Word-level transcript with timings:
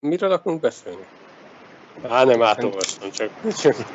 Miről 0.00 0.32
akarunk 0.32 0.60
beszélni? 0.60 1.04
Á, 2.08 2.24
nem 2.24 2.42
átolvastam, 2.42 3.10
csak... 3.10 3.30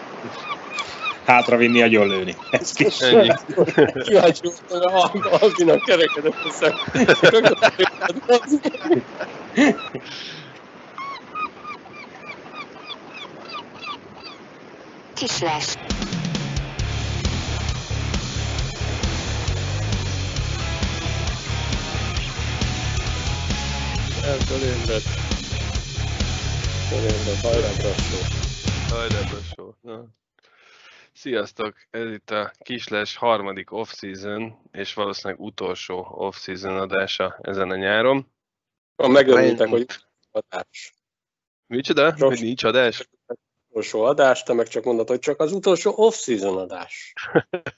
Hátravinni, 1.26 1.81
agyon 1.81 2.07
lőni. 2.07 2.35
Ez 2.52 2.72
kis. 2.72 2.99
Ennyi. 2.99 3.31
Kíváncsi 4.05 4.42
voltam, 4.70 5.10
hogy 5.10 5.21
Albinak 5.42 5.84
kerekedett 5.86 6.44
a 6.44 6.50
szem. 6.52 6.74
Kislás. 15.13 15.76
Fölébredt. 24.47 25.42
Fölébredt, 26.93 27.41
hajrá, 27.41 27.71
brassó. 27.71 28.25
Hajrá, 28.88 29.21
Brassó. 29.21 29.75
Na. 29.81 30.05
Sziasztok! 31.13 31.75
Ez 31.89 32.11
itt 32.11 32.29
a 32.29 32.51
Kisles 32.59 33.15
harmadik 33.15 33.71
off-season, 33.71 34.59
és 34.71 34.93
valószínűleg 34.93 35.41
utolsó 35.41 36.07
off-season 36.09 36.77
adása 36.77 37.39
ezen 37.41 37.70
a 37.70 37.75
nyáron. 37.75 38.31
Ha 38.95 39.07
megörültek, 39.07 39.67
hogy 39.67 39.85
adás. 40.31 40.93
Micsoda? 41.67 42.09
Sok- 42.17 42.29
Hogy 42.29 42.41
nincs 42.41 42.63
adás? 42.63 43.09
Utolsó 43.70 44.01
adás, 44.01 44.43
te 44.43 44.53
meg 44.53 44.67
csak 44.67 44.84
mondod, 44.84 45.07
hogy 45.07 45.20
csak 45.20 45.39
az 45.39 45.51
utolsó 45.51 45.93
off-season 45.95 46.57
adás. 46.57 47.13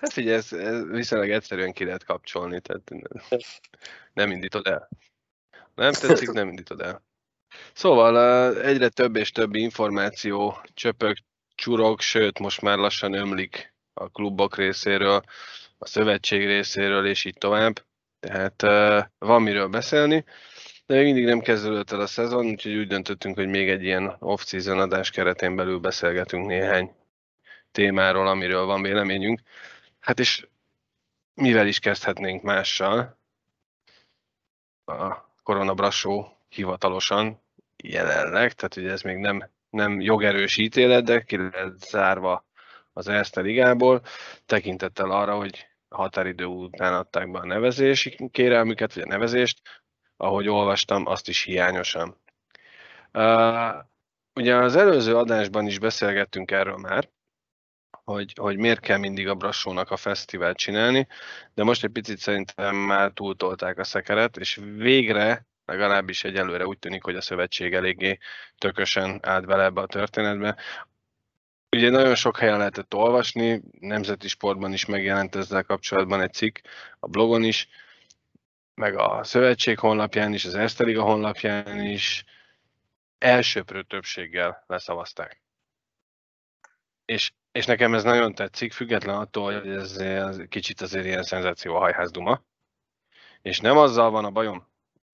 Hát 0.00 0.12
figyelj, 0.12 0.36
ez, 0.36 0.52
ez 0.52 0.84
viszonylag 0.84 1.30
egyszerűen 1.30 1.72
ki 1.72 1.84
lehet 1.84 2.04
kapcsolni, 2.04 2.60
tehát 2.60 2.90
nem 4.12 4.30
indítod 4.30 4.66
el. 4.66 4.88
Nem 5.74 5.92
tetszik, 5.92 6.30
nem 6.30 6.48
indítod 6.48 6.80
el. 6.80 7.06
Szóval 7.72 8.56
egyre 8.62 8.88
több 8.88 9.16
és 9.16 9.30
több 9.30 9.54
információ 9.54 10.60
csöpög, 10.74 11.16
csurog, 11.54 12.00
sőt 12.00 12.38
most 12.38 12.60
már 12.60 12.78
lassan 12.78 13.12
ömlik 13.12 13.74
a 13.94 14.08
klubok 14.08 14.56
részéről, 14.56 15.22
a 15.78 15.86
szövetség 15.86 16.46
részéről, 16.46 17.06
és 17.06 17.24
így 17.24 17.38
tovább. 17.38 17.84
Tehát 18.20 18.62
eh, 18.62 19.04
van 19.18 19.42
miről 19.42 19.68
beszélni, 19.68 20.24
de 20.86 20.94
még 20.94 21.04
mindig 21.04 21.24
nem 21.24 21.40
kezdődött 21.40 21.90
el 21.90 22.00
a 22.00 22.06
szezon, 22.06 22.46
úgyhogy 22.46 22.74
úgy 22.74 22.86
döntöttünk, 22.86 23.36
hogy 23.36 23.48
még 23.48 23.68
egy 23.68 23.82
ilyen 23.82 24.16
off-season 24.18 24.78
adás 24.78 25.10
keretén 25.10 25.56
belül 25.56 25.78
beszélgetünk 25.78 26.46
néhány 26.46 26.94
témáról, 27.72 28.28
amiről 28.28 28.64
van 28.64 28.82
véleményünk. 28.82 29.40
Hát 30.00 30.20
és 30.20 30.46
mivel 31.34 31.66
is 31.66 31.78
kezdhetnénk 31.78 32.42
mással? 32.42 33.18
A 34.84 35.28
koronabrassó 35.42 36.37
hivatalosan 36.48 37.42
jelenleg, 37.76 38.52
tehát 38.52 38.76
ugye 38.76 38.90
ez 38.90 39.02
még 39.02 39.16
nem, 39.16 39.50
nem 39.70 40.00
jogerős 40.00 40.56
ítélet, 40.56 41.04
de 41.04 41.22
ki 41.22 41.36
lehet 41.36 41.78
zárva 41.78 42.46
az 42.92 43.08
Erste 43.08 43.40
Ligából, 43.40 44.02
tekintettel 44.46 45.10
arra, 45.10 45.36
hogy 45.36 45.66
határidő 45.88 46.44
után 46.44 46.94
adták 46.94 47.30
be 47.30 47.38
a 47.38 47.46
nevezési 47.46 48.28
kérelmüket, 48.30 48.94
vagy 48.94 49.02
a 49.02 49.06
nevezést, 49.06 49.60
ahogy 50.16 50.48
olvastam, 50.48 51.06
azt 51.06 51.28
is 51.28 51.42
hiányosan. 51.42 52.16
Uh, 53.12 53.84
ugye 54.34 54.54
az 54.54 54.76
előző 54.76 55.16
adásban 55.16 55.66
is 55.66 55.78
beszélgettünk 55.78 56.50
erről 56.50 56.76
már, 56.76 57.08
hogy, 58.04 58.32
hogy 58.40 58.56
miért 58.56 58.80
kell 58.80 58.98
mindig 58.98 59.28
a 59.28 59.34
Brassónak 59.34 59.90
a 59.90 59.96
fesztivált 59.96 60.56
csinálni, 60.56 61.06
de 61.54 61.64
most 61.64 61.84
egy 61.84 61.90
picit 61.90 62.18
szerintem 62.18 62.76
már 62.76 63.10
túltolták 63.10 63.78
a 63.78 63.84
szekeret, 63.84 64.36
és 64.36 64.60
végre, 64.76 65.46
legalábbis 65.68 66.24
egyelőre 66.24 66.66
úgy 66.66 66.78
tűnik, 66.78 67.02
hogy 67.02 67.16
a 67.16 67.20
szövetség 67.20 67.74
eléggé 67.74 68.18
tökösen 68.58 69.20
állt 69.22 69.46
bele 69.46 69.64
ebbe 69.64 69.80
a 69.80 69.86
történetbe. 69.86 70.56
Ugye 71.70 71.90
nagyon 71.90 72.14
sok 72.14 72.38
helyen 72.38 72.58
lehetett 72.58 72.94
olvasni, 72.94 73.62
nemzeti 73.80 74.28
sportban 74.28 74.72
is 74.72 74.86
megjelent 74.86 75.34
ezzel 75.34 75.62
kapcsolatban 75.62 76.20
egy 76.20 76.32
cikk, 76.32 76.58
a 76.98 77.08
blogon 77.08 77.44
is, 77.44 77.68
meg 78.74 78.96
a 78.96 79.24
szövetség 79.24 79.78
honlapján 79.78 80.32
is, 80.32 80.44
az 80.44 80.54
Erste 80.54 80.84
Liga 80.84 81.02
honlapján 81.02 81.80
is 81.80 82.24
elsőprő 83.18 83.82
többséggel 83.82 84.64
leszavazták. 84.66 85.42
És, 87.04 87.32
és 87.52 87.66
nekem 87.66 87.94
ez 87.94 88.04
nagyon 88.04 88.34
tetszik, 88.34 88.72
független 88.72 89.16
attól, 89.16 89.60
hogy 89.60 89.68
ez, 89.68 89.96
ez 89.96 90.40
kicsit 90.48 90.80
azért 90.80 91.04
ilyen 91.04 91.22
szenzációhajházduma. 91.22 92.42
És 93.42 93.60
nem 93.60 93.76
azzal 93.76 94.10
van 94.10 94.24
a 94.24 94.30
bajom, 94.30 94.68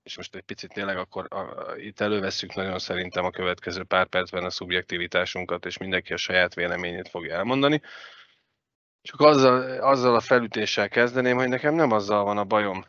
és 0.04 0.16
most 0.16 0.34
egy 0.34 0.42
picit 0.42 0.72
tényleg 0.72 0.97
akkor 0.97 1.26
a, 1.28 1.37
a, 1.37 1.76
itt 1.76 2.00
elővesszük 2.00 2.54
nagyon 2.54 2.78
szerintem 2.78 3.25
a 3.25 3.31
következő 3.31 3.84
pár 3.84 4.06
percben 4.06 4.44
a 4.44 4.50
szubjektivitásunkat, 4.50 5.66
és 5.66 5.78
mindenki 5.78 6.12
a 6.12 6.16
saját 6.16 6.54
véleményét 6.54 7.09
fogja 7.09 7.34
elmondani. 7.34 7.81
Csak 9.03 9.20
azzal, 9.20 9.81
azzal 9.81 10.14
a 10.14 10.20
felütéssel 10.20 10.88
kezdeném, 10.88 11.37
hogy 11.37 11.48
nekem 11.48 11.75
nem 11.75 11.91
azzal 11.91 12.25
van 12.25 12.38
a 12.38 12.44
bajom, 12.44 12.84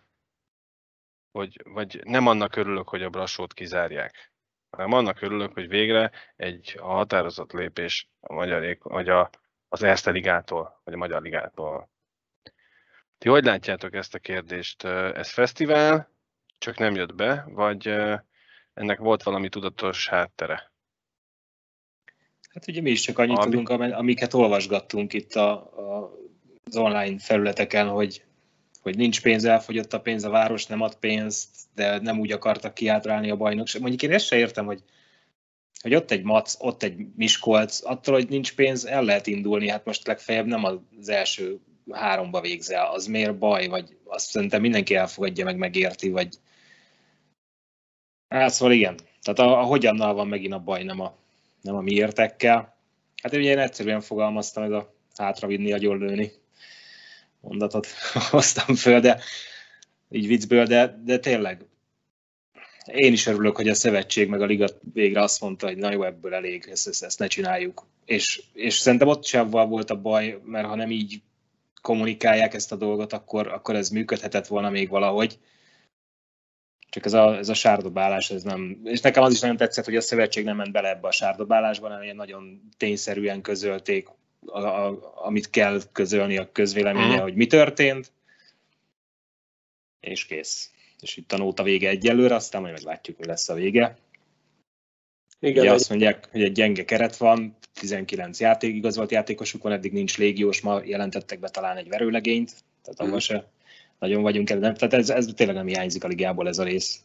hogy, 1.31 1.61
vagy 1.63 2.01
nem 2.03 2.27
annak 2.27 2.55
örülök, 2.55 2.89
hogy 2.89 3.03
a 3.03 3.09
brassót 3.09 3.53
kizárják, 3.53 4.33
hanem 4.69 4.93
annak 4.93 5.21
örülök, 5.21 5.53
hogy 5.53 5.67
végre 5.67 6.11
egy 6.35 6.75
a 6.79 6.85
határozott 6.85 7.51
lépés 7.51 8.09
a 8.19 8.33
magyar, 8.33 8.77
vagy 8.81 9.09
a, 9.09 9.29
az 9.67 9.83
Erste 9.83 10.11
Ligától, 10.11 10.81
vagy 10.83 10.93
a 10.93 10.97
Magyar 10.97 11.21
Ligától. 11.21 11.89
Ti 13.17 13.29
hogy 13.29 13.43
látjátok 13.43 13.93
ezt 13.93 14.15
a 14.15 14.19
kérdést? 14.19 14.83
Ez 14.83 15.31
fesztivál, 15.31 16.14
csak 16.57 16.77
nem 16.77 16.95
jött 16.95 17.15
be, 17.15 17.45
vagy 17.49 17.87
ennek 18.73 18.99
volt 18.99 19.23
valami 19.23 19.49
tudatos 19.49 20.07
háttere? 20.07 20.73
Hát 22.49 22.67
ugye 22.67 22.81
mi 22.81 22.89
is 22.89 23.01
csak 23.01 23.17
annyit 23.17 23.37
Ami- 23.37 23.49
tudunk, 23.49 23.69
ami- 23.69 23.91
amiket 23.91 24.33
olvasgattunk 24.33 25.13
itt 25.13 25.33
a, 25.33 25.51
a, 25.51 26.11
az 26.63 26.77
online 26.77 27.19
felületeken, 27.19 27.87
hogy, 27.87 28.23
hogy 28.81 28.97
nincs 28.97 29.21
pénz, 29.21 29.45
elfogyott 29.45 29.93
a 29.93 30.01
pénz, 30.01 30.23
a 30.23 30.29
város 30.29 30.65
nem 30.65 30.81
ad 30.81 30.95
pénzt, 30.95 31.49
de 31.73 31.99
nem 31.99 32.19
úgy 32.19 32.31
akartak 32.31 32.73
kiátrálni 32.73 33.29
a 33.29 33.35
bajnokság. 33.35 33.81
Mondjuk 33.81 34.03
én 34.03 34.11
ezt 34.11 34.25
se 34.25 34.37
értem, 34.37 34.65
hogy, 34.65 34.83
hogy 35.81 35.95
ott 35.95 36.11
egy 36.11 36.23
Mac, 36.23 36.55
ott 36.59 36.83
egy 36.83 37.05
Miskolc, 37.15 37.85
attól, 37.85 38.13
hogy 38.13 38.29
nincs 38.29 38.55
pénz, 38.55 38.85
el 38.85 39.03
lehet 39.03 39.27
indulni, 39.27 39.69
hát 39.69 39.85
most 39.85 40.07
legfeljebb 40.07 40.45
nem 40.45 40.63
az 40.63 41.09
első 41.09 41.59
háromba 41.91 42.41
végzel, 42.41 42.85
az 42.85 43.05
miért 43.05 43.37
baj, 43.37 43.67
vagy 43.67 43.97
azt 44.03 44.29
szerintem 44.29 44.61
mindenki 44.61 44.95
elfogadja, 44.95 45.45
meg 45.45 45.57
megérti, 45.57 46.09
vagy 46.09 46.37
Hát 48.29 48.53
szóval 48.53 48.73
igen, 48.73 48.95
tehát 49.21 49.39
a, 49.39 49.59
a 49.59 49.63
hogyannal 49.63 50.13
van 50.13 50.27
megint 50.27 50.53
a 50.53 50.59
baj, 50.59 50.83
nem 50.83 50.99
a, 50.99 51.17
nem 51.61 51.75
a 51.75 51.81
miértekkel. 51.81 52.75
Hát 53.23 53.33
ugye 53.33 53.49
én 53.49 53.59
egyszerűen 53.59 54.01
fogalmaztam, 54.01 54.63
ez 54.63 54.71
a 54.71 54.93
hátravinni, 55.15 55.73
agyon 55.73 55.97
lőni 55.97 56.31
mondatot 57.39 57.87
hoztam 58.31 58.75
föl, 58.75 58.99
de 58.99 59.19
így 60.09 60.27
viccből, 60.27 60.65
de, 60.65 61.01
de 61.03 61.19
tényleg 61.19 61.65
én 62.85 63.13
is 63.13 63.25
örülök, 63.25 63.55
hogy 63.55 63.67
a 63.67 63.73
szövetség 63.73 64.29
meg 64.29 64.41
a 64.41 64.45
liga 64.45 64.67
végre 64.93 65.21
azt 65.21 65.41
mondta, 65.41 65.67
hogy 65.67 65.77
na 65.77 65.91
jó, 65.91 66.03
ebből 66.03 66.33
elég, 66.33 66.67
ezt, 66.71 66.87
ezt, 66.87 67.03
ezt 67.03 67.19
ne 67.19 67.27
csináljuk. 67.27 67.87
És, 68.05 68.43
és 68.53 68.73
szerintem 68.73 69.07
ott 69.07 69.25
sem 69.25 69.49
volt 69.49 69.89
a 69.89 70.01
baj, 70.01 70.39
mert 70.43 70.67
ha 70.67 70.75
nem 70.75 70.91
így 70.91 71.21
kommunikálják 71.81 72.53
ezt 72.53 72.71
a 72.71 72.75
dolgot, 72.75 73.13
akkor, 73.13 73.47
akkor 73.47 73.75
ez 73.75 73.89
működhetett 73.89 74.47
volna 74.47 74.69
még 74.69 74.89
valahogy. 74.89 75.39
Csak 76.95 77.05
ez 77.05 77.13
a, 77.13 77.37
ez 77.37 77.49
a 77.49 77.53
sárdobálás, 77.53 78.31
ez 78.31 78.43
nem... 78.43 78.79
És 78.83 79.01
nekem 79.01 79.23
az 79.23 79.33
is 79.33 79.39
nagyon 79.39 79.57
tetszett, 79.57 79.85
hogy 79.85 79.95
a 79.95 80.01
szövetség 80.01 80.43
nem 80.43 80.55
ment 80.55 80.71
bele 80.71 80.89
ebbe 80.89 81.07
a 81.07 81.11
sárdobálásba, 81.11 81.87
hanem 81.87 82.03
ilyen 82.03 82.15
nagyon 82.15 82.69
tényszerűen 82.77 83.41
közölték, 83.41 84.07
a, 84.45 84.59
a, 84.59 85.13
amit 85.15 85.49
kell 85.49 85.81
közölni 85.91 86.37
a 86.37 86.51
közvéleménye, 86.51 87.13
Mhm. 87.13 87.21
hogy 87.21 87.35
mi 87.35 87.47
történt, 87.47 88.11
és 89.99 90.25
kész. 90.25 90.71
És 91.01 91.17
itt 91.17 91.31
a 91.31 91.37
nóta 91.37 91.63
vége 91.63 91.89
egyelőre, 91.89 92.35
aztán 92.35 92.61
majd 92.61 92.73
meglátjuk, 92.73 93.17
mi 93.17 93.25
lesz 93.25 93.49
a 93.49 93.53
vége. 93.53 93.97
Igen, 95.39 95.61
Ugye 95.61 95.69
egy, 95.69 95.75
azt 95.75 95.89
mondják, 95.89 96.27
hogy 96.31 96.43
egy 96.43 96.51
gyenge 96.51 96.85
keret 96.85 97.17
van, 97.17 97.57
19 97.73 98.39
játék, 98.39 98.75
igazolt 98.75 99.11
játékosuk 99.11 99.61
van, 99.63 99.71
eddig 99.71 99.91
nincs 99.91 100.17
légiós, 100.17 100.61
ma 100.61 100.81
jelentettek 100.83 101.39
be 101.39 101.49
talán 101.49 101.77
egy 101.77 101.87
verőlegényt, 101.89 102.51
tehát 102.83 102.99
abban 102.99 103.09
Mhm. 103.11 103.19
se 103.19 103.47
nagyon 103.99 104.21
vagyunk 104.21 104.49
el. 104.49 104.59
Tehát 104.59 104.93
ez, 104.93 105.09
ez 105.09 105.27
tényleg 105.35 105.55
nem 105.55 105.67
hiányzik 105.67 106.03
a 106.03 106.07
ligából 106.07 106.47
ez 106.47 106.57
a 106.57 106.63
rész. 106.63 107.01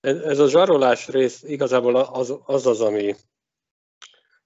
ez, 0.00 0.38
a 0.38 0.48
zsarolás 0.48 1.08
rész 1.08 1.42
igazából 1.42 1.96
az 1.96 2.34
az, 2.46 2.66
az 2.66 2.80
ami 2.80 3.14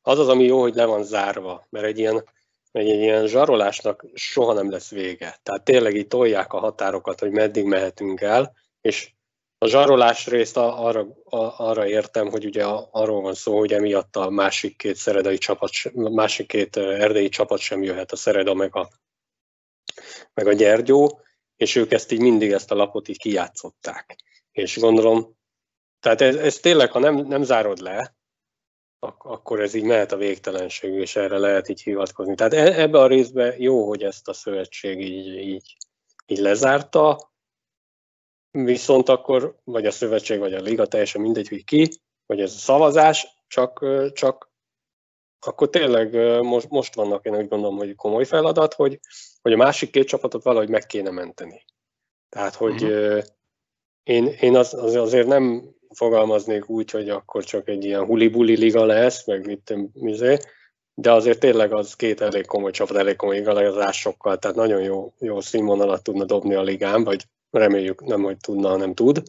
az 0.03 0.19
az, 0.19 0.29
ami 0.29 0.45
jó, 0.45 0.61
hogy 0.61 0.75
le 0.75 0.85
van 0.85 1.05
zárva, 1.05 1.67
mert 1.71 1.85
egy 1.85 1.99
ilyen, 1.99 2.25
egy 2.73 2.87
ilyen 2.87 3.27
zsarolásnak 3.27 4.05
soha 4.15 4.53
nem 4.53 4.71
lesz 4.71 4.91
vége. 4.91 5.39
Tehát 5.43 5.65
tényleg 5.65 5.95
így 5.95 6.09
tolják 6.09 6.53
a 6.53 6.59
határokat, 6.59 7.21
hogy 7.21 7.31
meddig 7.31 7.65
mehetünk 7.65 8.21
el, 8.21 8.53
és 8.81 9.11
a 9.59 9.67
zsarolás 9.67 10.27
részt 10.27 10.57
arra, 10.57 11.07
arra 11.57 11.89
értem, 11.89 12.29
hogy 12.29 12.45
ugye 12.45 12.65
arról 12.91 13.21
van 13.21 13.35
szó, 13.35 13.59
hogy 13.59 13.73
emiatt 13.73 14.17
a 14.17 14.31
másik 14.31 14.77
két 14.77 14.97
szeredai 14.97 15.39
csapat, 15.39 15.71
másik 15.93 16.47
két 16.47 16.77
erdélyi 16.77 17.29
csapat 17.29 17.59
sem 17.59 17.83
jöhet, 17.83 18.13
a 18.13 18.17
Szereda 18.17 18.55
meg 18.55 18.77
a, 18.77 18.89
meg 20.35 20.47
a 20.47 20.53
Gyergyó, 20.53 21.21
és 21.57 21.75
ők 21.75 21.93
ezt 21.93 22.13
így 22.13 22.21
mindig 22.21 22.53
ezt 22.53 22.71
a 22.71 22.75
lapot 22.75 23.09
így 23.09 23.19
kijátszották. 23.19 24.17
És 24.53 24.79
gondolom, 24.79 25.37
Tehát 26.01 26.21
ez, 26.21 26.37
ez 26.37 26.59
tényleg, 26.59 26.91
ha 26.91 26.99
nem, 26.99 27.15
nem 27.15 27.43
zárod 27.43 27.79
le, 27.79 28.17
ak- 28.99 29.25
akkor 29.25 29.61
ez 29.61 29.75
így 29.75 29.85
mehet 29.85 30.13
a 30.13 30.17
végtelenség, 30.17 30.93
és 30.93 31.17
erre 31.17 31.39
lehet 31.39 31.69
így 31.69 31.83
hivatkozni. 31.83 32.35
Tehát 32.35 32.55
e- 32.55 32.81
ebbe 32.81 32.99
a 32.99 33.07
részben 33.07 33.55
jó, 33.59 33.87
hogy 33.89 34.03
ezt 34.03 34.29
a 34.29 34.33
szövetség 34.33 35.01
így, 35.01 35.27
így, 35.27 35.77
így 36.27 36.39
lezárta, 36.39 37.33
viszont 38.51 39.09
akkor, 39.09 39.61
vagy 39.65 39.87
a 39.87 39.91
szövetség, 39.91 40.39
vagy 40.39 40.55
a 40.55 40.61
liga, 40.61 40.87
teljesen 40.87 41.21
mindegy, 41.21 41.49
hogy 41.49 41.65
ki, 41.65 41.89
vagy 42.27 42.41
ez 42.41 42.53
a 42.53 42.59
szavazás, 42.59 43.27
csak, 43.47 43.85
csak 44.13 44.51
akkor 45.47 45.71
tényleg 45.71 46.15
most, 46.43 46.69
most 46.69 46.95
vannak, 46.95 47.25
én 47.25 47.37
úgy 47.37 47.49
gondolom, 47.49 47.77
hogy 47.77 47.95
komoly 47.95 48.25
feladat, 48.25 48.75
hogy, 48.75 49.01
hogy 49.43 49.53
a 49.53 49.57
másik 49.57 49.91
két 49.91 50.07
csapatot 50.07 50.43
valahogy 50.43 50.69
meg 50.69 50.87
kéne 50.87 51.11
menteni. 51.11 51.65
Tehát, 52.29 52.55
hogy 52.55 52.83
uh-huh. 52.83 53.23
én, 54.03 54.27
én 54.41 54.57
az, 54.57 54.75
az 54.75 54.95
azért 54.95 55.27
nem 55.27 55.75
fogalmaznék 55.95 56.69
úgy, 56.69 56.91
hogy 56.91 57.09
akkor 57.09 57.45
csak 57.45 57.69
egy 57.69 57.85
ilyen 57.85 58.05
huli-buli 58.05 58.57
liga 58.57 58.85
lesz, 58.85 59.27
meg 59.27 59.47
mit 59.47 59.75
mizé, 59.93 60.37
de 60.95 61.13
azért 61.13 61.41
tényleg 61.41 61.73
az 61.73 61.95
két 61.95 62.21
elég 62.21 62.47
komoly 62.47 62.71
csapat, 62.71 62.97
elég 62.97 63.17
komoly 63.17 63.37
igazásokkal, 63.37 64.39
tehát 64.39 64.57
nagyon 64.57 64.83
jó, 64.83 65.13
jó 65.19 65.41
színvonalat 65.41 66.03
tudna 66.03 66.25
dobni 66.25 66.55
a 66.55 66.63
ligán, 66.63 67.05
vagy 67.05 67.25
reméljük 67.51 68.05
nem, 68.05 68.23
hogy 68.23 68.37
tudna, 68.37 68.69
hanem 68.69 68.95
tud 68.95 69.23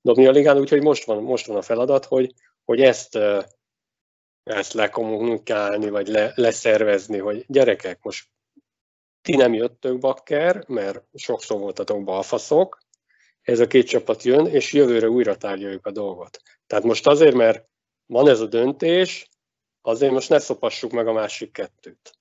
dobni 0.00 0.26
a 0.26 0.30
ligán, 0.30 0.58
úgyhogy 0.58 0.82
most 0.82 1.04
van, 1.04 1.22
most 1.22 1.46
van 1.46 1.56
a 1.56 1.62
feladat, 1.62 2.04
hogy, 2.04 2.34
hogy 2.64 2.80
ezt, 2.80 3.18
ezt 4.46 4.72
lekommunikálni, 4.72 5.88
vagy 5.88 6.08
le, 6.08 6.32
leszervezni, 6.34 7.18
hogy 7.18 7.44
gyerekek, 7.48 8.02
most 8.02 8.28
ti 9.22 9.36
nem 9.36 9.54
jöttök 9.54 9.98
bakker, 9.98 10.64
mert 10.68 11.04
sokszor 11.14 11.58
voltatok 11.58 12.04
balfaszok, 12.04 12.78
ez 13.42 13.60
a 13.60 13.66
két 13.66 13.86
csapat 13.86 14.22
jön, 14.22 14.46
és 14.46 14.72
jövőre 14.72 15.08
újra 15.08 15.36
tárgyaljuk 15.36 15.86
a 15.86 15.90
dolgot. 15.90 16.42
Tehát 16.66 16.84
most 16.84 17.06
azért, 17.06 17.34
mert 17.34 17.68
van 18.06 18.28
ez 18.28 18.40
a 18.40 18.46
döntés, 18.46 19.28
azért 19.82 20.12
most 20.12 20.28
ne 20.28 20.38
szopassuk 20.38 20.90
meg 20.90 21.06
a 21.06 21.12
másik 21.12 21.52
kettőt. 21.52 22.12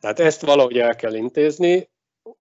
Tehát 0.00 0.20
ezt 0.20 0.40
valahogy 0.40 0.78
el 0.78 0.96
kell 0.96 1.14
intézni, 1.14 1.90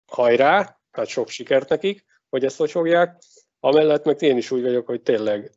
hajrá, 0.07 0.81
tehát 0.91 1.09
sok 1.09 1.29
sikert 1.29 1.69
nekik, 1.69 2.05
hogy 2.29 2.45
ezt 2.45 2.57
hogy 2.57 2.71
fogják. 2.71 3.23
Amellett 3.61 4.05
meg 4.05 4.23
én 4.23 4.37
is 4.37 4.51
úgy 4.51 4.63
vagyok, 4.63 4.87
hogy 4.87 5.03
tényleg, 5.03 5.51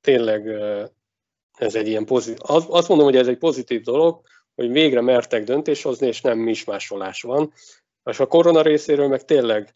tényleg 0.00 0.46
ez 1.58 1.74
egy 1.74 1.88
ilyen 1.88 2.04
pozitív, 2.04 2.38
azt 2.46 2.88
mondom, 2.88 3.06
hogy 3.06 3.16
ez 3.16 3.26
egy 3.26 3.38
pozitív 3.38 3.82
dolog, 3.82 4.20
hogy 4.54 4.70
végre 4.70 5.00
mertek 5.00 5.44
döntés 5.44 5.82
hozni, 5.82 6.06
és 6.06 6.20
nem 6.20 6.38
mismásolás 6.38 7.22
van. 7.22 7.52
És 8.04 8.20
a 8.20 8.26
korona 8.26 8.62
részéről 8.62 9.08
meg 9.08 9.24
tényleg 9.24 9.74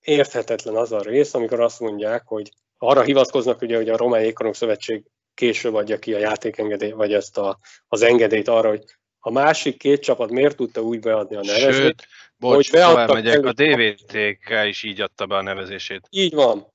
érthetetlen 0.00 0.76
az 0.76 0.92
a 0.92 1.00
rész, 1.00 1.34
amikor 1.34 1.60
azt 1.60 1.80
mondják, 1.80 2.22
hogy 2.26 2.50
arra 2.78 3.02
hivatkoznak, 3.02 3.62
ugye, 3.62 3.76
hogy 3.76 3.88
a 3.88 3.96
Román 3.96 4.22
Ékorong 4.22 4.54
Szövetség 4.54 5.04
később 5.34 5.74
adja 5.74 5.98
ki 5.98 6.14
a 6.14 6.18
játékengedélyt, 6.18 6.94
vagy 6.94 7.12
ezt 7.12 7.38
a, 7.38 7.58
az 7.88 8.02
engedélyt 8.02 8.48
arra, 8.48 8.68
hogy 8.68 8.84
a 9.18 9.30
másik 9.30 9.78
két 9.78 10.00
csapat 10.00 10.30
miért 10.30 10.56
tudta 10.56 10.80
úgy 10.80 11.00
beadni 11.00 11.36
a 11.36 11.40
nevezést. 11.40 11.78
Sőt, 11.78 12.06
bocs, 12.36 12.70
hogy 12.70 12.80
tovább 12.80 13.12
megyek, 13.12 13.44
a 13.44 13.52
DVTK 13.52 14.66
is 14.66 14.82
így 14.82 15.00
adta 15.00 15.26
be 15.26 15.36
a 15.36 15.42
nevezését. 15.42 16.06
Így 16.10 16.34
van. 16.34 16.74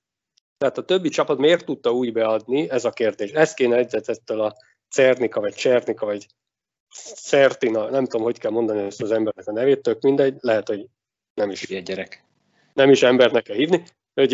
Tehát 0.62 0.78
a 0.78 0.86
többi 0.86 1.10
csapat 1.10 1.38
miért 1.38 1.66
tudta 1.66 1.92
úgy 1.92 2.14
beadni, 2.14 2.70
ez 2.70 2.86
a 2.86 2.90
kérdés. 2.90 3.32
Ezt 3.32 3.56
kéne 3.56 3.76
egyetettől 3.76 4.42
a 4.42 4.56
Cernika, 4.90 5.40
vagy 5.40 5.54
Csernika, 5.54 6.06
vagy 6.06 6.26
Certina, 7.16 7.90
nem 7.90 8.06
tudom, 8.06 8.26
hogy 8.26 8.40
kell 8.40 8.52
mondani 8.52 8.82
ezt 8.82 9.02
az 9.02 9.12
embernek 9.12 9.48
a 9.48 9.52
nevét, 9.52 9.82
tök 9.82 10.02
mindegy, 10.02 10.36
lehet, 10.40 10.68
hogy 10.68 10.86
nem 11.34 11.50
is. 11.50 11.70
Ilyen 11.70 11.84
gyerek 11.84 12.24
nem 12.74 12.90
is 12.90 13.04
embernek 13.04 13.44
kell 13.44 13.56
hívni, 13.56 13.84
hogy 14.14 14.34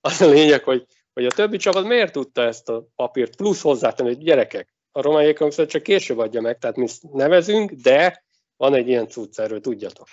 az 0.00 0.20
a 0.20 0.28
lényeg, 0.28 0.62
hogy, 0.62 0.86
hogy 1.12 1.24
a 1.24 1.30
többi 1.30 1.56
csapat 1.56 1.84
miért 1.84 2.12
tudta 2.12 2.42
ezt 2.42 2.68
a 2.68 2.88
papírt 2.96 3.36
plusz 3.36 3.62
hozzátenni, 3.62 4.14
hogy 4.14 4.24
gyerekek, 4.24 4.74
a 4.92 5.02
román 5.02 5.22
jégkorongszövet 5.22 5.70
csak 5.70 5.82
később 5.82 6.18
adja 6.18 6.40
meg, 6.40 6.58
tehát 6.58 6.76
mi 6.76 6.86
nevezünk, 7.12 7.70
de 7.70 8.24
van 8.56 8.74
egy 8.74 8.88
ilyen 8.88 9.08
cucc, 9.08 9.38
erről 9.38 9.60
tudjatok. 9.60 10.08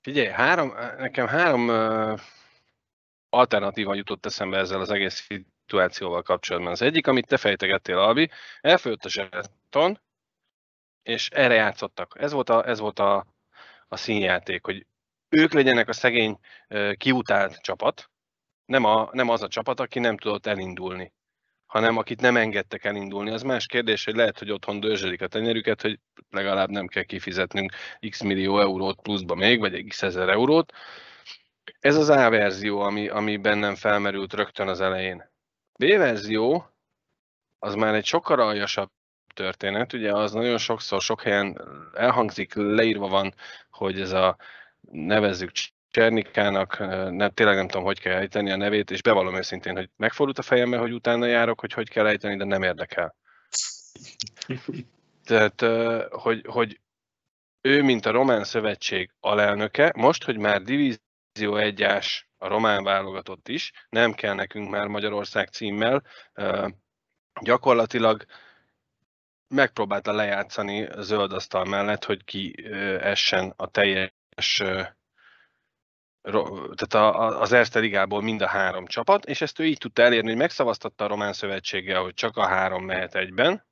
Figyelj, 0.00 0.28
három, 0.28 0.74
nekem 0.98 1.26
három 1.26 1.68
uh, 1.68 2.20
alternatíva 3.32 3.94
jutott 3.94 4.26
eszembe 4.26 4.58
ezzel 4.58 4.80
az 4.80 4.90
egész 4.90 5.28
szituációval 5.66 6.22
kapcsolatban. 6.22 6.72
Az 6.72 6.82
egyik, 6.82 7.06
amit 7.06 7.26
te 7.26 7.36
fejtegettél, 7.36 7.98
Albi, 7.98 8.30
elfőtt 8.60 9.04
a 9.04 9.08
zseton, 9.08 10.00
és 11.02 11.28
erre 11.30 11.54
játszottak. 11.54 12.14
Ez 12.18 12.32
volt 12.32 12.48
a, 12.50 12.68
ez 12.68 12.78
volt 12.78 12.98
a, 12.98 13.26
a 13.88 13.96
színjáték, 13.96 14.64
hogy 14.64 14.86
ők 15.28 15.52
legyenek 15.52 15.88
a 15.88 15.92
szegény 15.92 16.38
kiutált 16.96 17.60
csapat, 17.60 18.10
nem, 18.64 18.84
a, 18.84 19.08
nem 19.12 19.28
az 19.28 19.42
a 19.42 19.48
csapat, 19.48 19.80
aki 19.80 19.98
nem 19.98 20.16
tudott 20.16 20.46
elindulni, 20.46 21.12
hanem 21.66 21.96
akit 21.96 22.20
nem 22.20 22.36
engedtek 22.36 22.84
elindulni. 22.84 23.30
Az 23.30 23.42
más 23.42 23.66
kérdés, 23.66 24.04
hogy 24.04 24.14
lehet, 24.14 24.38
hogy 24.38 24.50
otthon 24.50 24.80
dörzsölik 24.80 25.22
a 25.22 25.26
tenyerüket, 25.26 25.82
hogy 25.82 25.98
legalább 26.30 26.68
nem 26.68 26.86
kell 26.86 27.02
kifizetnünk 27.02 27.72
x 28.08 28.20
millió 28.20 28.60
eurót 28.60 29.00
pluszba 29.00 29.34
még, 29.34 29.58
vagy 29.58 29.84
x 29.84 30.02
ezer 30.02 30.28
eurót. 30.28 30.72
Ez 31.80 31.96
az 31.96 32.08
A 32.08 32.30
verzió, 32.30 32.80
ami, 32.80 33.08
ami 33.08 33.36
bennem 33.36 33.74
felmerült 33.74 34.32
rögtön 34.32 34.68
az 34.68 34.80
elején. 34.80 35.30
B 35.78 35.84
verzió, 35.84 36.66
az 37.58 37.74
már 37.74 37.94
egy 37.94 38.04
sokkal 38.04 38.40
aljasabb 38.40 38.90
történet, 39.34 39.92
ugye 39.92 40.12
az 40.12 40.32
nagyon 40.32 40.58
sokszor, 40.58 41.00
sok 41.00 41.22
helyen 41.22 41.60
elhangzik, 41.94 42.54
leírva 42.54 43.08
van, 43.08 43.34
hogy 43.70 44.00
ez 44.00 44.12
a 44.12 44.36
nevezzük 44.90 45.50
Csernikának, 45.90 46.78
nem, 47.10 47.30
tényleg 47.30 47.56
nem 47.56 47.68
tudom, 47.68 47.84
hogy 47.84 48.00
kell 48.00 48.16
ejteni 48.16 48.50
a 48.50 48.56
nevét, 48.56 48.90
és 48.90 49.02
bevallom 49.02 49.36
őszintén, 49.36 49.76
hogy 49.76 49.90
megfordult 49.96 50.38
a 50.38 50.42
fejembe, 50.42 50.76
hogy 50.76 50.92
utána 50.92 51.26
járok, 51.26 51.60
hogy 51.60 51.72
hogy 51.72 51.88
kell 51.88 52.06
ejteni, 52.06 52.36
de 52.36 52.44
nem 52.44 52.62
érdekel. 52.62 53.16
Tehát, 55.24 55.60
hogy, 56.10 56.44
hogy 56.46 56.80
ő, 57.60 57.82
mint 57.82 58.06
a 58.06 58.10
Román 58.10 58.44
Szövetség 58.44 59.10
alelnöke, 59.20 59.92
most, 59.96 60.24
hogy 60.24 60.38
már 60.38 60.62
divízió 61.32 61.56
egyás 61.56 62.28
a 62.38 62.48
román 62.48 62.84
válogatott 62.84 63.48
is, 63.48 63.72
nem 63.88 64.12
kell 64.12 64.34
nekünk 64.34 64.70
már 64.70 64.86
Magyarország 64.86 65.48
címmel, 65.48 66.02
gyakorlatilag 67.40 68.24
megpróbálta 69.48 70.12
lejátszani 70.12 70.86
a 70.86 71.02
zöld 71.02 71.32
asztal 71.32 71.64
mellett, 71.64 72.04
hogy 72.04 72.24
ki 72.24 72.54
essen 73.00 73.52
a 73.56 73.66
teljes 73.66 74.62
tehát 76.74 77.14
az 77.40 77.52
Erste 77.52 77.78
Ligából 77.78 78.22
mind 78.22 78.42
a 78.42 78.46
három 78.46 78.86
csapat, 78.86 79.24
és 79.24 79.40
ezt 79.40 79.58
ő 79.58 79.64
így 79.64 79.78
tudta 79.78 80.02
elérni, 80.02 80.28
hogy 80.28 80.38
megszavaztatta 80.38 81.04
a 81.04 81.08
Román 81.08 81.32
Szövetséggel, 81.32 82.02
hogy 82.02 82.14
csak 82.14 82.36
a 82.36 82.46
három 82.46 82.84
mehet 82.84 83.14
egyben, 83.14 83.66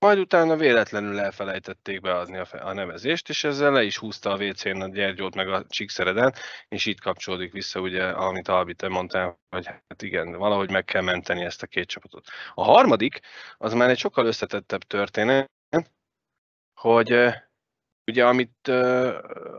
majd 0.00 0.18
utána 0.18 0.56
véletlenül 0.56 1.18
elfelejtették 1.18 2.00
beadni 2.00 2.36
a, 2.36 2.46
a 2.50 2.72
nevezést, 2.72 3.28
és 3.28 3.44
ezzel 3.44 3.72
le 3.72 3.82
is 3.82 3.98
húzta 3.98 4.30
a 4.30 4.44
WC-n 4.44 4.80
a 4.80 4.88
Gyergyót 4.88 5.34
meg 5.34 5.48
a 5.48 5.64
Csíkszereden, 5.68 6.34
és 6.68 6.86
itt 6.86 7.00
kapcsolódik 7.00 7.52
vissza, 7.52 7.80
ugye, 7.80 8.04
amit 8.04 8.48
Albi 8.48 8.74
te 8.74 8.88
mondtál, 8.88 9.38
hogy 9.48 9.66
hát 9.66 10.02
igen, 10.02 10.32
valahogy 10.32 10.70
meg 10.70 10.84
kell 10.84 11.02
menteni 11.02 11.44
ezt 11.44 11.62
a 11.62 11.66
két 11.66 11.88
csapatot. 11.88 12.26
A 12.54 12.64
harmadik, 12.64 13.20
az 13.56 13.72
már 13.72 13.90
egy 13.90 13.98
sokkal 13.98 14.26
összetettebb 14.26 14.82
történet, 14.82 15.50
hogy 16.74 17.12
Ugye, 18.10 18.26
amit 18.26 18.58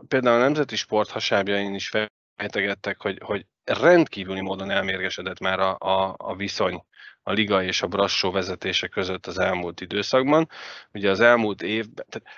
például 0.08 0.36
a 0.36 0.42
Nemzeti 0.42 0.76
Sport 0.76 1.10
hasábjain 1.10 1.74
is 1.74 1.90
fejtegettek, 2.36 3.00
hogy, 3.00 3.18
hogy 3.22 3.46
rendkívüli 3.64 4.40
módon 4.40 4.70
elmérgesedett 4.70 5.38
már 5.38 5.60
a, 5.60 5.76
a, 5.78 6.14
a 6.18 6.36
viszony 6.36 6.84
a 7.22 7.32
liga 7.32 7.62
és 7.62 7.82
a 7.82 7.86
Brassó 7.86 8.30
vezetése 8.30 8.88
között 8.88 9.26
az 9.26 9.38
elmúlt 9.38 9.80
időszakban. 9.80 10.48
Ugye 10.92 11.10
az 11.10 11.20
elmúlt 11.20 11.62
évben, 11.62 12.06
tehát 12.08 12.28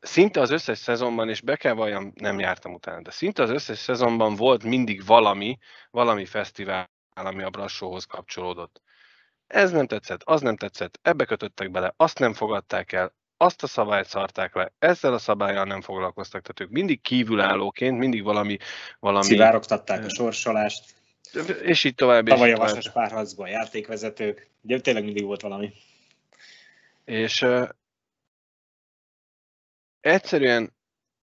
szinte 0.00 0.40
az 0.40 0.50
összes 0.50 0.78
szezonban, 0.78 1.28
és 1.28 1.40
be 1.40 1.56
kell 1.56 1.72
valljam, 1.72 2.12
nem 2.14 2.38
jártam 2.38 2.74
utána, 2.74 3.02
de 3.02 3.10
szinte 3.10 3.42
az 3.42 3.50
összes 3.50 3.78
szezonban 3.78 4.34
volt 4.34 4.62
mindig 4.62 5.06
valami, 5.06 5.58
valami 5.90 6.24
fesztivál, 6.24 6.90
ami 7.14 7.42
a 7.42 7.50
Brassóhoz 7.50 8.04
kapcsolódott. 8.04 8.82
Ez 9.46 9.70
nem 9.70 9.86
tetszett, 9.86 10.22
az 10.22 10.40
nem 10.40 10.56
tetszett, 10.56 10.98
ebbe 11.02 11.24
kötöttek 11.24 11.70
bele, 11.70 11.94
azt 11.96 12.18
nem 12.18 12.32
fogadták 12.32 12.92
el, 12.92 13.14
azt 13.42 13.62
a 13.62 13.66
szabályt 13.66 14.06
szarták 14.06 14.54
le, 14.54 14.72
ezzel 14.78 15.12
a 15.12 15.18
szabályjal 15.18 15.64
nem 15.64 15.80
foglalkoztak, 15.80 16.42
tehát 16.42 16.60
ők 16.60 16.70
mindig 16.70 17.00
kívülállóként, 17.00 17.98
mindig 17.98 18.22
valami... 18.22 18.56
valami 18.98 19.24
Szivárogtatták 19.24 20.04
a 20.04 20.08
sorsolást. 20.08 20.94
És 21.62 21.84
így 21.84 21.94
tovább. 21.94 22.26
Tavaly 22.26 22.52
a 22.52 22.56
vasas 22.56 22.90
párharcban 22.92 23.48
játékvezetők, 23.48 24.50
ugye 24.62 24.80
tényleg 24.80 25.04
mindig 25.04 25.24
volt 25.24 25.40
valami. 25.40 25.72
És 27.04 27.42
uh, 27.42 27.68
egyszerűen 30.00 30.72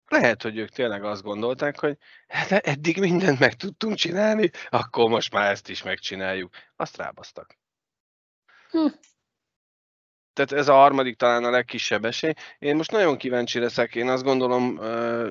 lehet, 0.08 0.42
hogy 0.42 0.58
ők 0.58 0.70
tényleg 0.70 1.04
azt 1.04 1.24
gondolták, 1.24 1.80
hogy 1.80 1.98
hát 2.28 2.52
eddig 2.52 3.00
mindent 3.00 3.40
meg 3.40 3.54
tudtunk 3.54 3.96
csinálni, 3.96 4.50
akkor 4.70 5.10
most 5.10 5.34
már 5.34 5.52
ezt 5.52 5.70
is 5.70 5.84
megcsináljuk. 5.84 6.56
Azt 6.76 6.98
rábasztak. 6.98 7.58
Hm. 8.70 8.88
Tehát 10.40 10.64
ez 10.64 10.68
a 10.68 10.74
harmadik 10.74 11.16
talán 11.16 11.44
a 11.44 11.50
legkisebb 11.50 12.06
esély. 12.06 12.34
Én 12.60 12.76
most 12.76 12.92
nagyon 12.92 13.18
kíváncsi 13.18 13.60
leszek, 13.60 13.96
én 13.96 14.10
azt 14.10 14.24
gondolom 14.24 14.80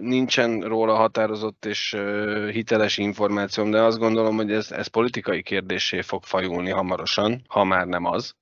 nincsen 0.00 0.60
róla 0.60 0.94
határozott 0.94 1.64
és 1.64 1.96
hiteles 2.50 2.98
információm, 2.98 3.70
de 3.70 3.82
azt 3.82 3.98
gondolom, 3.98 4.36
hogy 4.36 4.52
ez, 4.52 4.70
ez 4.70 4.86
politikai 4.86 5.42
kérdésé 5.42 6.00
fog 6.00 6.24
fajulni 6.24 6.70
hamarosan, 6.70 7.42
ha 7.48 7.64
már 7.64 7.86
nem 7.86 8.04
az. 8.04 8.34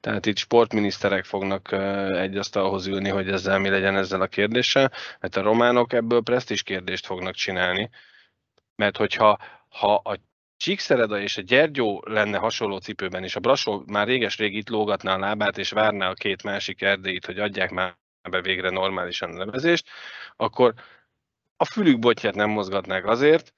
Tehát 0.00 0.26
itt 0.26 0.36
sportminiszterek 0.36 1.24
fognak 1.24 1.72
egy 2.12 2.36
asztalhoz 2.36 2.86
ülni, 2.86 3.08
hogy 3.08 3.28
ezzel 3.28 3.58
mi 3.58 3.68
legyen 3.68 3.96
ezzel 3.96 4.20
a 4.20 4.26
kérdéssel, 4.26 4.92
mert 5.20 5.36
a 5.36 5.42
románok 5.42 5.92
ebből 5.92 6.22
presztis 6.22 6.62
kérdést 6.62 7.06
fognak 7.06 7.34
csinálni. 7.34 7.90
Mert 8.76 8.96
hogyha 8.96 9.38
ha 9.68 9.94
a 9.94 10.16
Csíkszereda 10.62 11.20
és 11.20 11.36
a 11.36 11.42
Gyergyó 11.42 12.02
lenne 12.06 12.38
hasonló 12.38 12.78
cipőben, 12.78 13.24
és 13.24 13.36
a 13.36 13.40
Brasó 13.40 13.82
már 13.86 14.06
réges-rég 14.06 14.54
itt 14.54 14.68
lógatná 14.68 15.14
a 15.14 15.18
lábát, 15.18 15.58
és 15.58 15.70
várná 15.70 16.10
a 16.10 16.14
két 16.14 16.42
másik 16.42 16.82
erdélyt, 16.82 17.26
hogy 17.26 17.38
adják 17.38 17.70
már 17.70 17.96
be 18.30 18.40
végre 18.40 18.70
normálisan 18.70 19.30
a 19.30 19.44
nevezést, 19.44 19.88
akkor 20.36 20.74
a 21.56 21.64
fülük 21.64 21.98
botját 21.98 22.34
nem 22.34 22.50
mozgatnák 22.50 23.06
azért, 23.06 23.52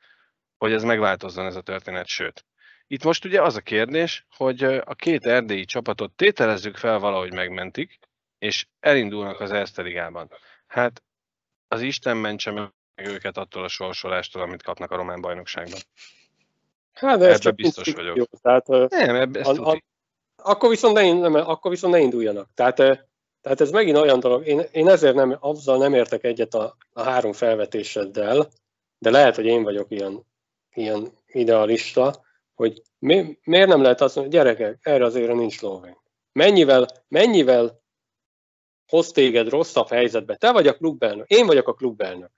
hogy 0.59 0.73
ez 0.73 0.83
megváltozzon 0.83 1.47
ez 1.47 1.57
a 1.57 1.61
történet, 1.61 2.07
sőt. 2.07 2.45
Itt 2.87 3.05
most 3.05 3.25
ugye 3.25 3.43
az 3.43 3.57
a 3.57 3.61
kérdés, 3.61 4.27
hogy 4.37 4.65
a 4.65 4.95
két 4.95 5.27
erdélyi 5.27 5.65
csapatot 5.65 6.13
tételezzük 6.13 6.77
fel, 6.77 6.99
valahogy 6.99 7.33
megmentik, 7.33 7.99
és 8.39 8.67
elindulnak 8.81 9.41
az 9.41 9.51
Eszterigában. 9.51 10.31
Hát 10.67 11.03
az 11.69 11.81
Isten 11.81 12.17
mentse 12.17 12.51
meg 12.51 12.73
őket 12.95 13.37
attól 13.37 13.65
a 13.65 13.69
sorsolástól, 13.69 14.43
amit 14.43 14.63
kapnak 14.63 14.91
a 14.91 14.97
román 14.97 15.21
bajnokságban. 15.21 15.81
Hát, 16.95 17.19
de 17.19 17.27
ez 17.27 17.39
csak 17.39 17.55
biztos 17.55 17.93
vagyok. 17.93 18.17
Jó, 18.17 18.25
tehát, 18.43 18.69
nem, 18.91 19.15
ebbe 19.15 19.41
a, 19.41 19.71
a, 19.71 19.83
akkor, 20.37 20.69
viszont 20.69 20.95
ne, 20.95 21.13
nem, 21.13 21.35
akkor 21.35 21.71
viszont 21.71 21.95
ne 21.95 22.01
induljanak. 22.01 22.49
Tehát, 22.55 22.77
tehát 23.41 23.61
ez 23.61 23.71
megint 23.71 23.97
olyan 23.97 24.21
dolog, 24.21 24.47
én, 24.47 24.63
én 24.73 24.89
ezért 24.89 25.15
nem, 25.15 25.37
azzal 25.41 25.79
nem 25.79 25.95
értek 25.95 26.25
egyet 26.25 26.55
a, 26.55 26.77
a 26.93 27.03
három 27.03 27.33
felvetéseddel, 27.33 28.49
de 28.99 29.11
lehet, 29.11 29.35
hogy 29.35 29.45
én 29.45 29.63
vagyok 29.63 29.91
ilyen, 29.91 30.27
ilyen 30.75 31.13
idealista, 31.27 32.25
hogy 32.55 32.83
mi, 32.99 33.39
miért 33.45 33.69
nem 33.69 33.83
lehet 33.83 34.01
azt 34.01 34.17
mondani, 34.17 34.37
gyerekek, 34.37 34.79
erre 34.83 35.05
az 35.05 35.15
ére 35.15 35.35
nincs 35.35 35.61
lóvény. 35.61 35.97
Mennyivel, 36.33 36.87
mennyivel 37.09 37.83
hoz 38.87 39.11
téged 39.11 39.49
rosszabb 39.49 39.89
helyzetbe? 39.89 40.37
Te 40.37 40.53
vagy 40.53 40.67
a 40.67 40.77
klubelnök, 40.77 41.29
én 41.29 41.47
vagyok 41.47 41.69
a 41.69 41.75
klubelnök. 41.75 42.31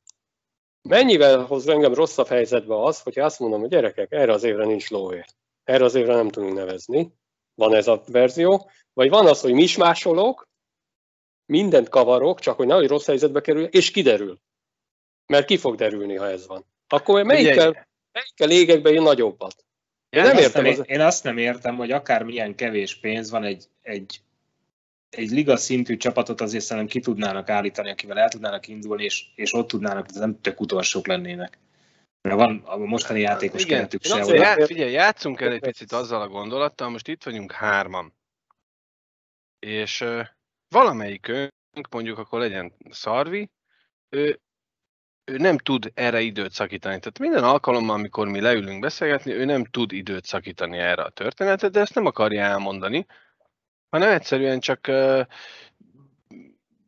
Mennyivel 0.89 1.45
hoz 1.45 1.69
engem 1.69 1.95
rosszabb 1.95 2.27
helyzetbe 2.27 2.83
az, 2.83 3.03
hogyha 3.03 3.25
azt 3.25 3.39
mondom, 3.39 3.61
hogy 3.61 3.69
gyerekek, 3.69 4.13
erre 4.13 4.33
az 4.33 4.45
évre 4.45 4.65
nincs 4.65 4.91
lóvé. 4.91 5.25
Erre 5.65 5.85
az 5.85 5.95
évre 5.95 6.15
nem 6.15 6.29
tudunk 6.29 6.55
nevezni. 6.55 7.13
Van 7.55 7.75
ez 7.75 7.87
a 7.87 8.03
verzió. 8.07 8.71
Vagy 8.93 9.09
van 9.09 9.27
az, 9.27 9.41
hogy 9.41 9.53
mi 9.53 9.63
is 9.63 9.77
másolok, 9.77 10.49
mindent 11.47 11.89
kavarok, 11.89 12.41
csak 12.41 12.57
hogy 12.57 12.67
nehogy 12.67 12.89
rossz 12.89 13.07
helyzetbe 13.07 13.41
kerül, 13.41 13.65
és 13.65 13.91
kiderül. 13.91 14.39
Mert 15.27 15.47
ki 15.47 15.57
fog 15.57 15.75
derülni, 15.75 16.17
ha 16.17 16.29
ez 16.29 16.47
van. 16.47 16.67
Akkor 16.89 17.23
melyikkel, 17.23 17.89
melyikkel 18.13 18.51
égek 18.51 18.83
be 18.83 18.91
én 18.91 19.03
nagyobbat? 19.03 19.65
Én, 20.09 20.23
én, 20.23 20.27
nem 20.27 20.37
értem 20.37 20.65
azt 20.65 20.77
nem, 20.77 20.81
az... 20.81 20.89
én 20.89 21.01
azt 21.01 21.25
nem 21.25 21.39
értem, 21.39 21.77
hogy 21.77 21.91
akármilyen 21.91 22.55
kevés 22.55 22.97
pénz 23.01 23.31
van 23.31 23.45
egy, 23.45 23.65
egy 23.83 24.21
egy 25.11 25.31
liga 25.31 25.57
szintű 25.57 25.97
csapatot 25.97 26.41
azért 26.41 26.65
szerintem 26.65 26.93
ki 26.93 27.01
tudnának 27.01 27.49
állítani, 27.49 27.91
akivel 27.91 28.19
el 28.19 28.29
tudnának 28.29 28.69
indulni, 28.69 29.05
és, 29.05 29.27
és 29.35 29.53
ott 29.53 29.69
tudnának, 29.69 30.07
de 30.07 30.19
nem 30.19 30.41
tök 30.41 30.61
utolsók 30.61 31.07
lennének. 31.07 31.59
Mert 32.21 32.37
van 32.37 32.63
a 32.65 32.77
mostani 32.77 33.21
játékos 33.21 33.65
Igen. 33.65 33.77
keretük 33.77 34.05
se. 34.05 34.21
Azért, 34.21 34.43
já, 34.43 34.67
figyelj, 34.67 34.93
játszunk 34.93 35.41
el 35.41 35.53
egy 35.53 35.61
picit 35.61 35.93
azzal 35.93 36.21
a 36.21 36.29
gondolattal, 36.29 36.89
most 36.89 37.09
itt 37.09 37.23
vagyunk 37.23 37.53
hárman. 37.53 38.15
És 39.59 40.01
uh, 40.01 40.27
valamelyikünk, 40.69 41.53
mondjuk 41.91 42.19
akkor 42.19 42.41
legyen 42.41 42.73
Szarvi, 42.91 43.51
ő, 44.09 44.41
ő 45.25 45.37
nem 45.37 45.59
tud 45.59 45.91
erre 45.95 46.21
időt 46.21 46.53
szakítani. 46.53 46.99
Tehát 46.99 47.19
minden 47.19 47.45
alkalommal, 47.45 47.95
amikor 47.95 48.29
mi 48.29 48.41
leülünk 48.41 48.81
beszélgetni, 48.81 49.33
ő 49.33 49.45
nem 49.45 49.65
tud 49.65 49.93
időt 49.93 50.25
szakítani 50.25 50.79
erre 50.79 51.03
a 51.03 51.11
történetet, 51.11 51.73
de 51.73 51.81
ezt 51.81 51.95
nem 51.95 52.07
akarja 52.07 52.43
elmondani, 52.43 53.07
hanem 53.89 54.11
egyszerűen 54.11 54.61
csak 54.61 54.91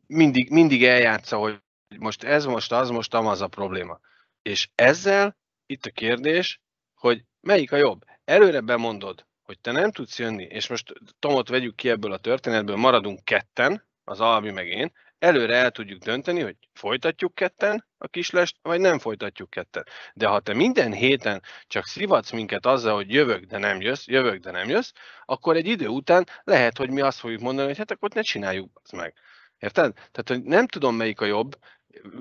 mindig, 0.07 0.49
mindig 0.49 0.83
eljátsza, 0.83 1.37
hogy 1.37 1.61
most 1.99 2.23
ez, 2.23 2.45
most 2.45 2.71
az, 2.71 2.89
most 2.89 3.13
amaz 3.13 3.41
a 3.41 3.47
probléma. 3.47 3.99
És 4.41 4.69
ezzel 4.75 5.37
itt 5.65 5.85
a 5.85 5.91
kérdés, 5.91 6.61
hogy 6.93 7.23
melyik 7.41 7.71
a 7.71 7.77
jobb. 7.77 8.05
Előre 8.23 8.61
bemondod, 8.61 9.25
hogy 9.41 9.59
te 9.59 9.71
nem 9.71 9.91
tudsz 9.91 10.19
jönni, 10.19 10.43
és 10.43 10.67
most 10.67 10.93
Tomot 11.19 11.49
vegyük 11.49 11.75
ki 11.75 11.89
ebből 11.89 12.11
a 12.11 12.17
történetből, 12.17 12.75
maradunk 12.75 13.23
ketten, 13.23 13.87
az 14.03 14.19
Albi 14.19 14.51
meg 14.51 14.67
én, 14.67 14.91
előre 15.19 15.55
el 15.55 15.71
tudjuk 15.71 16.03
dönteni, 16.03 16.41
hogy 16.41 16.55
folytatjuk 16.73 17.35
ketten 17.35 17.85
a 17.97 18.07
kislest, 18.07 18.55
vagy 18.61 18.79
nem 18.79 18.99
folytatjuk 18.99 19.49
ketten. 19.49 19.83
De 20.13 20.27
ha 20.27 20.39
te 20.39 20.53
minden 20.53 20.93
héten 20.93 21.41
csak 21.67 21.85
szivatsz 21.85 22.31
minket 22.31 22.65
azzal, 22.65 22.95
hogy 22.95 23.13
jövök, 23.13 23.43
de 23.43 23.57
nem 23.57 23.81
jössz, 23.81 24.05
jövök, 24.05 24.39
de 24.39 24.51
nem 24.51 24.69
jössz, 24.69 24.91
akkor 25.25 25.55
egy 25.55 25.67
idő 25.67 25.87
után 25.87 26.27
lehet, 26.43 26.77
hogy 26.77 26.89
mi 26.89 27.01
azt 27.01 27.19
fogjuk 27.19 27.41
mondani, 27.41 27.67
hogy 27.67 27.77
hát 27.77 27.91
akkor 27.91 28.09
ne 28.09 28.21
csináljuk 28.21 28.79
azt 28.83 28.91
meg. 28.91 29.13
Érted? 29.59 29.93
Tehát, 29.93 30.27
hogy 30.27 30.43
nem 30.43 30.67
tudom, 30.67 30.95
melyik 30.95 31.21
a 31.21 31.25
jobb. 31.25 31.57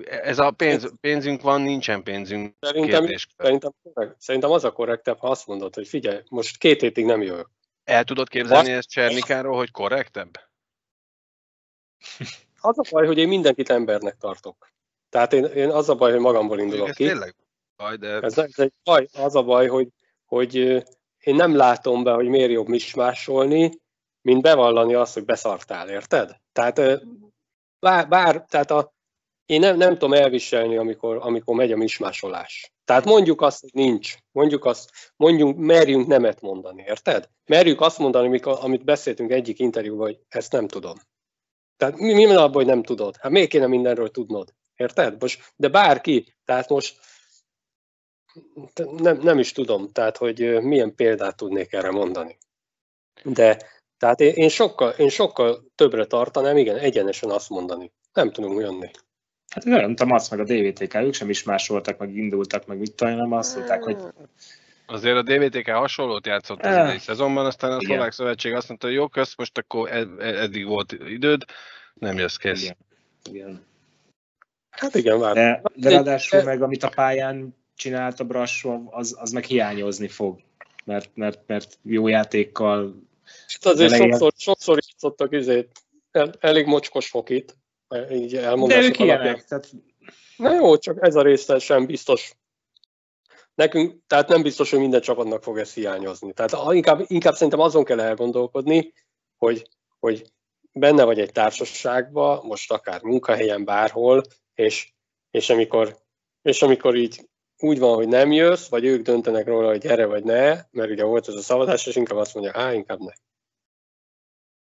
Ez 0.04 0.38
a 0.38 0.50
pénz, 0.50 0.92
pénzünk 1.00 1.42
van, 1.42 1.60
nincsen 1.60 2.02
pénzünk. 2.02 2.54
Szerintem, 2.60 3.06
szerintem, 3.36 3.72
szerintem 4.18 4.50
az 4.50 4.64
a 4.64 4.72
korrektebb, 4.72 5.18
ha 5.18 5.28
azt 5.28 5.46
mondod, 5.46 5.74
hogy 5.74 5.88
figyelj, 5.88 6.22
most 6.28 6.58
két 6.58 6.80
hétig 6.80 7.04
nem 7.04 7.22
jövök. 7.22 7.50
El 7.84 8.04
tudod 8.04 8.28
képzelni 8.28 8.72
ezt 8.72 8.90
Csernikáról, 8.90 9.56
hogy 9.56 9.70
korrektebb? 9.70 10.30
Az 12.60 12.78
a 12.78 12.82
baj, 12.90 13.06
hogy 13.06 13.18
én 13.18 13.28
mindenkit 13.28 13.70
embernek 13.70 14.16
tartok. 14.16 14.72
Tehát 15.08 15.32
én, 15.32 15.44
én 15.44 15.70
az 15.70 15.88
a 15.88 15.94
baj, 15.94 16.10
hogy 16.10 16.20
magamból 16.20 16.58
indulok 16.58 16.88
ez 16.88 16.96
ki. 16.96 17.04
tényleg 17.04 17.34
baj, 17.76 17.96
de... 17.96 18.20
Ez, 18.20 18.38
ez 18.38 18.58
egy 18.58 18.72
baj, 18.84 19.08
az 19.12 19.34
a 19.34 19.42
baj, 19.42 19.66
hogy, 19.66 19.88
hogy 20.24 20.54
én 21.18 21.34
nem 21.34 21.56
látom 21.56 22.02
be, 22.02 22.12
hogy 22.12 22.28
miért 22.28 22.50
jobb 22.50 22.68
mismásolni, 22.68 23.70
mint 24.20 24.42
bevallani 24.42 24.94
azt, 24.94 25.14
hogy 25.14 25.24
beszartál, 25.24 25.88
érted? 25.88 26.36
Tehát 26.52 27.02
bár, 27.78 28.08
bár 28.08 28.44
tehát 28.48 28.70
a, 28.70 28.94
én 29.46 29.60
nem, 29.60 29.76
nem 29.76 29.92
tudom 29.92 30.12
elviselni, 30.12 30.76
amikor, 30.76 31.16
amikor 31.20 31.56
megy 31.56 31.72
a 31.72 31.76
mismásolás. 31.76 32.72
Tehát 32.84 33.04
mondjuk 33.04 33.40
azt, 33.40 33.60
hogy 33.60 33.70
nincs. 33.72 34.14
Mondjuk 34.32 34.64
azt, 34.64 34.90
mondjunk, 35.16 35.58
merjünk 35.58 36.06
nemet 36.06 36.40
mondani, 36.40 36.84
érted? 36.86 37.28
Merjük 37.46 37.80
azt 37.80 37.98
mondani, 37.98 38.26
amikor, 38.26 38.58
amit 38.60 38.84
beszéltünk 38.84 39.30
egyik 39.30 39.58
interjúban, 39.58 40.06
hogy 40.06 40.18
ezt 40.28 40.52
nem 40.52 40.68
tudom. 40.68 40.94
Tehát 41.78 41.99
mi, 41.99 42.12
mi 42.12 42.26
van 42.26 42.37
abban, 42.37 42.52
hogy 42.52 42.66
nem 42.66 42.82
tudod? 42.82 43.16
Hát 43.16 43.32
miért 43.32 43.49
kéne 43.49 43.66
mindenről 43.66 44.11
tudnod? 44.11 44.54
Érted? 44.76 45.20
Most, 45.20 45.52
de 45.56 45.68
bárki, 45.68 46.35
tehát 46.44 46.68
most 46.68 46.99
nem, 48.97 49.18
nem 49.23 49.38
is 49.38 49.52
tudom, 49.52 49.92
tehát 49.92 50.16
hogy 50.16 50.62
milyen 50.62 50.94
példát 50.94 51.37
tudnék 51.37 51.73
erre 51.73 51.90
mondani. 51.90 52.38
De 53.23 53.56
tehát 53.99 54.20
én, 54.20 54.32
én, 54.32 54.49
sokkal, 54.49 54.90
én 54.90 55.08
sokkal 55.08 55.64
többre 55.75 56.04
tartanám, 56.04 56.56
igen, 56.56 56.76
egyenesen 56.76 57.30
azt 57.30 57.49
mondani. 57.50 57.92
Nem 58.12 58.30
tudunk 58.30 58.61
jönni. 58.61 58.90
Hát 59.49 59.64
nem 59.64 59.94
tudom, 59.94 60.12
azt 60.12 60.30
meg 60.30 60.40
a 60.40 60.44
DVTK, 60.44 60.94
ők 60.94 61.14
sem 61.14 61.30
is 61.30 61.42
másoltak, 61.42 61.99
meg 61.99 62.16
indultak, 62.16 62.66
meg 62.66 62.78
mit 62.78 62.94
tudom, 62.94 63.16
nem 63.16 63.32
azt 63.32 63.56
mondták, 63.56 63.82
hogy 63.82 63.97
Azért 64.90 65.16
a 65.16 65.23
DVTK 65.23 65.71
hasonlót 65.71 66.26
játszott 66.26 66.61
az 66.61 66.76
idei 66.76 66.99
szezonban, 66.99 67.47
aztán 67.47 67.73
a 67.73 67.80
Szlovák 67.80 68.12
Szövetség 68.12 68.54
azt 68.54 68.68
mondta, 68.68 68.87
hogy 68.87 68.97
jó, 68.97 69.09
kösz, 69.09 69.37
most 69.37 69.59
akkor 69.59 69.92
ed- 69.92 70.21
eddig 70.21 70.66
volt 70.66 70.92
időd, 70.92 71.45
nem 71.95 72.18
jössz 72.18 72.37
kész. 72.37 72.62
Igen. 72.62 72.76
igen. 73.30 73.66
Hát 74.71 74.95
igen, 74.95 75.18
vár. 75.18 75.35
De, 75.35 75.62
de 75.75 75.90
ráadásul 75.90 76.42
meg 76.42 76.62
amit 76.62 76.83
a 76.83 76.88
pályán 76.88 77.57
csinált 77.76 78.21
a 78.21 78.25
Brassov, 78.25 78.80
az, 78.90 79.16
az 79.18 79.30
meg 79.30 79.45
hiányozni 79.45 80.09
fog. 80.09 80.40
Mert, 80.85 81.11
mert, 81.14 81.40
mert 81.47 81.78
jó 81.83 82.09
játékkal... 82.09 83.02
Hát 83.47 83.73
azért 83.73 83.92
elején... 83.92 84.11
sokszor, 84.11 84.33
sokszor 84.37 84.78
játszottak 84.87 85.33
izét, 85.33 85.71
el, 86.11 86.33
elég 86.40 86.66
mocskos 86.66 87.09
fokit, 87.09 87.57
így 88.11 88.37
elmondások 88.37 88.83
De 88.83 88.88
ők 88.88 88.99
ilyenek, 88.99 89.45
tehát... 89.45 89.71
Na 90.37 90.54
jó, 90.54 90.76
csak 90.76 91.07
ez 91.07 91.14
a 91.14 91.23
része 91.23 91.59
sem 91.59 91.87
biztos 91.87 92.33
Nekünk, 93.58 94.06
tehát 94.06 94.28
nem 94.28 94.42
biztos, 94.42 94.70
hogy 94.70 94.78
minden 94.78 95.00
csapatnak 95.00 95.42
fog 95.42 95.58
ez 95.58 95.74
hiányozni. 95.74 96.32
Tehát 96.32 96.74
inkább, 96.74 97.04
inkább 97.06 97.34
szerintem 97.34 97.60
azon 97.60 97.84
kell 97.84 98.00
elgondolkodni, 98.00 98.92
hogy, 99.36 99.68
hogy 99.98 100.32
benne 100.72 101.04
vagy 101.04 101.20
egy 101.20 101.32
társaságban, 101.32 102.44
most 102.46 102.72
akár 102.72 103.02
munkahelyen, 103.02 103.64
bárhol, 103.64 104.22
és, 104.54 104.92
és, 105.30 105.50
amikor, 105.50 105.96
és 106.42 106.62
amikor 106.62 106.96
így 106.96 107.28
úgy 107.58 107.78
van, 107.78 107.94
hogy 107.94 108.08
nem 108.08 108.32
jössz, 108.32 108.68
vagy 108.68 108.84
ők 108.84 109.02
döntenek 109.02 109.46
róla, 109.46 109.68
hogy 109.68 109.80
gyere 109.80 110.06
vagy 110.06 110.24
ne, 110.24 110.48
mert 110.70 110.90
ugye 110.90 111.04
volt 111.04 111.28
ez 111.28 111.34
a 111.34 111.42
szavazás, 111.42 111.86
és 111.86 111.96
inkább 111.96 112.18
azt 112.18 112.34
mondja, 112.34 112.52
á, 112.54 112.72
inkább 112.72 112.98
ne. 112.98 113.12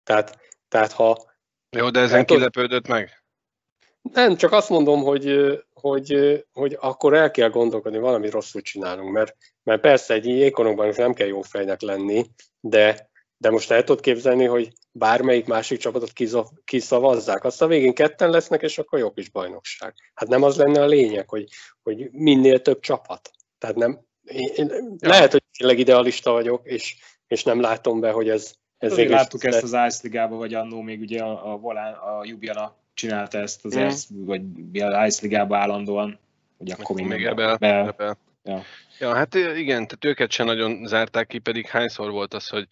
Tehát, 0.02 0.38
tehát 0.68 0.92
ha... 0.92 1.32
Jó, 1.70 1.90
de 1.90 2.00
ezen 2.00 2.26
kilepődött 2.26 2.86
meg? 2.86 3.24
Nem, 4.02 4.36
csak 4.36 4.52
azt 4.52 4.68
mondom, 4.68 5.02
hogy, 5.02 5.26
hogy, 5.88 6.44
hogy 6.52 6.76
akkor 6.80 7.14
el 7.14 7.30
kell 7.30 7.48
gondolkodni, 7.48 7.98
valami 7.98 8.30
rosszul 8.30 8.60
csinálunk, 8.60 9.12
mert, 9.12 9.36
mert 9.62 9.80
persze 9.80 10.14
egy 10.14 10.26
ékonokban 10.26 10.92
nem 10.96 11.12
kell 11.12 11.26
jó 11.26 11.42
fejnek 11.42 11.80
lenni, 11.80 12.26
de, 12.60 13.10
De 13.36 13.50
most 13.50 13.70
el 13.70 13.84
tudod 13.84 14.02
képzelni, 14.02 14.44
hogy 14.44 14.72
bármelyik 14.92 15.46
másik 15.46 15.78
csapatot 15.78 16.12
kiszavazzák, 16.64 17.44
azt 17.44 17.62
a 17.62 17.66
végén 17.66 17.94
ketten 17.94 18.30
lesznek, 18.30 18.62
és 18.62 18.78
akkor 18.78 18.98
jó 18.98 19.10
kis 19.10 19.28
bajnokság. 19.28 19.94
Hát 20.14 20.28
nem 20.28 20.42
az 20.42 20.56
lenne 20.56 20.82
a 20.82 20.86
lényeg, 20.86 21.28
hogy, 21.28 21.48
hogy 21.82 22.10
minél 22.10 22.62
több 22.62 22.80
csapat. 22.80 23.30
Tehát 23.58 23.76
nem, 23.76 24.00
én, 24.24 24.68
ja. 24.98 25.08
lehet, 25.08 25.32
hogy 25.32 25.42
tényleg 25.58 25.78
idealista 25.78 26.32
vagyok, 26.32 26.66
és, 26.66 26.96
és 27.26 27.42
nem 27.42 27.60
látom 27.60 28.00
be, 28.00 28.10
hogy 28.10 28.28
ez, 28.28 28.54
ez 28.78 28.94
végül 28.94 29.14
láttuk 29.14 29.44
ezt 29.44 29.62
az 29.62 29.76
Ice 29.86 30.26
vagy 30.26 30.54
annó 30.54 30.80
még 30.80 31.00
ugye 31.00 31.22
a, 31.22 31.52
a, 31.52 31.56
Volán, 31.56 31.94
a 31.94 32.24
Jubiana 32.24 32.83
csinálta 32.94 33.38
ezt 33.38 33.64
az 33.64 34.08
mm. 34.14 34.24
vagy 34.24 34.42
az 34.80 35.06
Ice 35.06 35.18
Ligába 35.22 35.56
állandóan, 35.56 36.18
hogy 36.58 36.70
akkor 36.70 36.96
még, 36.96 37.06
még 37.06 37.24
ebbe, 37.24 37.56
be, 37.56 37.78
ebbe. 37.78 38.16
Ja. 38.44 38.62
ja, 38.98 39.14
hát 39.14 39.34
igen, 39.34 39.86
tehát 39.86 40.04
őket 40.04 40.30
sem 40.30 40.46
nagyon 40.46 40.86
zárták 40.86 41.26
ki, 41.26 41.38
pedig 41.38 41.66
hányszor 41.66 42.10
volt 42.10 42.34
az, 42.34 42.48
hogy 42.48 42.68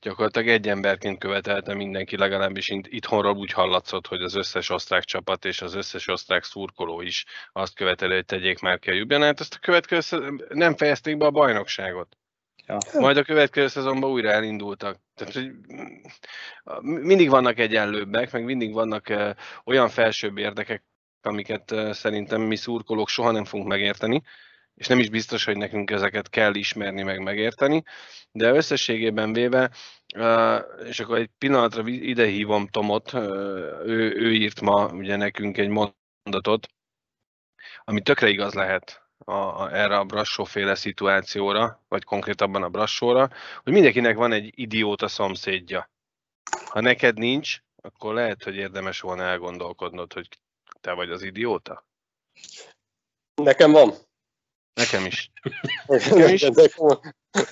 gyakorlatilag 0.00 0.48
egy 0.48 0.68
emberként 0.68 1.18
követelte 1.18 1.74
mindenki, 1.74 2.16
legalábbis 2.16 2.68
itthonról 2.68 3.36
úgy 3.36 3.52
hallatszott, 3.52 4.06
hogy 4.06 4.22
az 4.22 4.34
összes 4.34 4.70
osztrák 4.70 5.04
csapat 5.04 5.44
és 5.44 5.62
az 5.62 5.74
összes 5.74 6.08
osztrák 6.08 6.44
szurkoló 6.44 7.00
is 7.00 7.24
azt 7.52 7.74
követeli, 7.74 8.14
hogy 8.14 8.24
tegyék 8.24 8.58
már 8.58 8.78
ki 8.78 8.90
a 8.90 8.94
Jubjanát. 8.94 9.40
Ezt 9.40 9.54
a 9.54 9.58
következő 9.58 10.46
nem 10.48 10.76
fejezték 10.76 11.16
be 11.16 11.26
a 11.26 11.30
bajnokságot. 11.30 12.16
Ja. 12.68 12.78
Majd 13.00 13.16
a 13.16 13.22
következő 13.22 13.66
szezonban 13.68 14.10
újra 14.10 14.30
elindultak. 14.30 15.00
Tehát, 15.14 15.34
hogy 15.34 15.50
mindig 16.82 17.30
vannak 17.30 17.58
egyenlőbbek, 17.58 18.32
meg 18.32 18.44
mindig 18.44 18.72
vannak 18.72 19.12
olyan 19.64 19.88
felsőbb 19.88 20.38
érdekek, 20.38 20.84
amiket 21.22 21.74
szerintem 21.90 22.40
mi 22.40 22.56
szurkolók 22.56 23.08
soha 23.08 23.30
nem 23.30 23.44
fogunk 23.44 23.68
megérteni, 23.68 24.22
és 24.74 24.86
nem 24.86 24.98
is 24.98 25.10
biztos, 25.10 25.44
hogy 25.44 25.56
nekünk 25.56 25.90
ezeket 25.90 26.28
kell 26.28 26.54
ismerni, 26.54 27.02
meg 27.02 27.22
megérteni, 27.22 27.82
de 28.30 28.50
összességében 28.50 29.32
véve, 29.32 29.70
és 30.84 31.00
akkor 31.00 31.18
egy 31.18 31.30
pillanatra 31.38 31.82
ide 31.86 32.26
hívom 32.26 32.66
Tomot, 32.66 33.12
ő, 33.84 34.14
ő 34.16 34.32
írt 34.32 34.60
ma 34.60 34.86
ugye 34.86 35.16
nekünk 35.16 35.58
egy 35.58 35.68
mondatot, 35.68 36.68
ami 37.84 38.02
tökre 38.02 38.28
igaz 38.28 38.54
lehet 38.54 39.07
a, 39.24 39.32
a, 39.32 39.76
erre 39.76 39.98
a 39.98 40.04
Brassó 40.04 40.44
féle 40.44 40.74
szituációra, 40.74 41.84
vagy 41.88 42.04
konkrétabban 42.04 42.62
a 42.62 42.68
Brassóra, 42.68 43.30
hogy 43.62 43.72
mindenkinek 43.72 44.16
van 44.16 44.32
egy 44.32 44.52
idióta 44.54 45.08
szomszédja. 45.08 45.90
Ha 46.64 46.80
neked 46.80 47.18
nincs, 47.18 47.58
akkor 47.82 48.14
lehet, 48.14 48.42
hogy 48.42 48.56
érdemes 48.56 49.00
volna 49.00 49.22
elgondolkodnod, 49.22 50.12
hogy 50.12 50.28
te 50.80 50.92
vagy 50.92 51.10
az 51.10 51.22
idióta. 51.22 51.86
Nekem 53.34 53.72
van. 53.72 53.92
Nekem 54.74 55.04
is. 55.04 55.30
Nekem 55.86 56.34
is. 56.34 56.46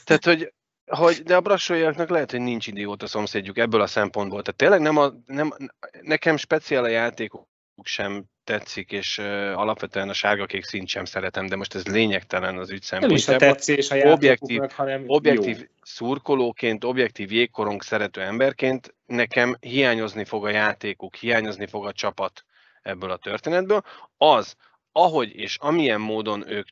Tehát, 0.05 0.25
hogy, 0.25 0.53
hogy 0.87 1.23
de 1.23 1.37
a 1.37 1.41
brassóiaknak 1.41 2.09
lehet, 2.09 2.31
hogy 2.31 2.41
nincs 2.41 2.67
idióta 2.67 3.07
szomszédjuk 3.07 3.59
ebből 3.59 3.81
a 3.81 3.87
szempontból. 3.87 4.43
Tehát 4.43 4.59
tényleg 4.59 4.81
nem 4.81 4.97
a, 4.97 5.13
nem, 5.27 5.53
nekem 6.01 6.37
speciál 6.37 6.85
a 6.85 6.89
játékok 6.89 7.49
sem 7.83 8.25
tetszik, 8.45 8.93
és 8.93 9.19
uh, 9.19 9.25
alapvetően 9.55 10.09
a 10.09 10.13
sárga-kék 10.13 10.65
szint 10.65 10.89
sem 10.89 11.05
szeretem, 11.05 11.47
de 11.47 11.57
most 11.57 11.75
ez 11.75 11.87
lényegtelen 11.87 12.59
az 12.59 12.71
ügy 12.71 12.83
szempontjából. 12.83 13.35
Nem 13.37 13.37
is 13.37 13.43
a 13.43 13.55
tetszés 13.55 13.91
a 13.91 14.11
objektív, 14.11 14.61
hanem 14.75 15.05
objektív 15.07 15.59
jó. 15.59 15.65
szurkolóként, 15.83 16.85
objektív 16.85 17.33
jégkorong 17.33 17.83
szerető 17.83 18.21
emberként 18.21 18.95
nekem 19.07 19.57
hiányozni 19.61 20.25
fog 20.25 20.45
a 20.45 20.51
játékuk, 20.51 21.15
hiányozni 21.15 21.67
fog 21.67 21.87
a 21.87 21.93
csapat 21.93 22.45
ebből 22.83 23.11
a 23.11 23.17
történetből. 23.17 23.83
Az, 24.17 24.55
ahogy 24.93 25.35
és 25.35 25.57
amilyen 25.61 26.01
módon 26.01 26.51
ők 26.51 26.69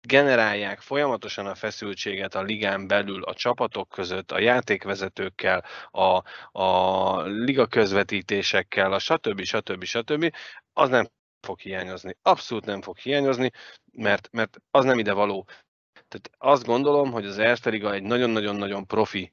generálják 0.00 0.80
folyamatosan 0.80 1.46
a 1.46 1.54
feszültséget 1.54 2.34
a 2.34 2.42
ligán 2.42 2.86
belül, 2.86 3.22
a 3.22 3.34
csapatok 3.34 3.88
között, 3.88 4.32
a 4.32 4.38
játékvezetőkkel, 4.38 5.64
a, 5.90 6.22
a 6.60 7.22
liga 7.22 7.66
közvetítésekkel, 7.66 8.92
a 8.92 8.98
stb. 8.98 9.42
stb. 9.42 9.84
stb. 9.84 10.34
az 10.72 10.88
nem 10.88 11.08
fog 11.40 11.58
hiányozni. 11.60 12.16
Abszolút 12.22 12.64
nem 12.64 12.82
fog 12.82 12.98
hiányozni, 12.98 13.50
mert, 13.92 14.28
mert 14.32 14.56
az 14.70 14.84
nem 14.84 14.98
ide 14.98 15.12
való. 15.12 15.48
Tehát 15.92 16.30
azt 16.38 16.64
gondolom, 16.64 17.10
hogy 17.12 17.26
az 17.26 17.38
Erste 17.38 17.70
Liga 17.70 17.92
egy 17.92 18.02
nagyon-nagyon-nagyon 18.02 18.86
profi 18.86 19.32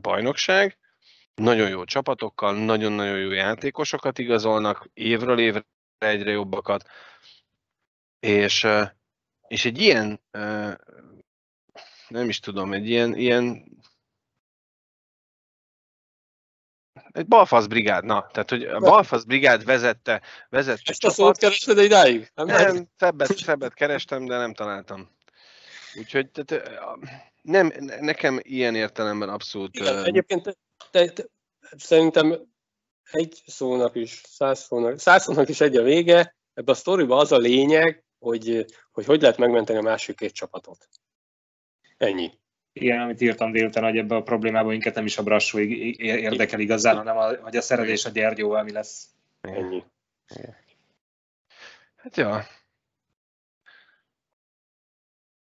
bajnokság, 0.00 0.78
nagyon 1.34 1.68
jó 1.68 1.84
csapatokkal, 1.84 2.64
nagyon-nagyon 2.64 3.18
jó 3.18 3.30
játékosokat 3.30 4.18
igazolnak, 4.18 4.88
évről 4.94 5.38
évre 5.38 5.66
egyre 5.98 6.30
jobbakat, 6.30 6.88
és 8.20 8.66
és 9.52 9.64
egy 9.64 9.80
ilyen, 9.80 10.20
nem 12.08 12.28
is 12.28 12.40
tudom, 12.40 12.72
egy 12.72 12.88
ilyen, 12.88 13.16
ilyen 13.16 13.64
egy 17.10 17.26
balfasz 17.26 17.66
brigád, 17.66 18.04
na, 18.04 18.26
tehát 18.32 18.50
hogy 18.50 18.64
a 18.64 18.78
balfasz 18.78 19.24
brigád 19.24 19.64
vezette, 19.64 20.22
vezette 20.48 20.90
Ezt 20.90 21.04
a 21.04 21.10
szót 21.10 21.38
kerested 21.38 21.78
idáig? 21.78 22.30
Nem, 22.34 22.46
nem 22.46 22.88
szebbet, 22.96 23.36
szebbet 23.36 23.74
kerestem, 23.74 24.24
de 24.24 24.36
nem 24.36 24.54
találtam. 24.54 25.10
Úgyhogy 25.94 26.30
tehát, 26.30 26.70
nem, 27.42 27.72
nekem 28.00 28.38
ilyen 28.42 28.74
értelemben 28.74 29.28
abszolút... 29.28 29.76
Igen, 29.76 30.04
egyébként 30.04 30.42
te, 30.42 30.54
te, 30.90 31.12
te, 31.12 31.24
szerintem 31.76 32.52
egy 33.10 33.42
szónak 33.46 33.96
is, 33.96 34.22
száz 34.28 34.60
szónak, 34.60 34.98
száz 34.98 35.22
szónak 35.22 35.48
is 35.48 35.60
egy 35.60 35.76
a 35.76 35.82
vége, 35.82 36.36
ebbe 36.54 36.72
a 36.72 36.74
sztoriba 36.74 37.16
az 37.16 37.32
a 37.32 37.38
lényeg, 37.38 38.01
hogy, 38.22 38.66
hogy 38.92 39.04
hogy 39.04 39.20
lehet 39.20 39.38
megmenteni 39.38 39.78
a 39.78 39.82
másik 39.82 40.16
két 40.16 40.32
csapatot. 40.32 40.88
Ennyi. 41.96 42.30
Igen, 42.72 43.00
amit 43.00 43.20
írtam 43.20 43.52
délután, 43.52 43.84
hogy 43.84 43.96
ebbe 43.96 44.14
a 44.14 44.22
problémában 44.22 44.70
minket 44.70 44.94
nem 44.94 45.04
is 45.04 45.18
a 45.18 45.22
Brassó 45.22 45.58
érdekel 45.58 46.60
igazán, 46.60 46.96
hanem 46.96 47.16
a, 47.16 47.36
hogy 47.36 47.56
a 47.56 47.60
szerelés 47.60 48.04
a 48.04 48.10
Gyergyóval 48.10 48.62
mi 48.62 48.72
lesz. 48.72 49.06
Ennyi. 49.40 49.84
Hát 51.96 52.16
ja. 52.16 52.46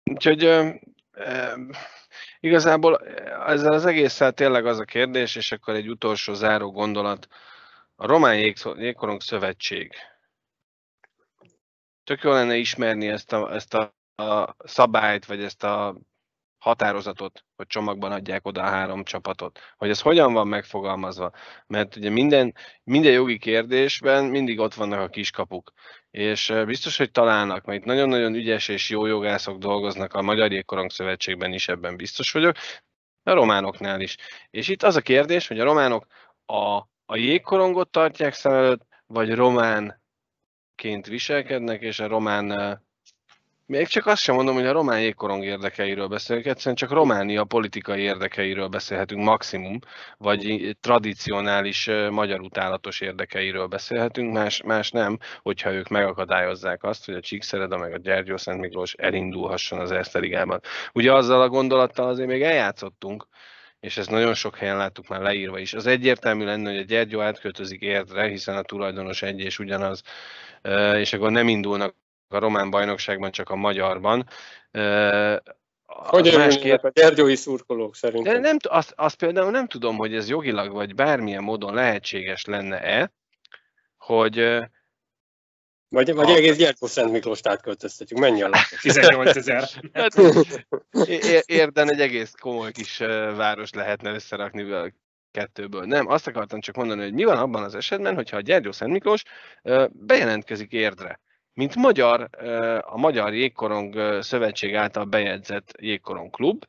Úgyhogy 0.04 0.44
e, 0.44 0.80
e, 1.12 1.58
igazából 2.40 3.08
ezzel 3.48 3.74
az 3.74 3.86
egésszel 3.86 4.32
tényleg 4.32 4.66
az 4.66 4.80
a 4.80 4.86
kérdés, 4.86 5.36
és 5.36 5.52
akkor 5.52 5.76
egy 5.76 5.90
utolsó 5.90 6.34
záró 6.34 6.72
gondolat. 6.72 7.28
A 7.96 8.08
Román 8.08 8.54
Jégkorong 8.78 9.22
Szövetség 9.22 9.94
tök 12.06 12.22
jó 12.24 12.32
lenne 12.32 12.56
ismerni 12.56 13.08
ezt 13.08 13.34
a, 13.34 13.54
ezt 13.54 13.74
a, 13.74 13.94
a 14.24 14.56
szabályt, 14.58 15.26
vagy 15.26 15.44
ezt 15.44 15.64
a 15.64 15.98
határozatot, 16.58 17.46
hogy 17.56 17.68
csomagban 17.68 18.12
adják 18.12 18.46
oda 18.46 18.62
a 18.62 18.70
három 18.70 19.04
csapatot. 19.04 19.60
Hogy 19.78 19.90
ez 19.90 20.02
hogyan 20.02 20.34
van 20.34 20.48
megfogalmazva. 20.48 21.32
Mert 21.68 21.96
ugye 21.96 22.10
minden, 22.10 22.56
minden 22.84 23.12
jogi 23.12 23.38
kérdésben 23.38 24.26
mindig 24.26 24.60
ott 24.60 24.74
vannak 24.74 25.00
a 25.00 25.10
kiskapuk. 25.10 25.72
És 26.12 26.54
biztos, 26.66 26.98
hogy 26.98 27.12
találnak, 27.12 27.66
mert 27.66 27.80
itt 27.80 27.86
nagyon-nagyon 27.86 28.34
ügyes 28.36 28.68
és 28.68 28.90
jó 28.90 29.06
jogászok 29.06 29.58
dolgoznak 29.58 30.14
a 30.14 30.22
Magyar 30.22 30.52
Jégkorong 30.52 30.92
Szövetségben 30.92 31.54
is, 31.54 31.68
ebben 31.68 31.98
biztos 31.98 32.32
vagyok, 32.32 32.56
a 33.24 33.34
románoknál 33.34 34.02
is. 34.02 34.18
És 34.50 34.68
itt 34.68 34.84
az 34.84 34.96
a 34.96 35.02
kérdés, 35.02 35.48
hogy 35.48 35.60
a 35.60 35.64
románok 35.64 36.06
a, 36.46 36.78
a 37.06 37.16
jégkorongot 37.16 37.90
tartják 37.90 38.34
szem 38.34 38.54
előtt, 38.54 38.82
vagy 39.06 39.36
román 39.36 40.04
ként 40.76 41.08
viselkednek, 41.08 41.82
és 41.82 42.00
a 42.00 42.08
román 42.08 42.80
még 43.68 43.88
csak 43.88 44.06
azt 44.06 44.22
sem 44.22 44.36
mondom, 44.36 44.56
hogy 44.56 44.66
a 44.66 44.72
román 44.72 45.02
jégkorong 45.02 45.44
érdekeiről 45.44 46.08
beszélünk, 46.08 46.46
egyszerűen 46.46 46.76
csak 46.76 46.92
Románia 46.92 47.44
politikai 47.44 48.02
érdekeiről 48.02 48.68
beszélhetünk 48.68 49.24
maximum, 49.24 49.80
vagy 50.18 50.76
tradicionális 50.82 51.90
magyar 52.10 52.40
utálatos 52.42 53.02
érdekeiről 53.02 53.68
beszélhetünk, 53.68 54.34
más, 54.34 54.62
más 54.62 54.92
nem, 54.92 55.18
hogyha 55.42 55.72
ők 55.72 55.88
megakadályozzák 55.88 56.84
azt, 56.84 57.06
hogy 57.06 57.14
a 57.16 57.20
Csíkszereda 57.20 57.78
meg 57.78 57.94
a 57.94 57.98
Gyergyó 57.98 58.38
Szent 58.38 58.60
Miklós 58.60 58.94
elindulhasson 58.94 59.80
az 59.80 59.92
Eszterigában. 59.92 60.62
Ugye 60.94 61.14
azzal 61.14 61.42
a 61.42 61.50
gondolattal 61.50 62.08
azért 62.08 62.28
még 62.28 62.42
eljátszottunk, 62.42 63.28
és 63.86 63.98
ezt 63.98 64.10
nagyon 64.10 64.34
sok 64.34 64.58
helyen 64.58 64.78
láttuk 64.78 65.08
már 65.08 65.22
leírva 65.22 65.60
is. 65.60 65.74
Az 65.74 65.86
egyértelmű 65.86 66.46
lenne, 66.46 66.70
hogy 66.70 66.80
a 66.80 66.84
Gyergyó 66.84 67.22
átköltözik 67.22 67.82
Érdre, 67.82 68.28
hiszen 68.28 68.58
a 68.58 68.62
tulajdonos 68.62 69.22
egy 69.22 69.40
és 69.40 69.60
ugyanaz, 69.60 70.02
és 70.96 71.14
akkor 71.14 71.32
nem 71.32 71.48
indulnak 71.48 71.96
a 72.28 72.40
román 72.40 72.70
bajnokságban, 72.70 73.32
csak 73.32 73.50
a 73.50 73.56
magyarban. 73.56 74.28
Hogy 75.86 76.34
másképp... 76.38 76.84
a 76.84 76.92
gyergyói 76.94 77.36
szurkolók 77.36 77.96
szerintem? 77.96 78.34
De 78.34 78.40
nem, 78.40 78.58
azt, 78.62 78.94
azt 78.96 79.16
például 79.16 79.52
nem 79.52 79.68
tudom, 79.68 79.98
hogy 79.98 80.16
ez 80.16 80.30
jogilag 80.30 80.72
vagy 80.72 80.96
bármilyen 80.96 81.44
módon 81.44 81.74
lehetséges 81.74 82.46
lenne-e, 82.46 83.12
hogy 83.98 84.60
vagy, 85.90 86.14
vagy 86.14 86.32
a... 86.32 86.36
egész 86.36 86.56
Gyergyó 86.56 86.88
Szent 86.88 87.12
Miklós 87.12 87.40
átköltöztetjük, 87.44 88.20
mennyi 88.20 88.42
a 88.42 88.48
lakos? 88.48 88.82
18 88.82 89.36
ezer. 89.36 89.70
Hát, 89.94 90.14
érden 91.46 91.92
egy 91.92 92.02
egész 92.02 92.34
komoly 92.40 92.72
kis 92.72 92.98
város 93.36 93.74
lehetne 93.74 94.12
összerakni 94.12 94.72
a 94.72 94.92
kettőből. 95.32 95.86
Nem, 95.86 96.08
azt 96.08 96.28
akartam 96.28 96.60
csak 96.60 96.76
mondani, 96.76 97.02
hogy 97.02 97.14
mi 97.14 97.24
van 97.24 97.38
abban 97.38 97.64
az 97.64 97.76
esetben, 97.76 98.16
hogyha 98.16 98.38
a 98.38 98.42
Gyergyó 98.42 98.72
Szent 98.72 98.92
Miklós 98.92 99.24
bejelentkezik 99.92 100.72
érdre 100.72 101.20
mint 101.56 101.76
magyar, 101.76 102.30
a 102.82 102.98
Magyar 102.98 103.34
Jégkorong 103.34 104.22
Szövetség 104.24 104.76
által 104.76 105.06
bejegyzett 105.06 105.74
jégkorong 105.80 106.30
klub, 106.30 106.66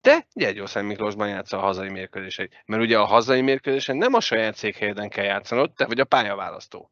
de 0.00 0.26
Gyergyószent 0.32 0.86
Miklósban 0.86 1.28
játsza 1.28 1.58
a 1.58 1.60
hazai 1.60 1.88
mérkőzéseit. 1.88 2.62
Mert 2.66 2.82
ugye 2.82 2.98
a 2.98 3.04
hazai 3.04 3.40
mérkőzésen 3.40 3.96
nem 3.96 4.14
a 4.14 4.20
saját 4.20 4.56
székhelyeden 4.56 5.08
kell 5.08 5.24
játszanod, 5.24 5.72
te 5.72 5.86
vagy 5.86 6.00
a 6.00 6.04
pályaválasztó. 6.04 6.90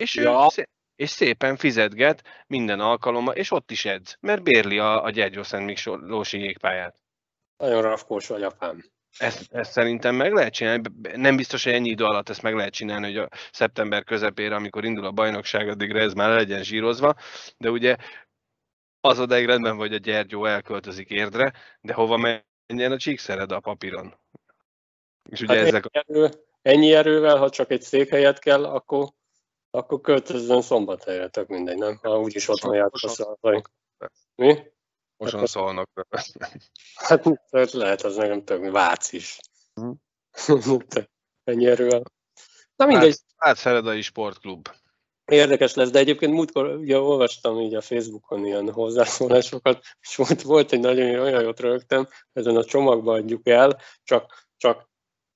És, 0.00 0.14
ja. 0.14 0.50
ő, 0.56 0.68
és 0.96 1.10
szépen 1.10 1.56
fizetget 1.56 2.22
minden 2.46 2.80
alkalommal, 2.80 3.34
és 3.34 3.50
ott 3.50 3.70
is 3.70 3.84
edz, 3.84 4.16
mert 4.20 4.42
bérli 4.42 4.78
a, 4.78 5.04
a 5.04 5.10
Gyergyószent 5.10 5.64
Miklósi 5.64 6.38
jégpályát. 6.38 7.00
Nagyon 7.56 7.82
rafkós 7.82 8.26
vagy, 8.26 8.42
apám. 8.42 8.84
Ezt, 9.18 9.52
ezt 9.52 9.72
szerintem 9.72 10.14
meg 10.14 10.32
lehet 10.32 10.52
csinálni. 10.52 10.82
Nem 11.14 11.36
biztos, 11.36 11.64
hogy 11.64 11.72
ennyi 11.72 11.88
idő 11.88 12.04
alatt 12.04 12.28
ezt 12.28 12.42
meg 12.42 12.54
lehet 12.54 12.72
csinálni, 12.72 13.06
hogy 13.06 13.16
a 13.16 13.28
szeptember 13.52 14.04
közepére, 14.04 14.54
amikor 14.54 14.84
indul 14.84 15.04
a 15.04 15.10
bajnokság, 15.10 15.68
addigra 15.68 15.98
ez 15.98 16.12
már 16.12 16.28
legyen 16.28 16.62
zsírozva. 16.62 17.14
De 17.56 17.70
ugye 17.70 17.96
az 19.00 19.20
odáig 19.20 19.46
rendben 19.46 19.76
vagy 19.76 19.94
a 19.94 19.98
Gyergyó 19.98 20.44
elköltözik 20.44 21.10
érdre, 21.10 21.52
de 21.80 21.92
hova 21.92 22.16
menjen 22.16 22.92
a 22.92 22.98
csíkszered 22.98 23.52
a 23.52 23.60
papíron? 23.60 24.14
És 25.30 25.40
ugye 25.40 25.56
hát 25.56 25.66
ezek 25.66 25.84
ennyi, 25.90 26.18
erő, 26.18 26.30
ennyi 26.62 26.92
erővel, 26.92 27.36
ha 27.36 27.50
csak 27.50 27.70
egy 27.70 27.82
székhelyet 27.82 28.38
kell, 28.38 28.64
akkor, 28.64 29.08
akkor 29.70 30.00
költözön 30.00 30.62
szombathelyre, 30.62 31.28
tök 31.28 31.48
mindegy, 31.48 31.78
nem? 31.78 31.98
Ha 32.02 32.20
úgyis 32.20 32.48
otthon 32.48 32.74
játszasz 32.74 33.20
a 33.20 33.38
Mi? 34.34 34.58
Moson 35.16 35.38
hát, 35.38 35.48
szólnak. 35.48 36.06
Hát 36.94 37.72
lehet, 37.72 38.02
az 38.02 38.16
nekem 38.16 38.44
tök 38.44 38.70
Vác 38.70 39.12
is. 39.12 39.38
Hm. 40.46 40.56
ennyi 41.44 41.66
erővel. 41.66 42.02
Na 42.76 42.86
mindegy. 42.86 43.16
Vác 43.36 43.58
Szeredai 43.58 44.02
Sportklub. 44.02 44.68
Érdekes 45.24 45.74
lesz, 45.74 45.90
de 45.90 45.98
egyébként 45.98 46.32
múltkor 46.32 46.66
ugye 46.66 46.98
olvastam 46.98 47.60
így 47.60 47.74
a 47.74 47.80
Facebookon 47.80 48.46
ilyen 48.46 48.72
hozzászólásokat, 48.72 49.84
és 50.00 50.16
volt, 50.16 50.42
volt 50.42 50.72
egy 50.72 50.80
nagyon 50.80 51.18
olyan 51.18 51.42
jót 51.42 51.60
rögtem, 51.60 52.08
ezen 52.32 52.56
a 52.56 52.64
csomagba 52.64 53.12
adjuk 53.12 53.48
el, 53.48 53.80
csak, 54.02 54.48
csak 54.56 54.89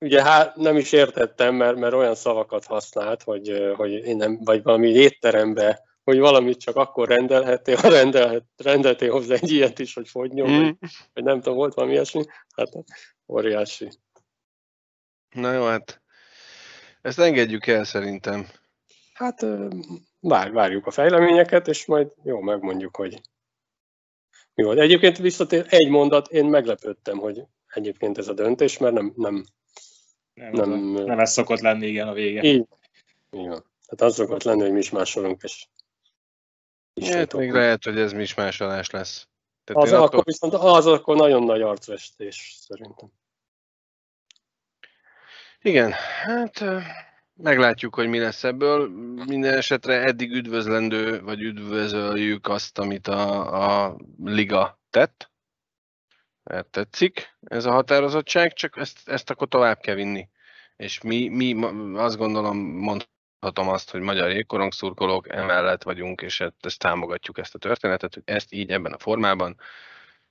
ugye 0.05 0.23
hát 0.23 0.55
nem 0.55 0.77
is 0.77 0.91
értettem, 0.91 1.55
mert, 1.55 1.77
mert 1.77 1.93
olyan 1.93 2.15
szavakat 2.15 2.65
használt, 2.65 3.23
hogy, 3.23 3.73
hogy 3.75 3.91
én 3.91 4.15
nem, 4.15 4.39
vagy 4.43 4.63
valami 4.63 4.89
étterembe, 4.89 5.83
hogy 6.03 6.19
valamit 6.19 6.59
csak 6.59 6.75
akkor 6.75 7.07
rendelhettél, 7.07 7.75
ha 7.75 7.89
rendelhet, 7.89 8.43
rendeltél 8.57 9.11
hozzá 9.11 9.33
egy 9.33 9.51
ilyet 9.51 9.79
is, 9.79 9.93
hogy 9.93 10.09
fogyjon, 10.09 10.49
mm. 10.49 10.63
vagy, 10.63 10.75
vagy 11.13 11.23
nem 11.23 11.41
tudom, 11.41 11.57
volt 11.57 11.73
valami 11.73 11.93
ilyesmi, 11.93 12.23
hát 12.55 12.69
óriási. 13.27 13.89
Na 15.29 15.51
jó, 15.51 15.65
hát 15.65 16.01
ezt 17.01 17.19
engedjük 17.19 17.67
el 17.67 17.83
szerintem 17.83 18.47
hát 19.13 19.45
vár, 20.19 20.51
várjuk 20.51 20.85
a 20.85 20.91
fejleményeket, 20.91 21.67
és 21.67 21.85
majd 21.85 22.11
jó, 22.23 22.39
megmondjuk, 22.39 22.95
hogy 22.95 23.21
mi 24.53 24.63
volt. 24.63 24.79
Egyébként 24.79 25.17
visszatér 25.17 25.65
egy 25.69 25.89
mondat, 25.89 26.27
én 26.27 26.45
meglepődtem, 26.45 27.17
hogy 27.17 27.43
egyébként 27.67 28.17
ez 28.17 28.27
a 28.27 28.33
döntés, 28.33 28.77
mert 28.77 28.93
nem... 28.93 29.13
Nem, 29.15 29.45
nem, 30.35 30.69
nem, 30.69 30.79
nem 30.79 31.19
ez 31.19 31.31
szokott 31.31 31.59
lenni, 31.59 31.87
igen, 31.87 32.07
a 32.07 32.13
vége. 32.13 32.43
Így, 32.43 32.65
van. 33.29 33.65
Tehát 33.85 34.01
az 34.01 34.13
szokott 34.13 34.43
lenni, 34.43 34.61
hogy 34.61 34.71
mi 34.71 34.79
is 34.79 34.89
másolunk, 34.89 35.41
és... 35.43 35.67
Hát 37.01 37.33
még 37.33 37.51
lehet, 37.51 37.83
hogy 37.83 37.99
ez 37.99 38.13
mi 38.13 38.21
is 38.21 38.33
másolás 38.33 38.89
lesz. 38.89 39.27
Tehát 39.63 39.83
az 39.83 39.91
akkor 39.91 40.05
attól... 40.05 40.21
viszont 40.25 40.53
az 40.53 40.87
akkor 40.87 41.15
nagyon 41.15 41.43
nagy 41.43 41.61
arcvestés 41.61 42.57
szerintem. 42.59 43.11
Igen, 45.61 45.91
hát 46.23 46.63
Meglátjuk, 47.37 47.95
hogy 47.95 48.07
mi 48.07 48.19
lesz 48.19 48.43
ebből. 48.43 48.89
Minden 49.25 49.53
esetre 49.53 50.01
eddig 50.01 50.31
üdvözlendő, 50.31 51.21
vagy 51.21 51.41
üdvözöljük 51.41 52.47
azt, 52.47 52.79
amit 52.79 53.07
a, 53.07 53.85
a 53.85 53.97
liga 54.23 54.79
tett. 54.89 55.31
Mert 56.49 56.67
tetszik 56.67 57.35
ez 57.41 57.65
a 57.65 57.71
határozottság, 57.71 58.53
csak 58.53 58.77
ezt, 58.77 59.09
ezt 59.09 59.29
akkor 59.29 59.47
tovább 59.47 59.79
kell 59.79 59.95
vinni. 59.95 60.29
És 60.75 61.01
mi, 61.01 61.27
mi 61.27 61.63
azt 61.95 62.17
gondolom, 62.17 62.57
mondhatom 62.57 63.69
azt, 63.69 63.91
hogy 63.91 64.01
magyar 64.01 64.29
jégkorong 64.29 64.71
szurkolók 64.71 65.29
emellett 65.29 65.83
vagyunk, 65.83 66.21
és 66.21 66.39
ezt, 66.39 66.53
ezt 66.65 66.79
támogatjuk 66.79 67.37
ezt 67.37 67.55
a 67.55 67.59
történetet, 67.59 68.13
hogy 68.13 68.23
ezt 68.25 68.53
így 68.53 68.71
ebben 68.71 68.93
a 68.93 68.97
formában 68.97 69.59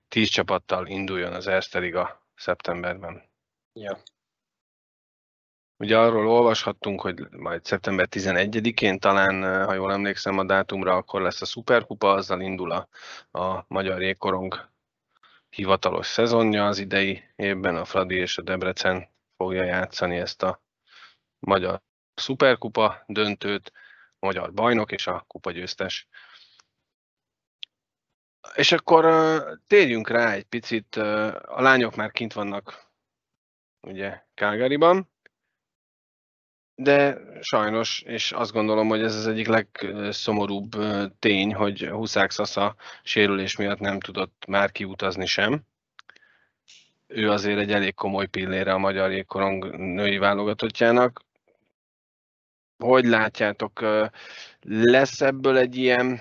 tíz 0.08 0.28
csapattal 0.28 0.86
induljon 0.86 1.32
az 1.32 1.46
Erste 1.46 1.78
Liga 1.78 2.22
szeptemberben. 2.34 3.22
Ja. 3.72 3.98
Ugye 5.76 5.98
arról 5.98 6.28
olvashattunk, 6.28 7.00
hogy 7.00 7.30
majd 7.30 7.64
szeptember 7.64 8.08
11-én 8.10 8.98
talán, 8.98 9.64
ha 9.64 9.74
jól 9.74 9.92
emlékszem 9.92 10.38
a 10.38 10.44
dátumra, 10.44 10.96
akkor 10.96 11.20
lesz 11.20 11.42
a 11.42 11.44
Superkupa, 11.44 12.12
azzal 12.12 12.40
indul 12.40 12.70
a, 12.70 12.88
a 13.38 13.64
Magyar 13.68 14.02
Jégkorong 14.02 14.72
hivatalos 15.54 16.06
szezonja 16.06 16.66
az 16.66 16.78
idei 16.78 17.22
évben. 17.36 17.76
A 17.76 17.84
Fradi 17.84 18.14
és 18.14 18.38
a 18.38 18.42
Debrecen 18.42 19.08
fogja 19.36 19.64
játszani 19.64 20.16
ezt 20.16 20.42
a 20.42 20.62
Magyar 21.38 21.82
Superkupa 22.14 23.04
döntőt, 23.06 23.72
magyar 24.18 24.52
bajnok 24.52 24.92
és 24.92 25.06
a 25.06 25.24
kupa 25.26 25.50
győztes. 25.50 26.08
És 28.54 28.72
akkor 28.72 29.04
térjünk 29.66 30.08
rá 30.08 30.32
egy 30.32 30.44
picit, 30.44 30.96
a 30.96 31.60
lányok 31.60 31.94
már 31.94 32.10
kint 32.10 32.32
vannak 32.32 32.92
ugye 33.80 34.22
Calgaryban, 34.34 35.13
de 36.74 37.18
sajnos, 37.40 38.02
és 38.06 38.32
azt 38.32 38.52
gondolom, 38.52 38.88
hogy 38.88 39.02
ez 39.02 39.14
az 39.16 39.26
egyik 39.26 39.46
legszomorúbb 39.46 40.70
tény, 41.18 41.54
hogy 41.54 41.86
Huszák 41.86 42.30
Szasza 42.30 42.74
sérülés 43.02 43.56
miatt 43.56 43.78
nem 43.78 44.00
tudott 44.00 44.44
már 44.48 44.72
kiutazni 44.72 45.26
sem. 45.26 45.62
Ő 47.06 47.30
azért 47.30 47.58
egy 47.58 47.72
elég 47.72 47.94
komoly 47.94 48.26
pillére 48.26 48.72
a 48.72 48.78
magyar 48.78 49.10
jégkorong 49.10 49.76
női 49.76 50.18
válogatottjának. 50.18 51.22
Hogy 52.78 53.04
látjátok, 53.04 53.84
lesz 54.60 55.20
ebből 55.20 55.56
egy 55.56 55.76
ilyen 55.76 56.20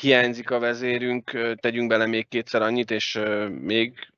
hiányzik 0.00 0.50
a 0.50 0.58
vezérünk, 0.58 1.54
tegyünk 1.60 1.88
bele 1.88 2.06
még 2.06 2.28
kétszer 2.28 2.62
annyit, 2.62 2.90
és 2.90 3.20
még 3.48 4.09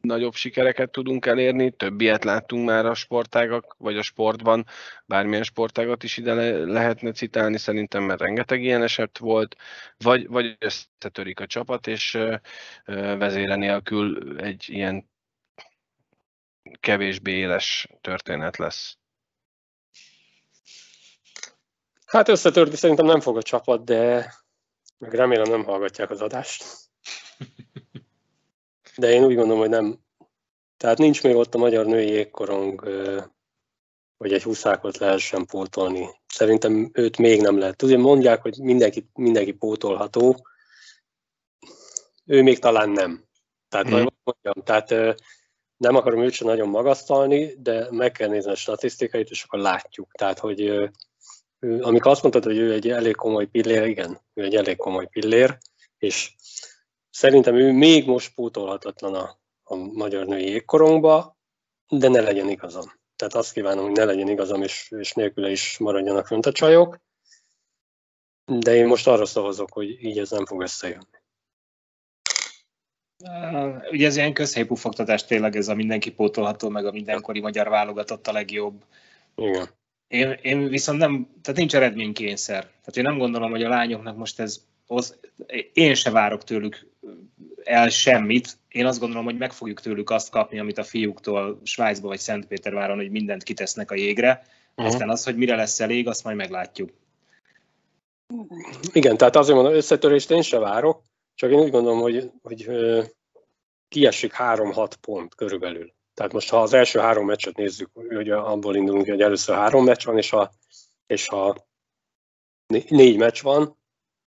nagyobb 0.00 0.34
sikereket 0.34 0.90
tudunk 0.90 1.26
elérni, 1.26 1.70
több 1.70 2.00
ilyet 2.00 2.24
láttunk 2.24 2.66
már 2.66 2.86
a 2.86 2.94
sportágak, 2.94 3.74
vagy 3.78 3.96
a 3.96 4.02
sportban, 4.02 4.66
bármilyen 5.06 5.42
sportágat 5.42 6.02
is 6.02 6.16
ide 6.16 6.34
le- 6.34 6.64
lehetne 6.64 7.12
citálni, 7.12 7.58
szerintem, 7.58 8.02
mert 8.02 8.20
rengeteg 8.20 8.62
ilyen 8.62 8.82
eset 8.82 9.18
volt, 9.18 9.56
vagy, 9.96 10.28
vagy 10.28 10.56
összetörik 10.58 11.40
a 11.40 11.46
csapat, 11.46 11.86
és 11.86 12.18
vezére 13.18 13.54
nélkül 13.54 14.36
egy 14.40 14.64
ilyen 14.68 15.08
kevésbé 16.80 17.32
éles 17.32 17.88
történet 18.00 18.56
lesz. 18.56 18.98
Hát 22.06 22.28
összetörni 22.28 22.76
szerintem 22.76 23.06
nem 23.06 23.20
fog 23.20 23.36
a 23.36 23.42
csapat, 23.42 23.84
de 23.84 24.34
meg 24.98 25.14
remélem 25.14 25.50
nem 25.50 25.64
hallgatják 25.64 26.10
az 26.10 26.20
adást 26.20 26.87
de 28.98 29.10
én 29.10 29.24
úgy 29.24 29.34
gondolom, 29.34 29.58
hogy 29.58 29.68
nem. 29.68 29.98
Tehát 30.76 30.98
nincs 30.98 31.22
még 31.22 31.36
ott 31.36 31.54
a 31.54 31.58
magyar 31.58 31.86
női 31.86 32.08
jégkorong, 32.08 32.80
hogy 34.16 34.32
egy 34.32 34.42
huszákot 34.42 34.96
lehessen 34.96 35.46
pótolni. 35.46 36.08
Szerintem 36.26 36.90
őt 36.92 37.18
még 37.18 37.40
nem 37.40 37.58
lehet. 37.58 37.82
Ugye 37.82 37.98
mondják, 37.98 38.42
hogy 38.42 38.58
mindenki, 38.58 39.10
mindenki 39.14 39.52
pótolható, 39.52 40.46
ő 42.24 42.42
még 42.42 42.58
talán 42.58 42.90
nem. 42.90 43.24
Tehát, 43.68 43.86
mm. 43.86 44.06
mondjam, 44.24 44.64
tehát 44.64 45.18
nem 45.76 45.94
akarom 45.94 46.22
őt 46.22 46.32
sem 46.32 46.46
nagyon 46.46 46.68
magasztalni, 46.68 47.54
de 47.58 47.86
meg 47.90 48.12
kell 48.12 48.28
nézni 48.28 48.50
a 48.50 48.54
statisztikait, 48.54 49.30
és 49.30 49.42
akkor 49.42 49.58
látjuk. 49.58 50.12
Tehát, 50.12 50.38
hogy 50.38 50.90
amikor 51.60 52.10
azt 52.10 52.22
mondtad, 52.22 52.44
hogy 52.44 52.56
ő 52.56 52.72
egy 52.72 52.88
elég 52.88 53.14
komoly 53.14 53.46
pillér, 53.46 53.86
igen, 53.86 54.20
ő 54.34 54.42
egy 54.42 54.54
elég 54.54 54.76
komoly 54.76 55.06
pillér, 55.06 55.58
és 55.98 56.34
Szerintem 57.18 57.56
ő 57.56 57.72
még 57.72 58.06
most 58.06 58.34
pótolhatatlan 58.34 59.14
a, 59.14 59.38
a 59.62 59.74
magyar 59.74 60.26
női 60.26 60.48
jégkorongba, 60.48 61.36
de 61.88 62.08
ne 62.08 62.20
legyen 62.20 62.48
igazam. 62.48 62.92
Tehát 63.16 63.34
azt 63.34 63.52
kívánom, 63.52 63.84
hogy 63.84 63.96
ne 63.96 64.04
legyen 64.04 64.28
igazam, 64.28 64.62
és, 64.62 64.90
és 64.98 65.12
nélküle 65.12 65.50
is 65.50 65.78
maradjanak 65.78 66.26
fönt 66.26 66.46
a 66.46 66.52
csajok. 66.52 67.00
De 68.44 68.74
én 68.74 68.86
most 68.86 69.06
arra 69.06 69.24
szavazok, 69.24 69.72
hogy 69.72 70.04
így 70.04 70.18
ez 70.18 70.30
nem 70.30 70.46
fog 70.46 70.62
összejönni. 70.62 71.18
Ugye 73.90 74.06
ez 74.06 74.16
ilyen 74.16 74.32
közhelypufogtatás 74.32 75.24
tényleg 75.24 75.56
ez 75.56 75.68
a 75.68 75.74
mindenki 75.74 76.12
pótolható, 76.12 76.68
meg 76.68 76.86
a 76.86 76.92
mindenkori 76.92 77.40
magyar 77.40 77.68
válogatott 77.68 78.26
a 78.26 78.32
legjobb. 78.32 78.84
Igen. 79.34 79.68
Én, 80.08 80.38
én 80.42 80.68
viszont 80.68 80.98
nem, 80.98 81.28
tehát 81.42 81.58
nincs 81.58 81.74
eredménykényszer. 81.74 82.62
Tehát 82.62 82.96
én 82.96 83.02
nem 83.02 83.18
gondolom, 83.18 83.50
hogy 83.50 83.62
a 83.62 83.68
lányoknak 83.68 84.16
most 84.16 84.40
ez, 84.40 84.66
az, 84.88 85.18
én 85.72 85.94
se 85.94 86.10
várok 86.10 86.44
tőlük 86.44 86.86
el 87.64 87.88
semmit. 87.88 88.58
Én 88.68 88.86
azt 88.86 89.00
gondolom, 89.00 89.24
hogy 89.24 89.38
meg 89.38 89.52
fogjuk 89.52 89.80
tőlük 89.80 90.10
azt 90.10 90.30
kapni, 90.30 90.58
amit 90.58 90.78
a 90.78 90.84
fiúktól 90.84 91.60
Svájcba 91.62 92.08
vagy 92.08 92.18
Szentpéterváron, 92.18 92.96
hogy 92.96 93.10
mindent 93.10 93.42
kitesznek 93.42 93.90
a 93.90 93.94
jégre. 93.94 94.42
Uh-huh. 94.70 94.86
Aztán 94.86 95.10
az, 95.10 95.24
hogy 95.24 95.36
mire 95.36 95.56
lesz 95.56 95.80
elég, 95.80 96.08
azt 96.08 96.24
majd 96.24 96.36
meglátjuk. 96.36 96.90
Igen, 98.92 99.16
tehát 99.16 99.36
azért 99.36 99.56
mondom, 99.56 99.74
összetörést 99.74 100.30
én 100.30 100.42
sem 100.42 100.60
várok, 100.60 101.02
csak 101.34 101.50
én 101.50 101.58
úgy 101.58 101.70
gondolom, 101.70 102.00
hogy, 102.00 102.30
hogy 102.42 102.70
kiesik 103.88 104.32
3-6 104.38 104.92
pont 105.00 105.34
körülbelül. 105.34 105.92
Tehát 106.14 106.32
most 106.32 106.50
ha 106.50 106.62
az 106.62 106.72
első 106.72 106.98
három 106.98 107.26
meccset 107.26 107.56
nézzük, 107.56 107.90
hogy 107.92 108.30
abból 108.30 108.76
indulunk, 108.76 109.08
hogy 109.08 109.20
először 109.20 109.56
három 109.56 109.84
meccs 109.84 110.04
van, 110.04 110.16
és 110.16 110.30
ha, 110.30 110.52
és 111.06 111.28
ha 111.28 111.66
négy 112.88 113.16
meccs 113.16 113.42
van, 113.42 113.76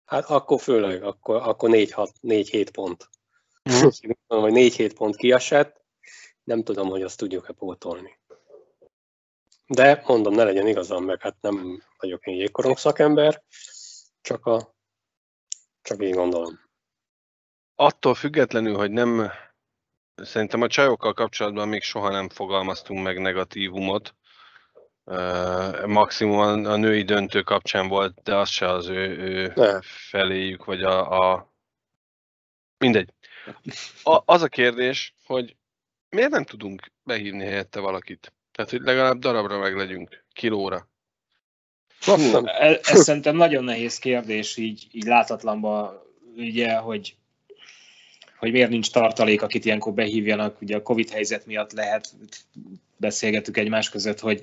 hát 0.06 0.24
akkor 0.24 0.60
főleg, 0.60 1.02
akkor, 1.02 1.36
akkor 1.36 1.70
4-7 1.72 2.68
pont. 2.72 3.08
Mm. 3.70 3.88
vagy 4.40 4.52
4-7 4.54 4.92
pont 4.96 5.16
kiesett, 5.16 5.84
nem 6.44 6.62
tudom, 6.62 6.88
hogy 6.88 7.02
azt 7.02 7.18
tudjuk-e 7.18 7.52
pótolni. 7.52 8.18
De 9.66 10.02
mondom, 10.06 10.34
ne 10.34 10.44
legyen 10.44 10.66
igazam, 10.66 11.04
meg 11.04 11.20
hát 11.20 11.36
nem 11.40 11.82
vagyok 11.98 12.26
én 12.26 12.34
jégkorong 12.34 12.78
szakember, 12.78 13.42
csak, 14.20 14.46
a, 14.46 14.74
csak 15.82 16.02
így 16.02 16.14
gondolom. 16.14 16.60
Attól 17.74 18.14
függetlenül, 18.14 18.76
hogy 18.76 18.90
nem, 18.90 19.30
szerintem 20.14 20.62
a 20.62 20.68
csajokkal 20.68 21.12
kapcsolatban 21.12 21.68
még 21.68 21.82
soha 21.82 22.10
nem 22.10 22.28
fogalmaztunk 22.28 23.02
meg 23.02 23.20
negatívumot. 23.20 24.14
Maximum 25.86 26.38
a 26.66 26.76
női 26.76 27.02
döntő 27.02 27.42
kapcsán 27.42 27.88
volt, 27.88 28.22
de 28.22 28.34
az 28.36 28.48
se 28.48 28.68
az 28.68 28.88
ő, 28.88 29.18
ő 29.18 29.52
feléjük, 29.80 30.64
vagy 30.64 30.82
a, 30.82 31.30
a... 31.32 31.52
Mindegy. 32.78 33.12
A, 34.02 34.22
az 34.24 34.42
a 34.42 34.48
kérdés, 34.48 35.14
hogy 35.24 35.56
miért 36.08 36.30
nem 36.30 36.44
tudunk 36.44 36.92
behívni 37.02 37.44
helyette 37.44 37.80
valakit? 37.80 38.32
Tehát, 38.52 38.70
hogy 38.70 38.80
legalább 38.80 39.18
darabra 39.18 39.58
meg 39.58 39.76
legyünk, 39.76 40.24
kilóra. 40.32 40.88
Ez, 42.60 42.78
ez 42.82 43.02
szerintem 43.02 43.36
nagyon 43.36 43.64
nehéz 43.64 43.98
kérdés, 43.98 44.56
így, 44.56 44.86
így 44.92 45.04
látatlanban, 45.04 46.02
ugye, 46.36 46.76
hogy, 46.76 47.16
hogy 48.38 48.52
miért 48.52 48.70
nincs 48.70 48.90
tartalék, 48.90 49.42
akit 49.42 49.64
ilyenkor 49.64 49.92
behívjanak. 49.92 50.60
Ugye 50.60 50.76
a 50.76 50.82
Covid 50.82 51.10
helyzet 51.10 51.46
miatt 51.46 51.72
lehet, 51.72 52.12
beszélgettük 52.96 53.56
egymás 53.56 53.88
között, 53.88 54.20
hogy, 54.20 54.42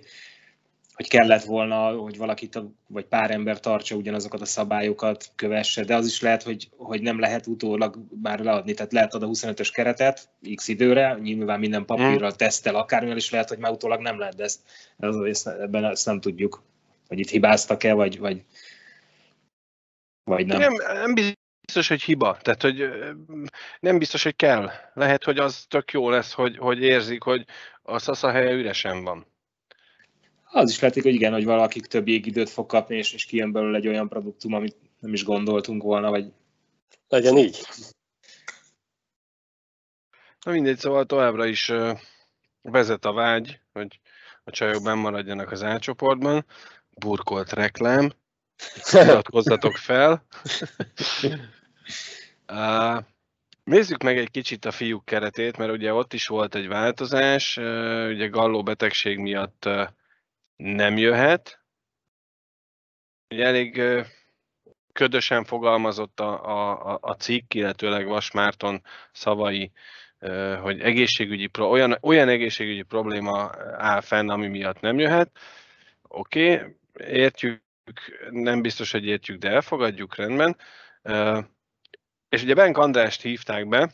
hogy 0.93 1.07
kellett 1.07 1.43
volna, 1.43 1.91
hogy 1.91 2.17
valakit, 2.17 2.59
vagy 2.87 3.05
pár 3.05 3.31
ember 3.31 3.59
tartsa 3.59 3.95
ugyanazokat 3.95 4.41
a 4.41 4.45
szabályokat, 4.45 5.31
kövesse, 5.35 5.83
de 5.83 5.95
az 5.95 6.05
is 6.05 6.21
lehet, 6.21 6.43
hogy, 6.43 6.69
hogy 6.77 7.01
nem 7.01 7.19
lehet 7.19 7.47
utólag 7.47 7.97
már 8.21 8.39
leadni, 8.39 8.73
tehát 8.73 8.91
lehet 8.91 9.13
ad 9.13 9.23
a 9.23 9.27
25-ös 9.27 9.69
keretet 9.73 10.29
x 10.55 10.67
időre, 10.67 11.17
nyilván 11.21 11.59
minden 11.59 11.85
papírral 11.85 12.29
hmm. 12.29 12.37
tesztel, 12.37 12.75
akármivel 12.75 13.17
is 13.17 13.29
lehet, 13.29 13.49
hogy 13.49 13.57
már 13.57 13.71
utólag 13.71 14.01
nem 14.01 14.19
lehet, 14.19 14.35
de 14.35 14.43
ezt, 14.43 14.59
ezt, 15.23 15.47
ebben 15.47 15.85
ezt 15.85 16.05
nem 16.05 16.19
tudjuk, 16.19 16.63
hogy 17.07 17.19
itt 17.19 17.29
hibáztak-e, 17.29 17.93
vagy, 17.93 18.19
vagy, 18.19 18.43
vagy 20.23 20.45
nem. 20.45 20.59
nem. 20.59 20.73
Nem 20.93 21.13
biztos, 21.13 21.87
hogy 21.87 22.01
hiba, 22.01 22.37
tehát 22.41 22.61
hogy 22.61 22.89
nem 23.79 23.97
biztos, 23.97 24.23
hogy 24.23 24.35
kell. 24.35 24.69
Lehet, 24.93 25.23
hogy 25.23 25.37
az 25.37 25.65
tök 25.67 25.91
jó 25.91 26.09
lesz, 26.09 26.33
hogy, 26.33 26.57
hogy 26.57 26.81
érzik, 26.81 27.23
hogy 27.23 27.45
a 27.81 27.99
szasza 27.99 28.31
helye 28.31 28.51
üresen 28.51 29.03
van 29.03 29.31
az 30.53 30.69
is 30.69 30.79
lehet, 30.79 31.01
hogy 31.01 31.13
igen, 31.13 31.33
hogy 31.33 31.45
valakik 31.45 31.85
több 31.85 32.07
jégidőt 32.07 32.49
fog 32.49 32.65
kapni, 32.65 32.97
és, 32.97 33.13
és 33.13 33.25
kijön 33.25 33.51
belőle 33.51 33.77
egy 33.77 33.87
olyan 33.87 34.09
produktum, 34.09 34.53
amit 34.53 34.75
nem 34.99 35.13
is 35.13 35.23
gondoltunk 35.23 35.83
volna, 35.83 36.09
vagy... 36.09 36.31
Legyen 37.07 37.37
így. 37.37 37.61
Na 40.45 40.51
mindegy, 40.51 40.77
szóval 40.77 41.05
továbbra 41.05 41.45
is 41.45 41.71
vezet 42.61 43.05
a 43.05 43.13
vágy, 43.13 43.59
hogy 43.73 43.99
a 44.43 44.51
csajok 44.51 44.83
benn 44.83 44.97
maradjanak 44.97 45.51
az 45.51 45.63
átcsoportban. 45.63 46.45
Burkolt 46.89 47.51
reklám. 47.51 48.11
Iratkozzatok 48.91 49.75
fel. 49.75 50.25
uh, 52.47 53.03
Nézzük 53.63 54.03
meg 54.03 54.17
egy 54.17 54.31
kicsit 54.31 54.65
a 54.65 54.71
fiúk 54.71 55.05
keretét, 55.05 55.57
mert 55.57 55.71
ugye 55.71 55.93
ott 55.93 56.13
is 56.13 56.27
volt 56.27 56.55
egy 56.55 56.67
változás, 56.67 57.57
ugye 58.07 58.27
Galló 58.27 58.63
betegség 58.63 59.17
miatt 59.17 59.69
nem 60.55 60.97
jöhet. 60.97 61.61
Ugye 63.29 63.45
elég 63.45 63.81
ködösen 64.93 65.43
fogalmazott 65.43 66.19
a, 66.19 66.45
a, 66.91 66.97
a 67.01 67.13
cikk, 67.13 67.53
illetőleg 67.53 68.07
Vas 68.07 68.31
Márton 68.31 68.81
szavai, 69.11 69.71
hogy 70.61 70.79
egészségügyi, 70.79 71.49
olyan, 71.59 71.97
olyan 72.01 72.29
egészségügyi 72.29 72.81
probléma 72.81 73.51
áll 73.77 74.01
fenn, 74.01 74.29
ami 74.29 74.47
miatt 74.47 74.79
nem 74.79 74.99
jöhet. 74.99 75.31
Oké, 76.01 76.53
okay, 76.53 76.75
értjük, 76.97 77.61
nem 78.29 78.61
biztos, 78.61 78.91
hogy 78.91 79.05
értjük, 79.05 79.37
de 79.37 79.49
elfogadjuk, 79.49 80.15
rendben. 80.15 80.57
És 82.29 82.43
ugye 82.43 82.53
Benk 82.53 82.77
Andrást 82.77 83.21
hívták 83.21 83.67
be, 83.67 83.93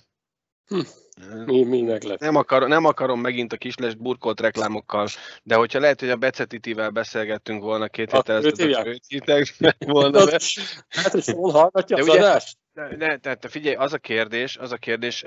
hm. 0.70 0.80
Mi, 1.46 1.64
mi? 1.64 1.98
Nem, 2.18 2.36
akar, 2.36 2.68
nem 2.68 2.86
akarom 2.86 3.22
megint 3.22 3.54
a 3.54 3.58
kisles 3.58 3.96
burkolt 3.96 4.40
reklámokkal, 4.40 5.08
de 5.44 5.56
hogyha 5.56 5.80
lehet, 5.80 6.00
hogy 6.00 6.10
a 6.10 6.16
Becetitivel 6.16 6.90
beszélgettünk 6.90 7.62
volna 7.62 7.88
két 7.88 8.12
héttel 8.12 8.36
ezelőtt, 8.36 8.86
őt 8.86 9.04
hívták 9.08 9.56
volna 9.80 10.26
be. 10.26 10.40
Hát, 10.90 11.12
hogy 11.12 11.26
hol 11.26 11.52
hallgatja 11.52 11.98
az 11.98 12.10
adást? 12.10 12.58
Ne, 12.74 13.18
tehát 13.18 13.46
figyelj, 13.50 13.76
az 13.76 13.94
a 13.94 13.98
kérdés, 13.98 14.58
az 14.58 14.72
a 14.72 14.78
kérdés, 14.78 15.26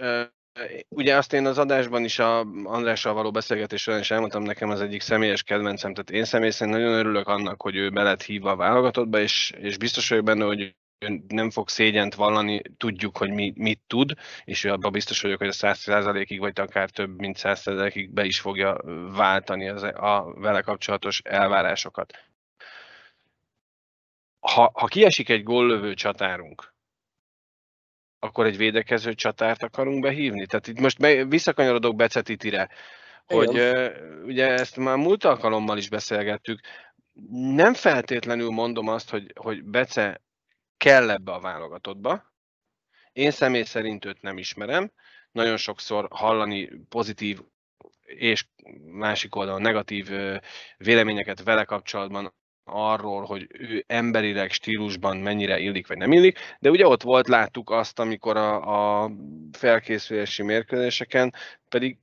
Ugye 0.88 1.16
azt 1.16 1.32
én 1.32 1.46
az 1.46 1.58
adásban 1.58 2.04
is 2.04 2.18
a 2.18 2.40
Andrással 2.64 3.14
való 3.14 3.30
beszélgetés 3.30 3.82
során 3.82 4.00
is 4.00 4.10
elmondtam, 4.10 4.42
nekem 4.42 4.70
az 4.70 4.80
egyik 4.80 5.00
személyes 5.00 5.42
kedvencem, 5.42 5.94
tehát 5.94 6.10
én 6.10 6.24
személy 6.24 6.50
szerint 6.50 6.76
nagyon 6.76 6.92
örülök 6.92 7.28
annak, 7.28 7.62
hogy 7.62 7.76
ő 7.76 7.90
be 7.90 8.02
lett 8.02 8.22
hívva 8.22 8.50
a 8.50 8.56
válogatottba, 8.56 9.20
és, 9.20 9.52
és 9.58 9.76
biztos 9.76 10.08
vagyok 10.08 10.24
benne, 10.24 10.44
hogy 10.44 10.76
nem 11.28 11.50
fog 11.50 11.68
szégyent 11.68 12.14
vallani, 12.14 12.62
tudjuk, 12.76 13.16
hogy 13.16 13.30
mi, 13.30 13.52
mit 13.56 13.80
tud, 13.86 14.12
és 14.44 14.64
abban 14.64 14.92
biztos 14.92 15.20
vagyok, 15.20 15.38
hogy 15.38 15.48
a 15.48 15.52
100%-ig, 15.52 16.38
vagy 16.38 16.60
akár 16.60 16.90
több 16.90 17.18
mint 17.18 17.36
100%-ig 17.40 18.10
be 18.10 18.24
is 18.24 18.40
fogja 18.40 18.80
váltani 19.16 19.68
az, 19.68 19.82
a 19.82 20.34
vele 20.36 20.60
kapcsolatos 20.60 21.20
elvárásokat. 21.24 22.30
Ha, 24.40 24.70
ha 24.74 24.86
kiesik 24.86 25.28
egy 25.28 25.42
góllövő 25.42 25.94
csatárunk, 25.94 26.74
akkor 28.18 28.46
egy 28.46 28.56
védekező 28.56 29.14
csatárt 29.14 29.62
akarunk 29.62 30.02
behívni? 30.02 30.46
Tehát 30.46 30.66
itt 30.66 30.80
most 30.80 31.26
visszakanyarodok 31.28 31.96
Becetitire, 31.96 32.68
hogy 33.26 33.58
uh, 33.58 33.92
ugye 34.24 34.48
ezt 34.48 34.76
már 34.76 34.96
múlt 34.96 35.24
alkalommal 35.24 35.78
is 35.78 35.88
beszélgettük, 35.88 36.60
nem 37.30 37.74
feltétlenül 37.74 38.50
mondom 38.50 38.88
azt, 38.88 39.10
hogy, 39.10 39.32
hogy 39.34 39.64
Bece 39.64 40.20
kell 40.82 41.10
ebbe 41.10 41.32
a 41.32 41.40
válogatottba. 41.40 42.32
Én 43.12 43.30
személy 43.30 43.62
szerint 43.62 44.04
őt 44.04 44.22
nem 44.22 44.38
ismerem. 44.38 44.92
Nagyon 45.32 45.56
sokszor 45.56 46.08
hallani 46.10 46.70
pozitív 46.88 47.40
és 48.02 48.46
másik 48.92 49.34
oldalon 49.34 49.60
negatív 49.60 50.10
véleményeket 50.76 51.42
vele 51.42 51.64
kapcsolatban 51.64 52.34
arról, 52.64 53.24
hogy 53.24 53.46
ő 53.50 53.84
emberileg, 53.86 54.50
stílusban 54.50 55.16
mennyire 55.16 55.58
illik, 55.58 55.86
vagy 55.86 55.96
nem 55.96 56.12
illik, 56.12 56.38
de 56.58 56.70
ugye 56.70 56.86
ott 56.86 57.02
volt, 57.02 57.28
láttuk 57.28 57.70
azt, 57.70 57.98
amikor 57.98 58.36
a, 58.36 59.02
a 59.04 59.10
felkészülési 59.52 60.42
mérkőzéseken 60.42 61.34
pedig 61.68 61.98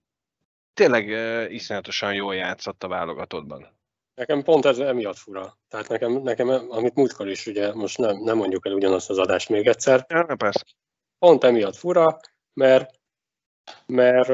tényleg 0.74 1.08
iszonyatosan 1.52 2.14
jól 2.14 2.36
játszott 2.36 2.84
a 2.84 2.88
válogatottban. 2.88 3.79
Nekem 4.20 4.44
pont 4.44 4.66
ez 4.66 4.80
emiatt 4.80 5.18
fura. 5.18 5.58
Tehát 5.68 5.88
nekem, 5.88 6.12
nekem 6.12 6.50
amit 6.70 6.96
múltkor 6.96 7.28
is, 7.28 7.48
ugye 7.48 7.74
most 7.74 7.98
nem, 7.98 8.18
nem 8.18 8.38
mondjuk 8.38 8.66
el 8.66 8.74
ugyanazt 8.74 9.10
az 9.10 9.18
adást 9.18 9.50
még 9.50 9.68
egyszer. 9.68 10.06
Ja, 10.10 10.36
persze. 10.36 10.64
Pont 11.20 11.44
emiatt 11.44 11.76
fura, 11.76 12.20
mert, 12.54 13.00
mert 13.86 14.28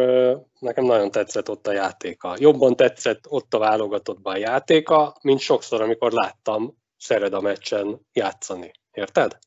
nekem 0.60 0.86
nagyon 0.86 1.12
tetszett 1.12 1.50
ott 1.50 1.68
a 1.68 1.72
játéka. 1.72 2.36
Jobban 2.38 2.76
tetszett 2.76 3.26
ott 3.28 3.54
a 3.54 3.58
válogatottban 3.58 4.34
a 4.34 4.38
játéka, 4.38 5.16
mint 5.22 5.40
sokszor, 5.40 5.82
amikor 5.82 6.12
láttam 6.12 6.78
Szered 6.98 7.34
a 7.34 7.42
meccsen 7.42 8.00
játszani. 8.14 8.72
Érted? 8.92 9.38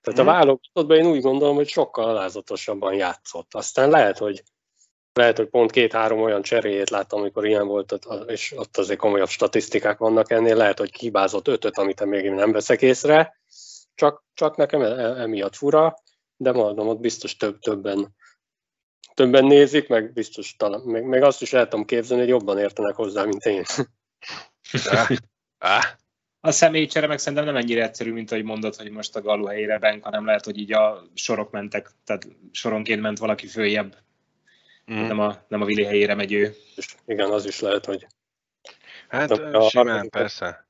Tehát 0.00 0.18
a 0.18 0.22
mhm. 0.22 0.32
válogatottban 0.32 0.96
én 0.96 1.06
úgy 1.06 1.20
gondolom, 1.20 1.56
hogy 1.56 1.68
sokkal 1.68 2.08
alázatosabban 2.08 2.94
játszott. 2.94 3.54
Aztán 3.54 3.90
lehet, 3.90 4.18
hogy 4.18 4.42
lehet, 5.12 5.36
hogy 5.36 5.48
pont 5.48 5.70
két-három 5.70 6.20
olyan 6.20 6.42
cseréjét 6.42 6.90
láttam, 6.90 7.20
amikor 7.20 7.46
ilyen 7.46 7.66
volt, 7.66 7.98
és 8.26 8.52
ott 8.56 8.76
azért 8.76 8.98
komolyabb 8.98 9.28
statisztikák 9.28 9.98
vannak 9.98 10.30
ennél, 10.30 10.56
lehet, 10.56 10.78
hogy 10.78 10.92
kibázott 10.92 11.48
ötöt, 11.48 11.78
amit 11.78 12.04
még 12.04 12.30
nem 12.30 12.52
veszek 12.52 12.82
észre, 12.82 13.40
csak, 13.94 14.24
csak 14.34 14.56
nekem 14.56 14.82
e, 14.82 14.86
e, 14.86 15.20
emiatt 15.20 15.56
fura, 15.56 15.94
de 16.36 16.52
mondom, 16.52 16.88
ott 16.88 17.00
biztos 17.00 17.36
több-többen 17.36 18.14
többen 19.14 19.44
nézik, 19.44 19.88
meg 19.88 20.12
biztos 20.12 20.56
talán, 20.56 20.80
meg, 20.80 21.04
meg 21.04 21.22
azt 21.22 21.42
is 21.42 21.50
lehet 21.50 21.68
tudom 21.68 21.84
képzelni, 21.84 22.22
hogy 22.22 22.32
jobban 22.32 22.58
értenek 22.58 22.94
hozzá, 22.94 23.24
mint 23.24 23.44
én. 23.44 23.64
A 26.40 26.50
személycsere 26.50 27.06
meg 27.06 27.18
szerintem 27.18 27.44
nem 27.44 27.56
ennyire 27.56 27.82
egyszerű, 27.82 28.12
mint 28.12 28.30
ahogy 28.30 28.44
mondod, 28.44 28.74
hogy 28.74 28.90
most 28.90 29.16
a 29.16 29.20
Galu 29.20 29.44
helyére 29.44 29.78
Benk, 29.78 30.04
hanem 30.04 30.24
lehet, 30.24 30.44
hogy 30.44 30.58
így 30.58 30.72
a 30.72 31.02
sorok 31.14 31.50
mentek, 31.50 31.90
tehát 32.04 32.28
soronként 32.50 33.00
ment 33.00 33.18
valaki 33.18 33.46
följebb 33.46 33.96
Mm. 34.92 35.06
Nem, 35.06 35.18
a, 35.18 35.44
nem 35.48 35.60
a 35.60 35.64
Vili 35.64 35.84
helyére 35.84 36.14
megy 36.14 36.32
ő. 36.32 36.54
Igen, 37.06 37.30
az 37.30 37.46
is 37.46 37.60
lehet, 37.60 37.84
hogy... 37.84 38.06
Hát 39.08 39.30
a, 39.30 39.68
simán, 39.68 40.06
a... 40.06 40.08
persze. 40.08 40.66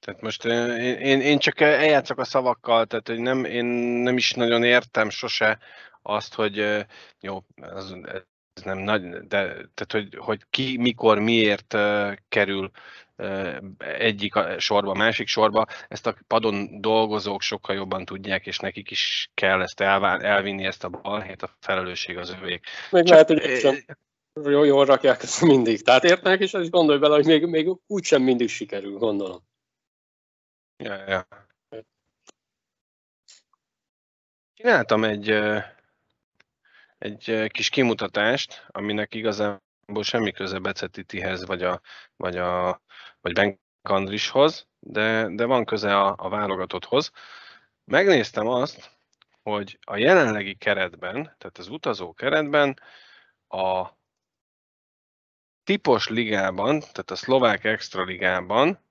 Tehát 0.00 0.20
most 0.20 0.44
én, 0.44 0.70
én, 0.98 1.20
én 1.20 1.38
csak 1.38 1.60
eljátszok 1.60 2.18
a 2.18 2.24
szavakkal, 2.24 2.86
tehát 2.86 3.08
hogy 3.08 3.18
nem, 3.18 3.44
én 3.44 3.64
nem 4.02 4.16
is 4.16 4.32
nagyon 4.32 4.62
értem 4.62 5.10
sose 5.10 5.58
azt, 6.02 6.34
hogy 6.34 6.84
jó, 7.20 7.44
az, 7.60 7.96
ez 8.54 8.62
nem 8.62 8.78
nagy, 8.78 9.02
de 9.02 9.44
tehát, 9.74 9.92
hogy, 9.92 10.16
hogy 10.16 10.42
ki, 10.50 10.76
mikor, 10.76 11.18
miért 11.18 11.76
kerül 12.28 12.70
egyik 13.78 14.34
sorba, 14.58 14.94
másik 14.94 15.28
sorba, 15.28 15.66
ezt 15.88 16.06
a 16.06 16.16
padon 16.26 16.80
dolgozók 16.80 17.42
sokkal 17.42 17.76
jobban 17.76 18.04
tudják, 18.04 18.46
és 18.46 18.58
nekik 18.58 18.90
is 18.90 19.30
kell 19.34 19.62
ezt 19.62 19.80
elvinni, 19.80 20.64
ezt 20.64 20.84
a 20.84 20.88
balhét, 20.88 21.42
a 21.42 21.56
felelősség 21.60 22.16
az 22.16 22.30
övék. 22.30 22.66
Még 22.90 23.04
Csak, 23.04 23.12
lehet, 23.12 23.28
hogy 23.28 23.58
sem 23.58 23.96
jó, 24.42 24.64
jól 24.64 24.84
rakják 24.84 25.22
ezt 25.22 25.40
mindig. 25.40 25.82
Tehát 25.82 26.04
értenek, 26.04 26.40
és 26.40 26.54
azt 26.54 26.70
gondolj 26.70 26.98
bele, 26.98 27.14
hogy 27.14 27.26
még, 27.26 27.46
még 27.46 27.68
úgysem 27.86 28.22
mindig 28.22 28.48
sikerül, 28.48 28.98
gondolom. 28.98 29.42
Ja, 30.76 31.08
ja. 31.08 31.26
Csináltam 34.54 35.04
egy, 35.04 35.30
egy 36.98 37.46
kis 37.48 37.68
kimutatást, 37.68 38.66
aminek 38.68 39.14
igazán 39.14 39.63
semmi 40.00 40.32
köze 40.32 40.58
Becetitihez, 40.58 41.46
vagy 41.46 41.62
a, 41.62 41.80
vagy 42.16 42.36
a 42.36 42.82
vagy 43.20 43.32
Ben 43.32 43.60
Kandrishoz, 43.82 44.68
de, 44.78 45.28
de 45.34 45.44
van 45.44 45.64
köze 45.64 45.96
a, 45.96 46.14
a 46.18 46.28
válogatotthoz. 46.28 47.10
Megnéztem 47.84 48.46
azt, 48.46 48.90
hogy 49.42 49.78
a 49.84 49.96
jelenlegi 49.96 50.54
keretben, 50.54 51.22
tehát 51.22 51.58
az 51.58 51.68
utazó 51.68 52.12
keretben 52.12 52.80
a 53.48 53.88
tipos 55.64 56.08
ligában, 56.08 56.80
tehát 56.80 57.10
a 57.10 57.16
szlovák 57.16 57.64
extra 57.64 58.04
ligában 58.04 58.82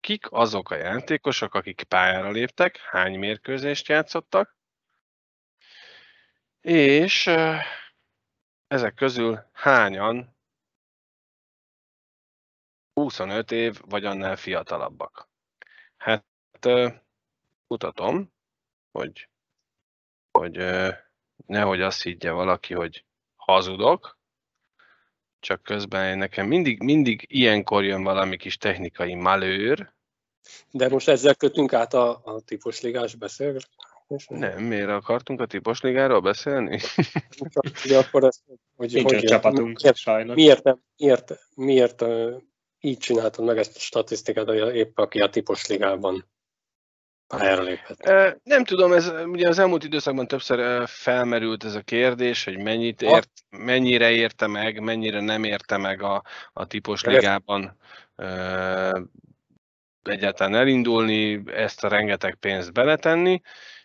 kik 0.00 0.32
azok 0.32 0.70
a 0.70 0.76
játékosok, 0.76 1.54
akik 1.54 1.82
pályára 1.82 2.30
léptek, 2.30 2.76
hány 2.76 3.18
mérkőzést 3.18 3.88
játszottak, 3.88 4.56
és 6.60 7.30
ezek 8.66 8.94
közül 8.94 9.50
hányan 9.52 10.36
25 12.94 13.52
év 13.52 13.80
vagy 13.88 14.04
annál 14.04 14.36
fiatalabbak. 14.36 15.28
Hát 15.96 16.24
mutatom, 17.66 18.32
hogy, 18.92 19.28
hogy 20.32 20.56
nehogy 21.46 21.80
azt 21.80 22.02
higgye 22.02 22.30
valaki, 22.30 22.74
hogy 22.74 23.04
hazudok, 23.36 24.18
csak 25.40 25.62
közben 25.62 26.18
nekem 26.18 26.46
mindig, 26.46 26.82
mindig 26.82 27.24
ilyenkor 27.28 27.84
jön 27.84 28.02
valami 28.02 28.36
kis 28.36 28.56
technikai 28.56 29.14
malőr. 29.14 29.92
De 30.70 30.88
most 30.88 31.08
ezzel 31.08 31.34
kötünk 31.34 31.72
át 31.72 31.94
a, 31.94 32.20
a 32.24 32.40
típusligás 32.40 33.14
beszélgetésre? 33.14 34.38
Nem, 34.38 34.62
miért 34.62 34.88
akartunk 34.88 35.40
a 35.40 35.46
típusligáról 35.46 36.20
beszélni? 36.20 36.80
Ugye 37.84 37.98
akkor 37.98 38.24
ezt, 38.24 38.40
hogy, 38.76 38.92
Nincs 38.92 39.12
hogy, 39.12 39.22
csapatunk, 39.24 39.80
miért, 39.82 39.96
sajnos. 39.96 40.34
Miért, 40.34 40.62
miért, 40.62 40.80
miért, 40.96 41.38
miért 41.54 42.04
így 42.84 42.98
csináltad 42.98 43.44
meg 43.44 43.58
ezt 43.58 43.76
a 43.76 43.80
statisztikát, 43.80 44.46
hogy 44.46 44.76
épp 44.76 44.98
aki 44.98 45.20
a 45.20 45.28
típusligában 45.28 46.26
pályára 47.26 47.62
léphet? 47.62 48.02
Nem 48.42 48.64
tudom, 48.64 48.92
ez 48.92 49.12
ugye 49.24 49.48
az 49.48 49.58
elmúlt 49.58 49.84
időszakban 49.84 50.26
többször 50.26 50.88
felmerült 50.88 51.64
ez 51.64 51.74
a 51.74 51.80
kérdés, 51.80 52.44
hogy 52.44 52.58
mennyit 52.58 53.02
ért, 53.02 53.30
mennyire 53.50 54.10
érte 54.10 54.46
meg, 54.46 54.80
mennyire 54.80 55.20
nem 55.20 55.44
érte 55.44 55.76
meg 55.76 56.02
a, 56.02 56.22
a 56.52 56.66
típus 56.66 57.04
ligában 57.04 57.76
egyáltalán 60.02 60.54
elindulni, 60.54 61.42
ezt 61.46 61.84
a 61.84 61.88
rengeteg 61.88 62.34
pénzt 62.34 62.72
beletenni, 62.72 63.40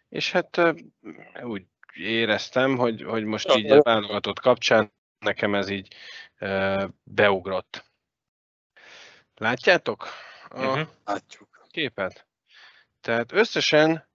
és 0.10 0.32
hát 0.32 0.76
úgy 1.44 1.64
éreztem, 1.94 2.78
hogy, 2.78 3.04
hogy 3.04 3.24
most 3.24 3.56
így 3.56 3.72
a 3.72 3.82
válogatott 3.82 4.40
kapcsán 4.40 4.94
nekem 5.20 5.56
ez 5.56 5.70
így 5.70 5.96
beugrott. 7.04 7.86
Látjátok? 9.38 10.08
A 10.50 10.60
uh-huh. 10.60 10.88
Látjuk. 11.06 11.68
képet? 11.70 12.28
Tehát 13.02 13.32
összesen 13.32 14.10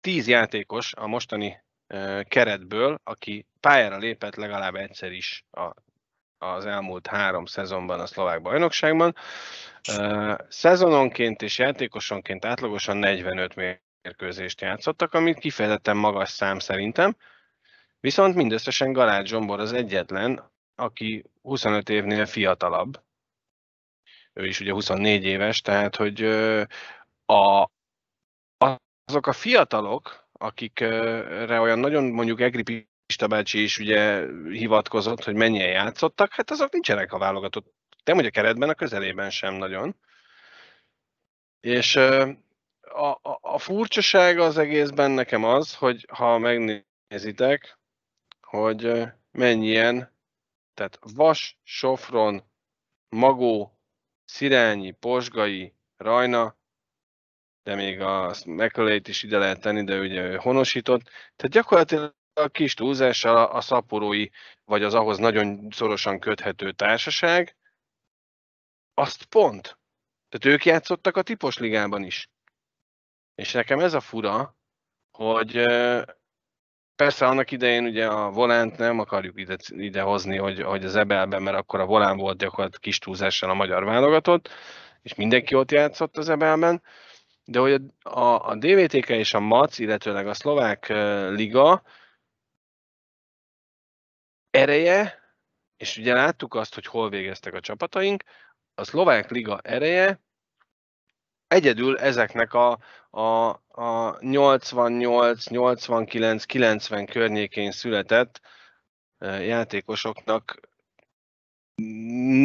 10 0.00 0.26
játékos 0.28 0.92
a 0.94 1.06
mostani 1.06 1.62
keretből, 2.28 3.00
aki 3.04 3.46
pályára 3.60 3.96
lépett 3.96 4.34
legalább 4.34 4.74
egyszer 4.74 5.12
is 5.12 5.44
a, 5.50 5.74
az 6.38 6.66
elmúlt 6.66 7.06
három 7.06 7.44
szezonban 7.44 8.00
a 8.00 8.06
szlovák 8.06 8.42
bajnokságban. 8.42 9.14
Szezononként 10.48 11.42
és 11.42 11.58
játékosonként 11.58 12.44
átlagosan 12.44 12.96
45 12.96 13.54
mérkőzést 13.54 14.60
játszottak, 14.60 15.14
amit 15.14 15.38
kifejezetten 15.38 15.96
magas 15.96 16.30
szám 16.30 16.58
szerintem. 16.58 17.16
Viszont 18.00 18.34
mindösszesen 18.34 18.92
Galád 18.92 19.26
Zsombor 19.26 19.60
az 19.60 19.72
egyetlen, 19.72 20.50
aki 20.74 21.24
25 21.42 21.88
évnél 21.88 22.26
fiatalabb. 22.26 23.03
Ő 24.34 24.46
is 24.46 24.60
ugye 24.60 24.72
24 24.72 25.24
éves, 25.24 25.60
tehát 25.60 25.96
hogy 25.96 26.22
a, 27.26 27.70
azok 29.04 29.26
a 29.26 29.32
fiatalok, 29.32 30.28
akikre 30.32 31.60
olyan 31.60 31.78
nagyon 31.78 32.04
mondjuk 32.04 32.40
Egri 32.40 32.62
Pista 33.06 33.26
bácsi 33.26 33.62
is 33.62 33.78
ugye 33.78 34.26
hivatkozott, 34.50 35.24
hogy 35.24 35.34
mennyien 35.34 35.68
játszottak, 35.68 36.32
hát 36.32 36.50
azok 36.50 36.72
nincsenek 36.72 37.12
a 37.12 37.18
válogatott. 37.18 37.74
Nem, 38.04 38.16
hogy 38.16 38.26
a 38.26 38.30
keretben, 38.30 38.68
a 38.68 38.74
közelében 38.74 39.30
sem 39.30 39.54
nagyon. 39.54 39.96
És 41.60 41.96
a, 41.96 43.10
a, 43.10 43.38
a 43.40 43.58
furcsaság 43.58 44.38
az 44.38 44.58
egészben 44.58 45.10
nekem 45.10 45.44
az, 45.44 45.74
hogy 45.74 46.06
ha 46.12 46.38
megnézitek, 46.38 47.78
hogy 48.40 49.02
mennyien, 49.30 50.12
tehát 50.74 50.98
Vas, 51.14 51.58
Sofron, 51.62 52.42
Magó, 53.08 53.73
Szirányi, 54.34 54.90
Posgai, 54.90 55.74
Rajna, 55.96 56.56
de 57.62 57.74
még 57.74 58.00
a 58.00 58.34
mccullough 58.46 59.08
is 59.08 59.22
ide 59.22 59.38
lehet 59.38 59.60
tenni, 59.60 59.84
de 59.84 59.98
ugye 59.98 60.22
ő 60.22 60.36
honosított. 60.36 61.02
Tehát 61.02 61.48
gyakorlatilag 61.48 62.14
a 62.32 62.48
kis 62.48 62.74
túlzással 62.74 63.36
a 63.36 63.60
szaporói, 63.60 64.28
vagy 64.64 64.82
az 64.82 64.94
ahhoz 64.94 65.18
nagyon 65.18 65.68
szorosan 65.70 66.18
köthető 66.18 66.72
társaság, 66.72 67.56
azt 68.94 69.24
pont. 69.24 69.78
Tehát 70.28 70.56
ők 70.56 70.64
játszottak 70.64 71.16
a 71.16 71.22
tipos 71.22 71.58
ligában 71.58 72.02
is. 72.02 72.30
És 73.34 73.52
nekem 73.52 73.80
ez 73.80 73.94
a 73.94 74.00
fura, 74.00 74.56
hogy 75.10 75.56
persze 76.96 77.26
annak 77.26 77.50
idején 77.50 77.84
ugye 77.84 78.06
a 78.06 78.30
volánt 78.30 78.76
nem 78.76 78.98
akarjuk 78.98 79.40
ide, 79.40 79.56
ide 79.68 80.00
hozni, 80.02 80.36
hogy, 80.36 80.62
hogy 80.62 80.84
az 80.84 80.96
ebelben, 80.96 81.42
mert 81.42 81.56
akkor 81.56 81.80
a 81.80 81.86
volán 81.86 82.16
volt 82.16 82.38
gyakorlatilag 82.38 82.80
kis 82.80 82.98
túlzással 82.98 83.50
a 83.50 83.54
magyar 83.54 83.84
válogatott, 83.84 84.48
és 85.02 85.14
mindenki 85.14 85.54
ott 85.54 85.70
játszott 85.70 86.16
az 86.16 86.28
ebelben, 86.28 86.82
de 87.44 87.58
hogy 87.58 87.82
a, 88.02 88.48
a 88.48 88.54
DVTK 88.54 89.08
és 89.08 89.34
a 89.34 89.40
MAC, 89.40 89.78
illetőleg 89.78 90.26
a 90.26 90.34
szlovák 90.34 90.88
liga 91.30 91.82
ereje, 94.50 95.18
és 95.76 95.96
ugye 95.96 96.14
láttuk 96.14 96.54
azt, 96.54 96.74
hogy 96.74 96.86
hol 96.86 97.08
végeztek 97.08 97.54
a 97.54 97.60
csapataink, 97.60 98.22
a 98.74 98.84
szlovák 98.84 99.30
liga 99.30 99.60
ereje 99.62 100.20
egyedül 101.48 101.98
ezeknek 101.98 102.54
a, 102.54 102.78
a, 103.10 103.48
a 103.68 104.18
88, 104.20 105.48
89, 105.48 106.44
90 106.44 107.06
környékén 107.06 107.70
született 107.70 108.40
játékosoknak 109.18 110.60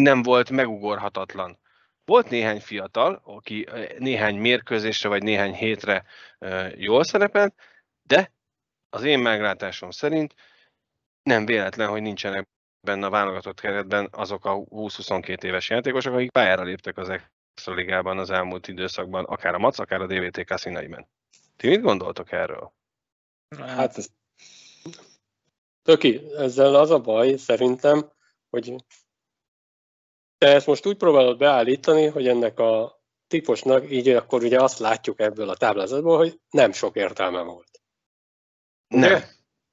nem 0.01 0.21
volt 0.21 0.49
megugorhatatlan. 0.49 1.59
Volt 2.05 2.29
néhány 2.29 2.59
fiatal, 2.59 3.21
aki 3.23 3.67
néhány 3.97 4.35
mérkőzésre 4.35 5.09
vagy 5.09 5.23
néhány 5.23 5.53
hétre 5.53 6.05
jól 6.75 7.03
szerepelt, 7.03 7.53
de 8.03 8.33
az 8.89 9.03
én 9.03 9.19
meglátásom 9.19 9.91
szerint 9.91 10.35
nem 11.23 11.45
véletlen, 11.45 11.89
hogy 11.89 12.01
nincsenek 12.01 12.47
benne 12.81 13.05
a 13.05 13.09
válogatott 13.09 13.59
keretben 13.59 14.07
azok 14.11 14.45
a 14.45 14.55
20-22 14.55 15.43
éves 15.43 15.69
játékosok, 15.69 16.13
akik 16.13 16.31
pályára 16.31 16.63
léptek 16.63 16.97
az 16.97 17.09
Ligában 17.65 18.17
az 18.17 18.29
elmúlt 18.29 18.67
időszakban, 18.67 19.25
akár 19.25 19.53
a 19.53 19.59
MAC, 19.59 19.79
akár 19.79 20.01
a 20.01 20.07
DVTK 20.07 20.57
színeiben. 20.57 21.07
Ti 21.55 21.67
mit 21.67 21.81
gondoltok 21.81 22.31
erről? 22.31 22.73
Hát 23.57 23.97
ez... 23.97 24.07
Töki, 25.81 26.21
ezzel 26.37 26.75
az 26.75 26.89
a 26.89 26.99
baj 26.99 27.35
szerintem, 27.35 28.11
hogy 28.49 28.75
te 30.37 30.47
ezt 30.47 30.67
most 30.67 30.85
úgy 30.85 30.97
próbálod 30.97 31.37
beállítani, 31.37 32.05
hogy 32.05 32.27
ennek 32.27 32.59
a 32.59 33.01
típusnak 33.27 33.91
így 33.91 34.09
akkor 34.09 34.43
ugye 34.43 34.61
azt 34.61 34.79
látjuk 34.79 35.19
ebből 35.19 35.49
a 35.49 35.55
táblázatból, 35.55 36.17
hogy 36.17 36.39
nem 36.49 36.71
sok 36.71 36.95
értelme 36.95 37.41
volt. 37.41 37.81
Nem. 38.87 39.23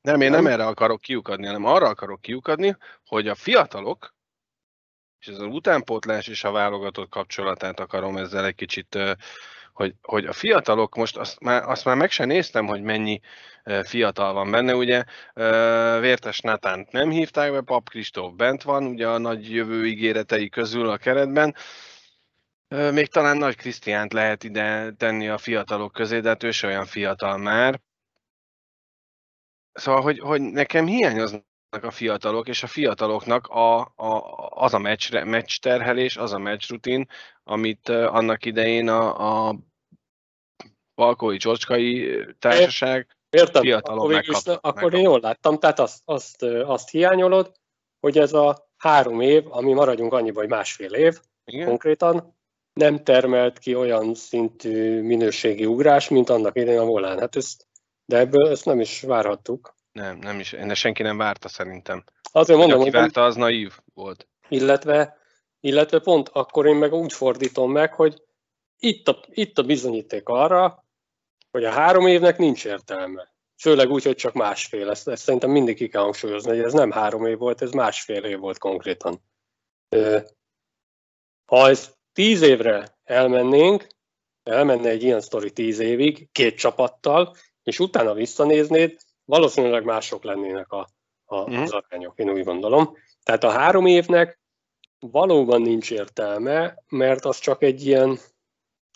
Nem, 0.01 0.21
én 0.21 0.31
nem, 0.31 0.43
nem 0.43 0.53
erre 0.53 0.67
akarok 0.67 1.01
kiukadni, 1.01 1.47
hanem 1.47 1.65
arra 1.65 1.89
akarok 1.89 2.21
kiukadni, 2.21 2.77
hogy 3.05 3.29
a 3.29 3.35
fiatalok, 3.35 4.16
és 5.27 5.33
ez 5.33 5.39
az 5.39 5.47
utánpótlás 5.47 6.29
és 6.29 6.45
a 6.45 6.51
válogatott 6.51 7.09
kapcsolatát 7.09 7.81
akarom 7.81 8.17
ezzel 8.17 8.45
egy 8.45 8.55
kicsit 8.55 8.99
hogy, 9.73 9.95
hogy 10.03 10.27
a 10.27 10.33
fiatalok, 10.33 10.95
most 10.95 11.17
azt 11.17 11.41
már, 11.41 11.63
azt 11.63 11.85
már 11.85 11.97
meg 11.97 12.11
sem 12.11 12.27
néztem, 12.27 12.67
hogy 12.67 12.83
mennyi 12.83 13.21
fiatal 13.83 14.33
van 14.33 14.51
benne, 14.51 14.75
ugye 14.75 15.05
Vértes 16.01 16.41
Natánt 16.41 16.93
nem 16.93 17.11
hívták 17.11 17.53
be, 17.53 17.61
Pap 17.61 17.89
Kristóf 17.89 18.33
bent 18.33 18.63
van, 18.63 18.87
ugye 18.87 19.09
a 19.09 19.19
nagy 19.19 19.51
jövő 19.51 19.87
ígéretei 19.87 20.49
közül 20.49 20.89
a 20.89 20.97
keretben, 20.97 21.55
még 22.69 23.07
talán 23.07 23.37
Nagy 23.37 23.57
Krisztiánt 23.57 24.13
lehet 24.13 24.45
ide 24.45 24.93
tenni 24.93 25.29
a 25.29 25.39
fiatalok 25.39 25.93
közé, 25.93 26.21
de 26.21 26.29
hát 26.29 26.43
ő 26.43 26.51
olyan 26.65 26.87
fiatal 26.87 27.39
már. 27.39 27.81
Szóval, 29.73 30.03
hogy, 30.03 30.19
hogy 30.19 30.41
nekem 30.41 30.87
hiányoznak 30.87 31.45
a 31.71 31.91
fiatalok, 31.91 32.49
és 32.49 32.63
a 32.63 32.67
fiataloknak 32.67 33.47
a, 33.47 33.81
a, 33.81 34.49
az 34.51 34.75
a 34.75 34.79
meccs, 34.79 35.13
meccs 35.25 35.59
terhelés, 35.59 36.17
az 36.17 36.33
a 36.33 36.39
meccs 36.39 36.69
rutin, 36.69 37.09
amit 37.45 37.89
annak 37.89 38.45
idején 38.45 38.89
a, 38.89 39.49
a 39.49 39.57
Valkói 40.95 41.37
Csocskai 41.37 42.19
társaság 42.39 43.17
Értem, 43.31 43.63
fiatalon 43.63 43.99
akkor, 43.99 44.13
megkap, 44.13 44.59
akkor 44.61 44.95
én 44.95 45.03
jól 45.03 45.21
láttam, 45.21 45.59
tehát 45.59 45.79
azt, 45.79 46.03
azt, 46.05 46.43
azt 46.43 46.91
hiányolod, 46.91 47.53
hogy 48.01 48.19
ez 48.19 48.33
a 48.33 48.69
három 48.77 49.21
év, 49.21 49.45
ami 49.49 49.73
maradjunk 49.73 50.13
annyiba, 50.13 50.41
hogy 50.41 50.49
másfél 50.49 50.93
év 50.93 51.21
Igen? 51.45 51.67
konkrétan, 51.67 52.37
nem 52.73 53.05
termelt 53.05 53.59
ki 53.59 53.75
olyan 53.75 54.15
szintű 54.15 55.01
minőségi 55.01 55.67
ugrás, 55.67 56.09
mint 56.09 56.31
annak 56.31 56.57
idején 56.57 56.81
a 56.81 56.85
Volán. 56.85 57.19
Hát 57.19 57.37
ezt, 57.37 57.67
de 58.05 58.19
ebből 58.19 58.49
ezt 58.49 58.65
nem 58.65 58.81
is 58.81 59.01
várhattuk. 59.01 59.76
Nem, 59.97 60.19
nem 60.19 60.41
is, 60.41 60.51
de 60.51 60.75
senki 60.75 61.03
nem 61.03 61.17
várta 61.17 61.49
szerintem. 61.49 62.05
Azért 62.33 62.59
mondom, 62.59 62.81
hogy 62.81 62.91
várta, 62.91 63.25
az 63.25 63.37
naív 63.37 63.79
volt. 63.95 64.29
Illetve, 64.49 65.19
illetve 65.61 65.99
pont 65.99 66.29
akkor 66.29 66.67
én 66.67 66.75
meg 66.75 66.93
úgy 66.93 67.13
fordítom 67.13 67.73
meg, 67.73 67.95
hogy 67.95 68.23
itt 68.79 69.09
a, 69.09 69.21
itt 69.29 69.59
a 69.59 69.63
bizonyíték 69.63 70.29
arra, 70.29 70.85
hogy 71.51 71.65
a 71.65 71.71
három 71.71 72.07
évnek 72.07 72.39
nincs 72.39 72.65
értelme. 72.65 73.33
Főleg 73.59 73.91
úgy, 73.91 74.05
hogy 74.05 74.17
csak 74.17 74.33
másfél. 74.33 74.91
Ezt, 74.91 75.09
ezt 75.09 75.23
szerintem 75.23 75.51
mindig 75.51 75.77
ki 75.77 75.89
kell 75.89 76.03
hangsúlyozni, 76.03 76.51
hogy 76.51 76.65
ez 76.65 76.73
nem 76.73 76.91
három 76.91 77.27
év 77.27 77.39
volt, 77.39 77.63
ez 77.63 77.71
másfél 77.71 78.25
év 78.25 78.39
volt 78.39 78.59
konkrétan. 78.59 79.23
Ha 81.47 81.69
ez 81.69 81.95
tíz 82.13 82.43
évre 82.43 82.99
elmennénk, 83.05 83.87
elmenne 84.43 84.89
egy 84.89 85.03
ilyen 85.03 85.21
sztori 85.21 85.53
tíz 85.53 85.79
évig, 85.79 86.29
két 86.33 86.59
csapattal, 86.59 87.37
és 87.63 87.79
utána 87.79 88.15
visszanéznéd, 88.15 89.05
valószínűleg 89.27 89.85
mások 89.85 90.25
lennének 90.25 90.73
a, 90.73 90.89
a, 91.25 91.37
az 91.37 91.71
arányok, 91.71 92.19
én 92.19 92.31
úgy 92.31 92.45
gondolom. 92.45 92.97
Tehát 93.23 93.45
a 93.45 93.51
három 93.51 93.87
évnek 93.87 94.41
valóban 94.99 95.63
nincs 95.63 95.91
értelme, 95.91 96.83
mert 96.89 97.25
az 97.25 97.39
csak 97.39 97.63
egy 97.63 97.87
ilyen, 97.87 98.19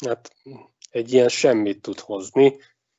hát 0.06 0.34
egy 0.90 1.12
ilyen 1.12 1.28
semmit 1.28 1.82
tud 1.82 2.00
hozni, 2.00 2.56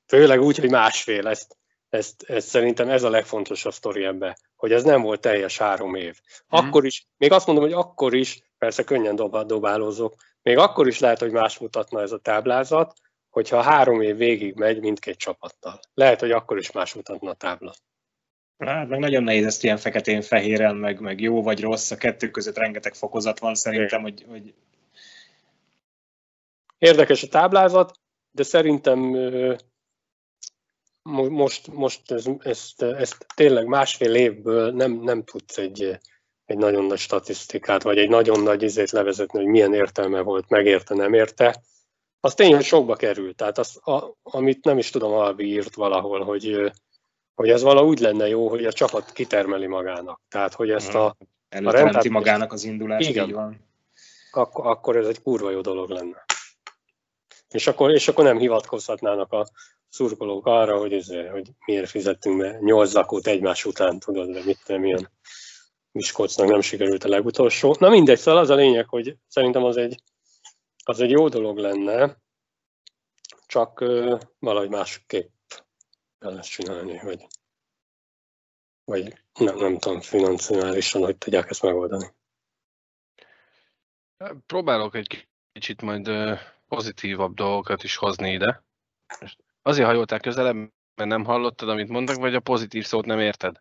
főleg 0.07 0.41
úgy, 0.41 0.57
hogy 0.57 0.69
másfél, 0.69 1.27
ezt, 1.27 1.57
ezt, 1.89 2.23
ezt 2.23 2.47
szerintem 2.47 2.89
ez 2.89 3.03
a 3.03 3.09
legfontosabb 3.09 3.73
sztori 3.73 4.03
ebbe, 4.03 4.37
hogy 4.55 4.71
ez 4.71 4.83
nem 4.83 5.01
volt 5.01 5.21
teljes 5.21 5.57
három 5.57 5.95
év. 5.95 6.19
Mhm. 6.47 6.65
Akkor 6.65 6.85
is, 6.85 7.07
még 7.17 7.31
azt 7.31 7.45
mondom, 7.45 7.63
hogy 7.63 7.73
akkor 7.73 8.13
is, 8.13 8.41
persze 8.57 8.83
könnyen 8.83 9.15
dob, 9.15 9.45
dobálózok, 9.45 10.15
még 10.41 10.57
akkor 10.57 10.87
is 10.87 10.99
lehet, 10.99 11.19
hogy 11.19 11.31
más 11.31 11.57
mutatna 11.57 12.01
ez 12.01 12.11
a 12.11 12.19
táblázat, 12.19 12.93
hogyha 13.31 13.61
három 13.61 14.01
év 14.01 14.15
végig 14.17 14.55
megy 14.55 14.79
mindkét 14.79 15.17
csapattal. 15.17 15.79
Lehet, 15.93 16.19
hogy 16.19 16.31
akkor 16.31 16.57
is 16.57 16.71
más 16.71 16.93
mutatna 16.93 17.29
a 17.29 17.33
tábla. 17.33 17.73
Hát 18.57 18.87
meg 18.87 18.99
nagyon 18.99 19.23
nehéz 19.23 19.45
ezt 19.45 19.63
ilyen 19.63 19.77
feketén-fehéren, 19.77 20.75
meg, 20.75 20.99
meg 20.99 21.19
jó 21.19 21.43
vagy 21.43 21.61
rossz, 21.61 21.91
a 21.91 21.95
kettő 21.97 22.29
között 22.29 22.57
rengeteg 22.57 22.93
fokozat 22.93 23.39
van 23.39 23.55
szerintem, 23.55 24.01
hogy, 24.01 24.25
hogy... 24.29 24.53
Érdekes 26.77 27.23
a 27.23 27.27
táblázat, 27.27 27.99
de 28.31 28.43
szerintem 28.43 28.99
most, 31.29 31.67
most 31.67 32.11
ez, 32.11 32.25
ezt, 32.39 32.81
ezt 32.81 33.25
tényleg 33.35 33.65
másfél 33.65 34.15
évből 34.15 34.71
nem, 34.71 34.91
nem 34.91 35.23
tudsz 35.23 35.57
egy, 35.57 35.99
egy 36.45 36.57
nagyon 36.57 36.85
nagy 36.85 36.99
statisztikát, 36.99 37.83
vagy 37.83 37.97
egy 37.97 38.09
nagyon 38.09 38.43
nagy 38.43 38.63
izét 38.63 38.91
levezetni, 38.91 39.39
hogy 39.39 39.47
milyen 39.47 39.73
értelme 39.73 40.21
volt, 40.21 40.49
megérte, 40.49 40.95
nem 40.95 41.13
érte. 41.13 41.61
Az 42.23 42.33
tény, 42.33 42.53
hogy 42.53 42.63
sokba 42.63 42.95
került. 42.95 43.35
Tehát 43.35 43.57
az, 43.57 43.79
a, 43.83 44.13
amit 44.23 44.65
nem 44.65 44.77
is 44.77 44.89
tudom, 44.89 45.13
Albi 45.13 45.45
írt 45.45 45.75
valahol, 45.75 46.23
hogy, 46.23 46.71
hogy 47.35 47.49
ez 47.49 47.61
valahogy 47.61 47.99
lenne 47.99 48.27
jó, 48.27 48.49
hogy 48.49 48.65
a 48.65 48.73
csapat 48.73 49.11
kitermeli 49.11 49.67
magának. 49.67 50.21
Tehát, 50.29 50.53
hogy 50.53 50.69
ezt 50.69 50.93
a, 50.93 51.15
mhm. 51.49 51.67
a 51.67 51.71
rendtárt, 51.71 52.09
magának 52.09 52.53
az 52.53 52.63
indulást, 52.63 53.09
igen, 53.09 53.27
így 53.27 53.33
van. 53.33 53.69
Akkor, 54.31 54.67
akkor 54.67 54.95
ez 54.97 55.07
egy 55.07 55.21
kurva 55.21 55.51
jó 55.51 55.61
dolog 55.61 55.89
lenne. 55.89 56.25
És 57.49 57.67
akkor, 57.67 57.91
és 57.91 58.07
akkor 58.07 58.23
nem 58.23 58.37
hivatkozhatnának 58.37 59.31
a 59.31 59.47
szurkolók 59.89 60.45
arra, 60.45 60.77
hogy, 60.77 60.93
ez, 60.93 61.07
hogy 61.31 61.49
miért 61.65 61.89
fizettünk 61.89 62.37
be 62.37 62.57
nyolc 62.59 62.89
zakót 62.89 63.27
egymás 63.27 63.65
után, 63.65 63.99
tudod, 63.99 64.29
de 64.29 64.41
mit 64.45 64.59
nem 64.67 64.85
ilyen 64.85 65.09
Miskolcnak 65.91 66.47
nem 66.47 66.61
sikerült 66.61 67.03
a 67.03 67.09
legutolsó. 67.09 67.75
Na 67.79 67.89
mindegy, 67.89 68.19
szóval 68.19 68.41
az 68.41 68.49
a 68.49 68.55
lényeg, 68.55 68.87
hogy 68.87 69.15
szerintem 69.27 69.63
az 69.63 69.77
egy, 69.77 70.01
az 70.83 70.99
egy 70.99 71.09
jó 71.09 71.27
dolog 71.27 71.57
lenne, 71.57 72.17
csak 73.45 73.81
uh, 73.81 74.19
valahogy 74.39 74.69
másképp 74.69 75.31
el 76.19 76.37
ezt 76.37 76.49
csinálni, 76.49 76.99
vagy, 76.99 77.27
vagy 78.83 79.23
nem, 79.39 79.57
nem 79.57 79.77
tudom, 79.77 80.01
financiálisan, 80.01 81.01
hogy 81.01 81.17
tudják 81.17 81.49
ezt 81.49 81.61
megoldani. 81.61 82.13
Próbálok 84.45 84.95
egy 84.95 85.29
kicsit 85.51 85.81
majd 85.81 86.09
pozitívabb 86.67 87.33
dolgokat 87.33 87.83
is 87.83 87.95
hozni 87.95 88.31
ide. 88.31 88.63
Azért 89.61 89.87
hajoltál 89.87 90.19
közelebb, 90.19 90.73
mert 91.05 91.23
nem 91.23 91.33
hallottad, 91.33 91.69
amit 91.69 91.89
mondtak, 91.89 92.15
vagy 92.15 92.35
a 92.35 92.39
pozitív 92.39 92.85
szót 92.85 93.05
nem 93.05 93.19
érted? 93.19 93.55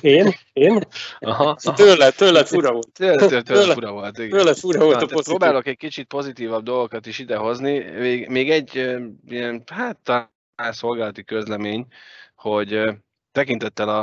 Én? 0.00 0.34
Én? 0.52 0.82
Aha, 1.18 1.56
aha. 1.62 1.74
Tőle, 1.74 2.10
tőle 2.10 2.44
fura 2.44 2.72
volt. 2.72 2.92
Tőle, 2.92 3.26
tőle, 3.26 3.42
tőle 3.42 3.72
fura 3.72 3.92
volt, 3.92 4.18
igen. 4.18 4.38
Tőle 4.38 4.54
fura 4.54 4.84
volt 4.84 4.96
Na, 4.96 5.04
a 5.04 5.06
pozitív. 5.06 5.24
Próbálok 5.24 5.66
egy 5.66 5.76
kicsit 5.76 6.06
pozitívabb 6.06 6.64
dolgokat 6.64 7.06
is 7.06 7.18
idehozni. 7.18 7.78
Még, 7.78 8.28
még 8.28 8.50
egy 8.50 8.74
ilyen, 9.26 9.62
hát 9.72 9.98
talán 9.98 10.28
szolgálati 10.72 11.24
közlemény, 11.24 11.86
hogy 12.34 12.82
tekintettel 13.32 13.88
a, 13.88 14.00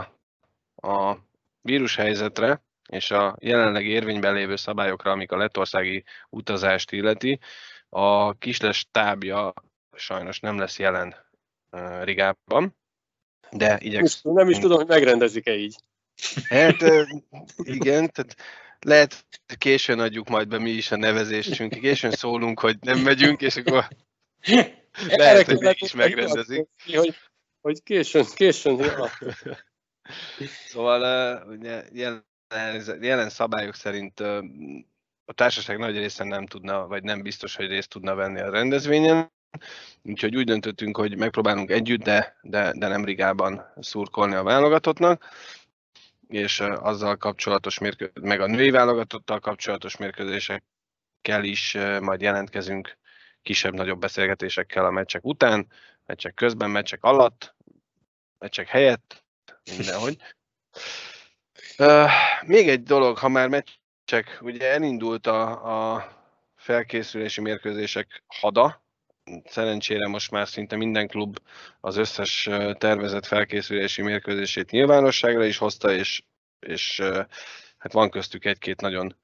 a 0.88 1.18
vírushelyzetre, 1.62 2.64
és 2.90 3.12
a 3.12 3.36
jelenleg 3.40 3.86
érvényben 3.86 4.34
lévő 4.34 4.56
szabályokra, 4.56 5.12
amik 5.12 5.32
a 5.32 5.38
letországi 5.38 6.04
utazást 6.30 6.92
illeti, 6.92 7.40
a 7.90 8.34
kisles 8.34 8.88
tábja 8.92 9.54
sajnos 9.96 10.40
nem 10.40 10.58
lesz 10.58 10.80
jelen 10.80 11.16
Rigában, 12.02 12.76
de 13.52 13.78
igyekszünk. 13.82 14.36
Nem 14.36 14.50
is 14.50 14.58
tudom, 14.58 14.78
hogy 14.78 14.88
megrendezik-e 14.88 15.56
így. 15.56 15.76
Hát 16.50 16.82
igen, 17.58 18.12
tehát 18.12 18.36
lehet 18.80 19.26
későn 19.58 20.00
adjuk 20.00 20.30
majd 20.30 20.48
be 20.48 20.58
mi 20.58 20.70
is 20.70 20.92
a 20.92 20.96
nevezésünk, 20.96 21.74
későn 21.74 22.12
szólunk, 22.12 22.60
hogy 22.60 22.78
nem 22.82 23.00
megyünk, 23.00 23.42
és 23.42 23.56
akkor 23.56 23.88
lehet, 25.08 25.46
hogy 25.46 25.60
mi 25.60 25.74
is 25.74 25.94
megrendezik. 25.94 26.68
Hogy, 26.86 27.16
hogy 27.62 27.84
későn, 27.84 28.26
későn. 28.36 28.78
Ja. 28.78 29.10
Szóval 30.66 31.48
ugye, 31.48 31.84
jelen, 31.92 32.26
jelen 33.02 33.30
szabályok 33.30 33.76
szerint 33.76 34.20
a 35.26 35.34
társaság 35.34 35.78
nagy 35.78 35.98
része 35.98 36.24
nem 36.24 36.46
tudna, 36.46 36.88
vagy 36.88 37.04
nem 37.04 37.22
biztos, 37.22 37.56
hogy 37.56 37.68
részt 37.68 37.90
tudna 37.90 38.16
venni 38.16 38.40
a 38.40 38.50
rendezvényen, 38.50 39.32
Úgyhogy 40.02 40.36
úgy 40.36 40.46
döntöttünk, 40.46 40.98
hogy 40.98 41.18
megpróbálunk 41.18 41.72
együtt, 41.72 42.04
de, 42.04 42.38
de, 42.42 42.72
de 42.76 42.88
nem 42.88 43.06
Rigában 43.06 43.74
szurkolni 43.80 44.36
a 44.36 44.44
válogatottnak, 44.44 45.26
és 46.28 46.60
azzal 46.60 47.18
kapcsolatos 47.18 47.78
mérkőzés, 47.78 48.14
meg 48.22 48.42
a 48.42 48.48
női 48.48 48.70
válogatottal 48.70 49.40
kapcsolatos 49.40 49.98
mérkőzésekkel 49.98 51.44
is 51.44 51.78
majd 52.02 52.22
jelentkezünk 52.22 52.98
kisebb-nagyobb 53.42 54.00
beszélgetésekkel 54.00 54.86
a 54.86 54.92
meccsek 54.92 55.26
után, 55.26 55.68
meccsek 56.06 56.34
közben, 56.34 56.70
meccsek 56.70 57.04
alatt, 57.04 57.56
meccsek 58.40 58.68
helyett, 58.68 59.24
mindenhogy. 59.78 60.18
Még 62.46 62.70
egy 62.70 62.84
dolog, 62.84 63.18
ha 63.18 63.28
már 63.28 63.48
meccsek, 63.48 64.38
ugye 64.42 64.72
elindult 64.72 65.28
a, 65.28 65.94
a 65.96 66.08
felkészülési 66.56 67.42
mérkőzések 67.42 68.24
hada, 68.28 68.83
szerencsére 69.46 70.08
most 70.08 70.32
már 70.32 70.48
szinte 70.48 70.76
minden 70.76 71.08
klub 71.08 71.40
az 71.80 71.98
összes 71.98 72.50
tervezett 72.78 73.26
felkészülési 73.26 74.02
mérkőzését 74.02 74.72
nyilvánosságra 74.72 75.46
is 75.46 75.58
hozta, 75.58 75.94
és, 75.94 76.24
és 76.60 77.02
hát 77.78 77.92
van 77.92 78.10
köztük 78.10 78.46
egy-két 78.46 78.82
nagyon 78.82 79.16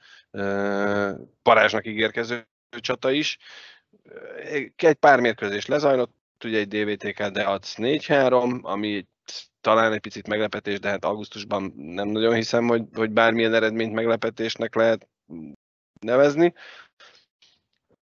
parázsnak 1.41 1.87
ígérkező 1.87 2.47
csata 2.79 3.11
is. 3.11 3.37
Egy 4.75 4.93
pár 4.99 5.19
mérkőzés 5.19 5.65
lezajlott, 5.65 6.43
ugye 6.43 6.57
egy 6.57 6.67
DVTK 6.67 7.23
Deac 7.23 7.73
4-3, 7.77 8.61
ami 8.61 9.07
talán 9.61 9.93
egy 9.93 9.99
picit 9.99 10.27
meglepetés, 10.27 10.79
de 10.79 10.89
hát 10.89 11.05
augusztusban 11.05 11.73
nem 11.75 12.07
nagyon 12.07 12.33
hiszem, 12.33 12.67
hogy, 12.67 12.83
hogy 12.93 13.11
bármilyen 13.11 13.53
eredményt 13.53 13.93
meglepetésnek 13.93 14.75
lehet 14.75 15.07
nevezni. 15.99 16.53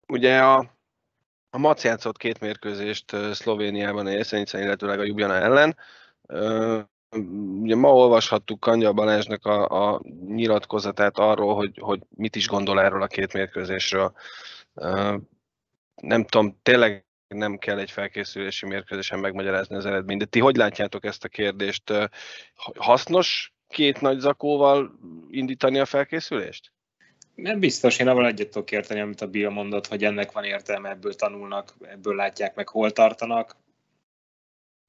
Ugye 0.06 0.42
a 0.42 0.74
A 1.54 1.58
Mac 1.58 1.84
játszott 1.84 2.16
két 2.16 2.40
mérkőzést 2.40 3.16
Szlovéniában, 3.32 4.06
Jeszenicen, 4.06 4.62
illetőleg 4.62 4.98
a 4.98 5.04
Ljubljana 5.04 5.34
ellen. 5.34 5.76
Ugye 7.60 7.74
ma 7.74 7.92
olvashattuk 7.92 8.60
Kanya 8.60 8.92
Balázsnak 8.92 9.46
a, 9.46 9.92
a 9.92 10.00
nyilatkozatát 10.26 11.18
arról, 11.18 11.54
hogy, 11.54 11.78
hogy 11.80 12.00
mit 12.08 12.36
is 12.36 12.48
gondol 12.48 12.80
erről 12.80 13.02
a 13.02 13.06
két 13.06 13.32
mérkőzésről. 13.32 14.12
Nem 15.94 16.24
tudom, 16.24 16.58
tényleg 16.62 17.06
nem 17.28 17.58
kell 17.58 17.78
egy 17.78 17.90
felkészülési 17.90 18.66
mérkőzésen 18.66 19.18
megmagyarázni 19.18 19.76
az 19.76 19.86
eredményt, 19.86 20.20
de 20.20 20.26
ti 20.26 20.40
hogy 20.40 20.56
látjátok 20.56 21.04
ezt 21.04 21.24
a 21.24 21.28
kérdést? 21.28 21.92
Hasznos 22.74 23.54
két 23.68 24.00
nagy 24.00 24.18
zakóval 24.18 24.98
indítani 25.30 25.78
a 25.78 25.84
felkészülést? 25.84 26.73
Nem 27.34 27.58
biztos, 27.58 27.98
én 27.98 28.08
avval 28.08 28.26
egyet 28.26 28.48
tudok 28.48 28.70
érteni, 28.70 29.00
amit 29.00 29.20
a 29.20 29.26
Bill 29.26 29.48
mondott, 29.48 29.86
hogy 29.86 30.04
ennek 30.04 30.32
van 30.32 30.44
értelme, 30.44 30.90
ebből 30.90 31.14
tanulnak, 31.14 31.74
ebből 31.82 32.14
látják 32.14 32.54
meg, 32.54 32.68
hol 32.68 32.92
tartanak, 32.92 33.56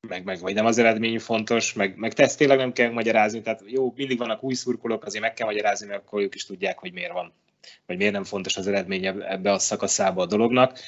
meg, 0.07 0.23
meg 0.23 0.39
vagy 0.39 0.53
nem 0.53 0.65
az 0.65 0.77
eredmény 0.77 1.19
fontos, 1.19 1.73
meg, 1.73 1.97
meg 1.97 2.13
ezt 2.15 2.37
tényleg 2.37 2.57
nem 2.57 2.73
kell 2.73 2.91
magyarázni, 2.91 3.41
tehát 3.41 3.63
jó, 3.65 3.93
mindig 3.95 4.17
vannak 4.17 4.43
új 4.43 4.53
szurkolók, 4.53 5.05
azért 5.05 5.23
meg 5.23 5.33
kell 5.33 5.47
magyarázni, 5.47 5.87
mert 5.87 6.01
akkor 6.01 6.21
ők 6.21 6.35
is 6.35 6.45
tudják, 6.45 6.79
hogy 6.79 6.93
miért 6.93 7.11
van, 7.11 7.33
vagy 7.85 7.97
miért 7.97 8.13
nem 8.13 8.23
fontos 8.23 8.57
az 8.57 8.67
eredmény 8.67 9.05
ebbe 9.05 9.51
a 9.51 9.59
szakaszába 9.59 10.21
a 10.21 10.25
dolognak. 10.25 10.79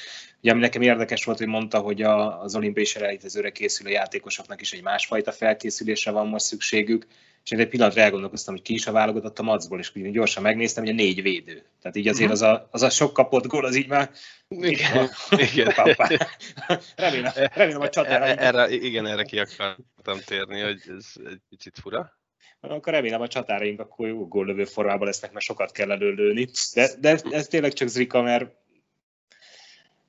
Ugye, 0.42 0.50
ami 0.50 0.60
nekem 0.60 0.82
érdekes 0.82 1.24
volt, 1.24 1.38
hogy 1.38 1.46
mondta, 1.46 1.78
hogy 1.78 2.02
a, 2.02 2.42
az 2.42 2.56
olimpiai 2.56 2.84
selejtezőre 2.84 3.50
készülő 3.50 3.90
játékosoknak 3.90 4.60
is 4.60 4.72
egy 4.72 4.82
másfajta 4.82 5.32
felkészülésre 5.32 6.10
van 6.10 6.26
most 6.26 6.44
szükségük, 6.44 7.06
és 7.44 7.50
én 7.50 7.58
egy 7.58 7.68
pillanatra 7.68 8.00
elgondolkoztam, 8.00 8.54
hogy 8.54 8.62
ki 8.62 8.74
is 8.74 8.86
a 8.86 8.92
válogatott 8.92 9.38
a 9.38 9.42
macból, 9.42 9.78
és 9.78 9.92
úgy 9.96 10.10
gyorsan 10.10 10.42
megnéztem, 10.42 10.84
hogy 10.84 10.92
a 10.92 10.96
négy 10.96 11.22
védő. 11.22 11.64
Tehát 11.80 11.96
így 11.96 12.08
azért 12.08 12.30
mhm. 12.30 12.32
az 12.32 12.42
a, 12.42 12.68
az 12.70 12.82
a 12.82 12.90
sok 12.90 13.12
kapott 13.12 13.46
gól, 13.46 13.64
az 13.64 13.76
így 13.76 13.88
már... 13.88 14.10
Igen, 14.48 15.08
igen. 15.52 15.72
remélem, 16.96 17.32
remélem 17.54 17.80
a 17.80 17.88
csatára... 17.88 18.24
E, 18.24 18.46
erre, 18.46 18.70
igen, 18.70 19.06
erre 19.06 19.22
ki 19.22 19.38
akartam 19.38 20.20
térni, 20.24 20.60
hogy 20.60 20.80
ez 20.98 21.12
egy 21.30 21.40
picit 21.48 21.78
fura. 21.82 22.18
Akkor 22.60 22.92
remélem 22.92 23.20
a 23.20 23.28
csatáraink 23.28 23.80
akkor 23.80 24.08
jó 24.08 24.28
góllövő 24.28 24.64
formában 24.64 25.06
lesznek, 25.06 25.32
mert 25.32 25.44
sokat 25.44 25.72
kell 25.72 25.90
előlőni. 25.90 26.48
De, 26.74 26.90
de 27.00 27.20
ez 27.30 27.46
tényleg 27.46 27.72
csak 27.72 27.88
Zrika, 27.88 28.22
mert 28.22 28.50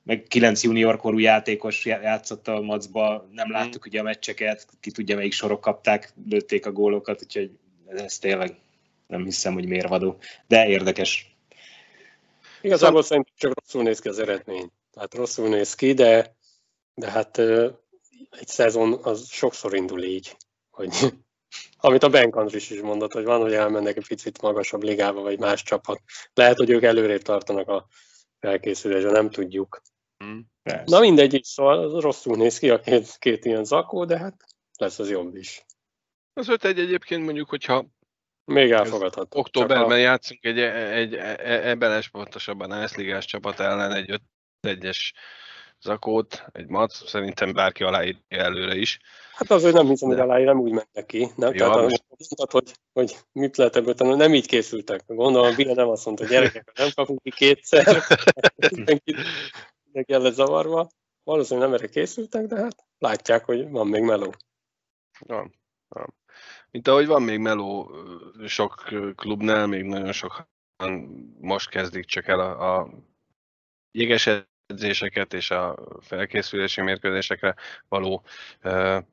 meg 0.10 0.26
kilenc 0.28 0.64
junior 0.64 0.97
korú 0.97 1.18
játékos 1.18 1.86
játszott 1.86 2.47
a 2.47 2.62
macba, 2.62 3.28
nem 3.32 3.51
láttuk 3.51 3.86
ugye 3.86 3.99
a 3.99 4.03
meccseket, 4.03 4.68
ki 4.80 4.91
tudja 4.91 5.16
melyik 5.16 5.32
sorok 5.32 5.62
kapták, 5.62 6.14
lőtték 6.30 6.66
a 6.66 6.72
gólokat, 6.72 7.22
úgyhogy 7.24 7.51
ez 7.88 8.18
tényleg 8.18 8.55
nem 9.07 9.24
hiszem, 9.24 9.53
hogy 9.53 9.68
mérvadó, 9.68 10.18
de 10.47 10.68
érdekes. 10.68 11.36
Igazából 12.62 13.03
szerintem 13.03 13.34
csak 13.38 13.53
rosszul 13.60 13.84
néz 13.84 13.99
ki 13.99 14.07
az 14.07 14.20
eredmény. 14.20 14.72
Tehát 14.93 15.14
rosszul 15.14 15.49
néz 15.49 15.76
ki, 15.76 15.93
de, 15.93 16.36
de 16.93 17.12
hát 17.12 17.38
egy 18.30 18.47
szezon 18.47 18.99
az 19.03 19.28
sokszor 19.28 19.76
indul 19.76 20.03
így, 20.03 20.36
hogy 20.70 20.93
amit 21.78 22.03
a 22.03 22.10
Ben 22.10 22.30
Andris 22.30 22.70
is 22.70 22.82
mondott, 22.82 23.14
hogy 23.14 23.26
van, 23.26 23.41
hogy 23.41 23.53
elmennek 23.53 23.97
egy 23.97 24.07
picit 24.07 24.41
magasabb 24.41 24.84
ligába, 24.84 25.22
vagy 25.22 25.39
más 25.39 25.64
csapat. 25.64 26.01
Lehet, 26.34 26.57
hogy 26.57 26.70
ők 26.70 26.84
előrébb 26.84 27.22
tartanak 27.22 27.68
a 27.68 27.88
felkészülésre, 28.39 29.12
nem 29.12 29.30
tudjuk. 29.30 29.82
Mm, 30.24 30.39
Na 30.86 30.99
mindegy, 30.99 31.34
így 31.34 31.43
szóval 31.43 31.99
rosszul 31.99 32.36
néz 32.36 32.59
ki 32.59 32.70
a 32.70 32.80
két, 32.80 33.17
két 33.17 33.45
ilyen 33.45 33.63
zakó, 33.63 34.05
de 34.05 34.17
hát 34.17 34.36
lesz 34.78 34.99
az 34.99 35.09
jobb 35.09 35.36
is. 35.36 35.65
Az 36.34 36.49
5 36.49 36.65
egy 36.65 36.80
egyébként 36.80 37.24
mondjuk, 37.24 37.49
hogyha 37.49 37.86
még 38.45 38.72
elfogadható. 38.72 39.39
Októberben 39.39 39.91
a... 39.91 39.95
játszunk 39.95 40.45
egy, 40.45 40.59
egy, 40.59 41.13
egy 41.13 41.39
ebben 41.43 42.03
pontosabban 42.11 42.72
Ászligás 42.72 43.26
csapat 43.26 43.59
ellen 43.59 43.91
egy 43.91 44.11
5 44.11 44.22
1 44.61 44.89
zakót, 45.82 46.45
egy 46.51 46.67
mac, 46.67 47.09
szerintem 47.09 47.53
bárki 47.53 47.84
aláírja 47.84 48.22
előre 48.28 48.76
is. 48.76 48.99
Hát 49.34 49.51
azért 49.51 49.74
nem 49.74 49.88
hiszem, 49.88 50.09
hogy 50.09 50.20
aláír, 50.20 50.45
nem 50.45 50.59
úgy 50.59 50.72
mentek 50.72 51.05
ki. 51.05 51.28
Nem? 51.36 51.53
Ja, 51.53 51.57
Tehát 51.57 51.89
most... 51.89 52.03
mondtad, 52.09 52.51
hogy, 52.51 52.74
hogy 52.93 53.17
mit 53.32 53.57
lehet 53.57 53.76
ebből 53.76 53.93
tanulni, 53.93 54.20
nem 54.20 54.34
így 54.34 54.47
készültek. 54.47 55.03
Gondolom, 55.05 55.55
Billa 55.55 55.74
nem 55.74 55.89
azt 55.89 56.05
mondta, 56.05 56.24
hogy 56.24 56.34
gyerekek, 56.34 56.72
nem 56.76 56.89
kapunk 56.95 57.22
ki 57.22 57.32
kétszer, 57.32 58.03
mindenki 59.92 60.14
el 60.14 60.22
lesz 60.22 60.34
zavarva. 60.34 60.90
Valószínűleg 61.24 61.70
nem 61.70 61.78
erre 61.78 61.88
készültek, 61.88 62.46
de 62.46 62.56
hát 62.56 62.86
látják, 62.98 63.46
hogy 63.46 63.70
van 63.70 63.88
még 63.88 64.02
meló. 64.02 64.34
Van, 65.20 65.54
van. 65.88 66.14
Mint 66.72 66.88
ahogy 66.88 67.08
van 67.08 67.22
még 67.22 67.40
meló 67.40 67.92
sok 68.46 68.74
klubnál, 69.16 69.68
még 69.68 69.84
nagyon 69.84 70.12
sokan 70.12 70.48
most 71.40 71.70
kezdik 71.70 72.06
csak 72.06 72.28
el 72.28 72.40
a, 72.40 72.80
a 72.80 72.90
jéges 73.92 74.30
edzéseket 74.66 75.34
és 75.34 75.52
a 75.52 75.88
felkészülési 76.00 76.82
mérkőzésekre 76.82 77.56
való 77.88 78.24
uh, 78.64 79.04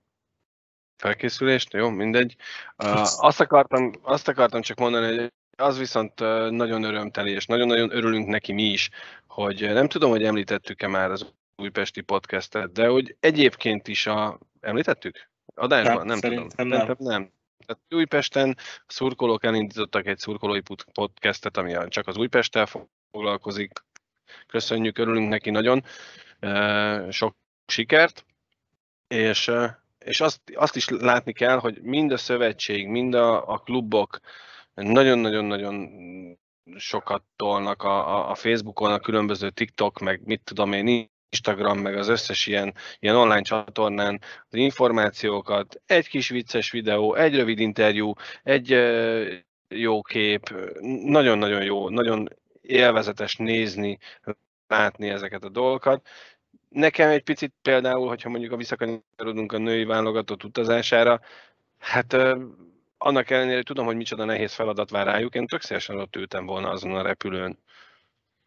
felkészülést, 0.97 1.73
jó, 1.73 1.89
mindegy. 1.89 2.37
Azt, 2.77 3.41
akartam, 3.41 3.93
azt 4.03 4.29
akartam 4.29 4.61
csak 4.61 4.79
mondani, 4.79 5.17
hogy 5.17 5.33
az 5.57 5.79
viszont 5.79 6.19
nagyon 6.51 6.83
örömteli, 6.83 7.31
és 7.31 7.47
nagyon-nagyon 7.47 7.97
örülünk 7.97 8.27
neki 8.27 8.53
mi 8.53 8.63
is, 8.63 8.91
hogy 9.27 9.61
nem 9.61 9.89
tudom, 9.89 10.11
hogy 10.11 10.25
említettük-e 10.25 10.87
már 10.87 11.11
az 11.11 11.27
újpesti 11.57 12.01
podcastet, 12.01 12.73
de 12.73 12.87
hogy 12.87 13.17
egyébként 13.21 13.89
is 13.89 14.07
a... 14.07 14.39
Említettük? 14.61 15.31
Adásban? 15.55 16.07
Nem, 16.07 16.07
nem 16.07 16.21
tudom. 16.21 16.47
Nem. 16.57 16.69
nem. 16.69 16.97
nem. 16.99 17.31
Tehát 17.67 17.83
Újpesten 17.91 18.57
a 18.59 18.93
szurkolók 18.93 19.45
elindítottak 19.45 20.07
egy 20.07 20.19
szurkolói 20.19 20.61
podcastet, 20.93 21.57
ami 21.57 21.75
csak 21.89 22.07
az 22.07 22.17
Újpesttel 22.17 22.67
foglalkozik. 23.11 23.73
Köszönjük, 24.47 24.99
örülünk 24.99 25.29
neki 25.29 25.51
nagyon. 25.51 25.85
Sok 27.11 27.37
sikert. 27.67 28.25
És, 29.09 29.51
és 29.99 30.21
azt, 30.21 30.41
azt 30.55 30.77
is 30.77 30.89
látni 30.89 31.33
kell, 31.33 31.59
hogy 31.59 31.81
mind 31.83 32.13
a 32.13 32.17
szövetség, 32.17 32.87
mind 32.89 33.15
a, 33.15 33.49
a 33.49 33.59
klubok 33.59 34.21
nagyon-nagyon-nagyon 34.85 35.91
sokat 36.77 37.23
tolnak 37.37 37.83
a, 37.83 38.31
a 38.31 38.35
Facebookon, 38.35 38.93
a 38.93 38.99
különböző 38.99 39.51
TikTok, 39.51 39.99
meg 39.99 40.21
mit 40.25 40.41
tudom 40.45 40.73
én, 40.73 41.11
Instagram, 41.29 41.79
meg 41.79 41.97
az 41.97 42.09
összes 42.09 42.47
ilyen, 42.47 42.75
ilyen 42.99 43.17
online 43.17 43.43
csatornán 43.43 44.21
az 44.49 44.59
információkat, 44.59 45.81
egy 45.87 46.09
kis 46.09 46.29
vicces 46.29 46.71
videó, 46.71 47.15
egy 47.15 47.35
rövid 47.35 47.59
interjú, 47.59 48.13
egy 48.43 48.77
jó 49.69 50.03
kép, 50.03 50.55
nagyon-nagyon 51.05 51.63
jó, 51.63 51.89
nagyon 51.89 52.29
élvezetes 52.61 53.37
nézni, 53.37 53.99
látni 54.69 55.09
ezeket 55.09 55.45
a 55.45 55.49
dolgokat. 55.49 56.07
Nekem 56.69 57.11
egy 57.11 57.23
picit 57.23 57.53
például, 57.63 58.09
hogyha 58.09 58.29
mondjuk 58.29 58.53
a 58.53 58.57
visszakanyarodunk 58.57 59.53
a 59.53 59.59
női 59.59 59.85
válogatott 59.85 60.45
utazására, 60.45 61.21
hát 61.79 62.17
annak 62.99 63.31
ellenére, 63.31 63.55
hogy 63.55 63.65
tudom, 63.65 63.87
hogy 63.87 63.97
micsoda 63.97 64.25
nehéz 64.25 64.53
feladat 64.53 64.91
vár 64.91 65.07
rájuk, 65.07 65.35
én 65.35 65.47
tök 65.47 65.63
szívesen 65.63 65.99
ott 65.99 66.17
ültem 66.17 66.47
volna 66.47 66.71
azon 66.71 66.95
a 66.95 67.03
repülőn. 67.03 67.59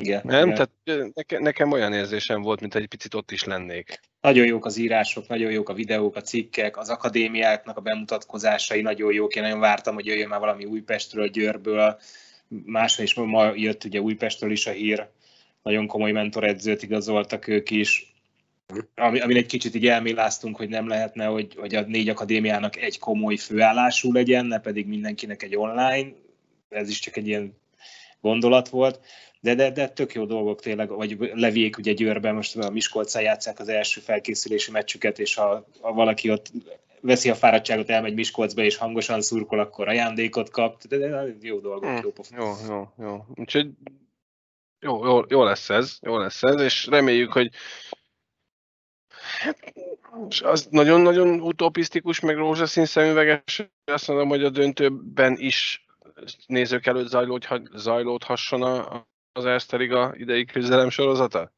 Igen, 0.04 0.22
nem? 0.24 0.50
Igen. 0.50 0.70
Tehát 0.84 1.14
nekem, 1.14 1.41
nekem 1.41 1.72
olyan 1.72 1.93
érzésem 1.93 2.41
volt, 2.41 2.60
mint 2.60 2.76
egy 2.76 2.88
picit 2.88 3.14
ott 3.14 3.32
is 3.32 3.43
lennék. 3.43 4.00
Nagyon 4.22 4.45
jók 4.45 4.66
az 4.66 4.78
írások, 4.78 5.28
nagyon 5.28 5.52
jók 5.52 5.70
a 5.70 5.74
videók, 5.74 6.16
a 6.16 6.22
cikkek, 6.22 6.78
az 6.78 6.89
akadémiáknak 6.89 7.78
a 7.78 7.82
bemutatkozásai 7.82 8.82
nagyon 8.82 9.14
jók. 9.14 9.36
Én 9.36 9.43
nagyon 9.43 9.60
vártam, 9.60 9.93
hogy 9.93 10.06
jöjjön 10.06 10.28
már 10.28 10.39
valami 10.39 10.66
Újpestről, 10.66 11.28
Győrből. 11.28 12.00
Máson 12.47 13.06
is 13.06 13.14
ma 13.14 13.52
jött 13.56 13.84
ugye 13.84 14.00
Újpestről 14.00 14.52
is 14.52 14.68
a 14.68 14.72
hír. 14.72 15.10
Nagyon 15.62 15.88
komoly 15.88 16.12
mentoredzőt 16.12 16.84
igazoltak 16.84 17.47
ők 17.47 17.70
is 17.70 18.14
ami, 18.95 19.20
amin 19.20 19.38
egy 19.38 19.45
kicsit 19.45 19.76
így 19.76 19.88
elméláztunk, 19.88 20.55
hogy 20.57 20.70
nem 20.70 20.88
lehetne, 20.88 21.26
hogy, 21.26 21.55
hogy 21.55 21.76
a 21.76 21.82
négy 21.82 22.09
akadémiának 22.09 22.76
egy 22.78 22.99
komoly 22.99 23.36
főállású 23.36 24.13
legyen, 24.13 24.45
ne 24.45 24.59
pedig 24.59 24.88
mindenkinek 24.88 25.43
egy 25.43 25.55
online. 25.55 26.11
Ez 26.70 26.89
is 26.89 26.99
csak 26.99 27.17
egy 27.17 27.28
ilyen 27.28 27.57
gondolat 28.22 28.70
volt. 28.70 28.99
De, 29.41 29.55
de, 29.55 29.72
de 29.72 29.89
tök 29.89 30.13
jó 30.13 30.26
dolgok 30.26 30.61
tényleg, 30.61 30.89
vagy 30.89 31.17
leviék 31.34 31.78
ugye 31.78 31.93
Győrben, 31.93 32.36
most 32.36 32.57
a 32.57 32.70
Miskolcán 32.70 33.24
játszák 33.24 33.59
az 33.59 33.67
első 33.67 34.01
felkészülési 34.01 34.72
meccsüket, 34.72 35.20
és 35.20 35.36
ha, 35.36 35.67
ha 35.82 35.93
valaki 35.93 36.32
ott 36.32 36.51
veszi 37.01 37.30
a 37.30 37.36
fáradtságot, 37.36 37.89
elmegy 37.89 38.13
Miskolcba, 38.13 38.61
és 38.61 38.76
hangosan 38.76 39.22
szurkol, 39.22 39.59
akkor 39.59 39.88
ajándékot 39.88 40.49
kap. 40.49 40.84
De, 40.84 40.97
de, 40.97 41.07
de 41.07 41.36
jó 41.41 41.59
dolgok, 41.59 41.89
hmm, 41.89 41.99
jó 42.03 42.11
pofa. 42.11 42.36
Jó, 42.38 42.53
jó, 42.67 43.05
jó. 43.05 43.26
Úgyhogy 43.36 43.70
jó, 44.80 45.05
jó, 45.05 45.22
jó 45.28 45.43
lesz 45.43 45.70
ez, 45.70 45.97
jó 46.01 46.17
lesz 46.17 46.43
ez, 46.43 46.61
és 46.61 46.86
reméljük, 46.86 47.32
hogy 47.32 47.49
Hát, 49.40 49.74
az 50.44 50.68
nagyon-nagyon 50.70 51.40
utopisztikus, 51.40 52.20
meg 52.20 52.36
rózsaszín 52.36 52.86
szemüveges, 52.86 53.70
azt 53.86 54.08
mondom, 54.08 54.28
hogy 54.28 54.44
a 54.44 54.50
döntőben 54.50 55.36
is 55.38 55.86
nézők 56.48 56.86
előtt 56.86 57.08
zajlódha, 57.08 57.62
zajlódhasson 57.74 58.62
a, 58.62 59.08
az 59.32 59.46
Erste 59.46 60.14
idei 60.14 60.46
küzdelem 60.46 60.90
sorozata? 60.90 61.52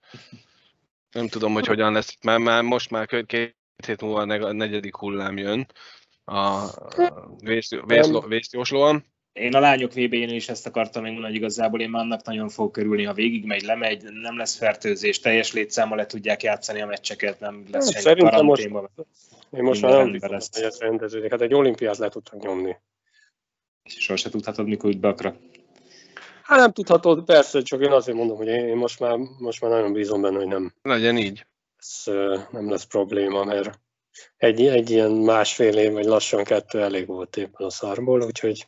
Nem 1.12 1.28
tudom, 1.28 1.54
hogy 1.54 1.68
hogyan 1.68 1.94
lesz. 1.94 2.18
Már, 2.24 2.40
már 2.40 2.64
most 2.64 2.90
már 2.90 3.06
két 3.26 3.56
hét 3.86 4.02
múlva 4.02 4.22
a 4.22 4.52
negyedik 4.52 4.96
hullám 4.96 5.38
jön 5.38 5.68
a, 6.24 6.36
a 6.36 8.28
vészjóslóan. 8.28 9.06
Én 9.34 9.56
a 9.56 9.60
lányok 9.60 9.92
vb 9.94 10.14
én 10.14 10.30
is 10.30 10.50
ezt 10.50 10.68
akartam 10.68 11.02
megmondani, 11.02 11.34
hogy 11.34 11.42
igazából 11.42 11.82
én 11.82 11.90
már 11.90 12.02
annak 12.04 12.24
nagyon 12.26 12.50
fog 12.50 12.72
körülni, 12.72 13.04
ha 13.04 13.14
végig 13.14 13.46
megy, 13.46 13.62
lemegy, 13.62 14.04
nem 14.04 14.38
lesz 14.38 14.56
fertőzés, 14.58 15.20
teljes 15.20 15.54
létszámmal 15.54 15.98
le 15.98 16.06
tudják 16.06 16.44
játszani 16.44 16.82
a 16.82 16.86
meccseket, 16.86 17.40
nem 17.40 17.66
lesz 17.72 17.84
Hát, 17.84 17.94
senki 17.94 18.08
szerintem 18.08 18.46
most- 18.46 18.62
karanténban. 18.68 19.08
Én 19.52 19.64
most 19.64 19.82
már 19.82 19.92
nem 20.06 20.18
lesz. 20.32 20.50
hogy 20.56 20.64
ez 20.64 20.80
rendeződik. 20.80 21.32
Hát 21.32 21.42
egy 21.42 21.54
olimpiát 21.54 21.98
le 21.98 22.10
tudtak 22.10 22.42
nyomni. 22.42 22.76
Sose 23.84 24.30
tudhatod, 24.30 24.68
mikor 24.68 24.90
úgy 24.90 25.00
beakra. 25.00 25.36
Hát 26.44 26.60
nem 26.60 26.72
tudhatod, 26.72 27.24
persze, 27.26 27.62
csak 27.62 27.82
én 27.82 27.92
azért 27.92 28.18
mondom, 28.18 28.38
hogy 28.38 28.48
én 28.48 28.76
most 28.76 29.00
már, 29.00 29.18
most 29.40 29.62
már 29.62 29.72
nagyon 29.72 29.94
bízom 29.94 30.22
benne, 30.22 30.38
hogy 30.38 30.48
nem, 30.48 30.74
Legyen 30.82 31.18
így. 31.18 31.46
ö, 32.06 32.38
nem 32.52 32.70
lesz 32.70 32.84
probléma, 32.84 33.44
mert 33.44 33.80
egy, 34.38 34.68
egy 34.68 34.90
ilyen 34.90 35.12
másfél 35.12 35.78
év, 35.78 35.92
vagy 35.92 36.06
lassan 36.06 36.44
kettő 36.44 36.82
elég 36.82 37.08
volt 37.08 37.38
éppen 37.38 37.66
a 37.66 37.70
szarból, 37.70 38.22
úgyhogy 38.22 38.68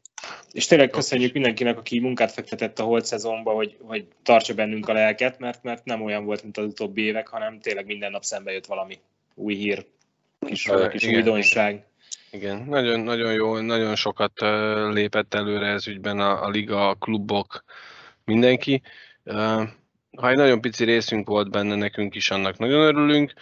És 0.51 0.65
tényleg 0.65 0.89
köszönjük 0.89 1.33
mindenkinek, 1.33 1.77
aki 1.77 1.99
munkát 1.99 2.31
fektetett 2.31 2.79
a 2.79 2.83
holt 2.83 3.05
szezonba, 3.05 3.51
hogy, 3.51 3.77
hogy 3.81 4.07
tartsa 4.23 4.53
bennünk 4.53 4.87
a 4.87 4.93
lelket, 4.93 5.39
mert, 5.39 5.63
mert 5.63 5.85
nem 5.85 6.01
olyan 6.01 6.25
volt, 6.25 6.43
mint 6.43 6.57
az 6.57 6.65
utóbbi 6.65 7.01
évek, 7.01 7.27
hanem 7.27 7.59
tényleg 7.59 7.85
minden 7.85 8.11
nap 8.11 8.23
szembe 8.23 8.51
jött 8.51 8.65
valami 8.65 8.99
új 9.35 9.55
hír, 9.55 9.85
kis, 10.39 10.65
Igen, 10.65 10.89
kis 10.89 11.03
igen. 11.03 11.15
újdonság. 11.15 11.85
Igen, 12.31 12.65
nagyon, 12.67 12.99
nagyon 12.99 13.33
jó, 13.33 13.59
nagyon 13.59 13.95
sokat 13.95 14.31
lépett 14.91 15.33
előre 15.33 15.67
ez 15.67 15.87
ügyben 15.87 16.19
a, 16.19 16.43
a 16.43 16.49
liga, 16.49 16.89
a 16.89 16.93
klubok, 16.93 17.63
mindenki. 18.25 18.81
Ha 20.17 20.29
egy 20.29 20.35
nagyon 20.35 20.61
pici 20.61 20.83
részünk 20.83 21.27
volt 21.27 21.51
benne, 21.51 21.75
nekünk 21.75 22.15
is 22.15 22.31
annak 22.31 22.57
nagyon 22.57 22.81
örülünk, 22.81 23.33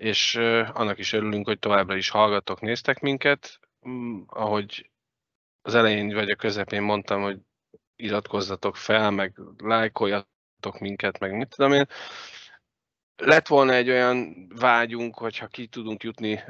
és 0.00 0.34
annak 0.72 0.98
is 0.98 1.12
örülünk, 1.12 1.46
hogy 1.46 1.58
továbbra 1.58 1.96
is 1.96 2.08
hallgatok, 2.08 2.60
néztek 2.60 3.00
minket. 3.00 3.60
Mm, 3.88 4.20
Ahogy 4.26 4.90
az 5.62 5.74
elején 5.74 6.14
vagy 6.14 6.30
a 6.30 6.36
közepén 6.36 6.82
mondtam, 6.82 7.22
hogy 7.22 7.38
iratkozzatok 7.96 8.76
fel, 8.76 9.10
meg 9.10 9.40
lájkoljatok 9.58 10.78
minket, 10.78 11.18
meg 11.18 11.36
mit 11.36 11.48
tudom 11.48 11.72
én. 11.72 11.86
Lett 13.16 13.46
volna 13.46 13.72
egy 13.72 13.90
olyan 13.90 14.46
vágyunk, 14.54 15.18
hogyha 15.18 15.46
ki 15.46 15.66
tudunk 15.66 16.02
jutni 16.02 16.42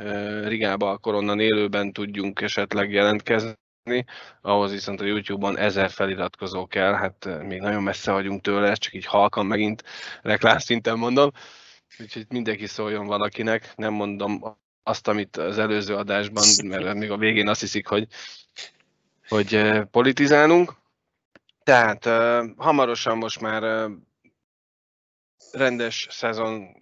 Rigába, 0.44 0.90
akkor 0.90 1.14
onnan 1.14 1.40
élőben 1.40 1.92
tudjunk 1.92 2.40
esetleg 2.40 2.92
jelentkezni. 2.92 4.05
Ahhoz 4.40 4.70
viszont 4.70 5.01
a 5.01 5.05
YouTube-on 5.05 5.59
ezer 5.59 5.90
feliratkozó 5.90 6.66
kell, 6.66 6.92
hát 6.92 7.42
még 7.42 7.61
nagyon 7.61 7.82
messze 7.82 8.12
vagyunk 8.12 8.42
tőle, 8.42 8.70
ezt 8.70 8.80
csak 8.80 8.94
így 8.94 9.07
halkan 9.07 9.46
megint 9.46 9.84
reklámszinten 10.22 10.98
mondom. 10.98 11.30
Úgyhogy 11.99 12.26
mindenki 12.28 12.66
szóljon 12.66 13.07
valakinek, 13.07 13.72
nem 13.76 13.93
mondom 13.93 14.59
azt, 14.82 15.09
amit 15.09 15.36
az 15.36 15.59
előző 15.59 15.95
adásban, 15.97 16.45
mert 16.64 16.95
még 16.95 17.11
a 17.11 17.16
végén 17.16 17.49
azt 17.49 17.61
hiszik, 17.61 17.86
hogy, 17.86 18.07
hogy 19.28 19.55
ö, 19.55 19.84
politizálunk. 19.91 20.74
Tehát 21.62 22.07
ö, 22.07 22.45
hamarosan 22.57 23.18
most 23.18 23.41
már 23.41 23.62
ö, 23.62 23.91
rendes 25.53 26.07
szezon 26.11 26.76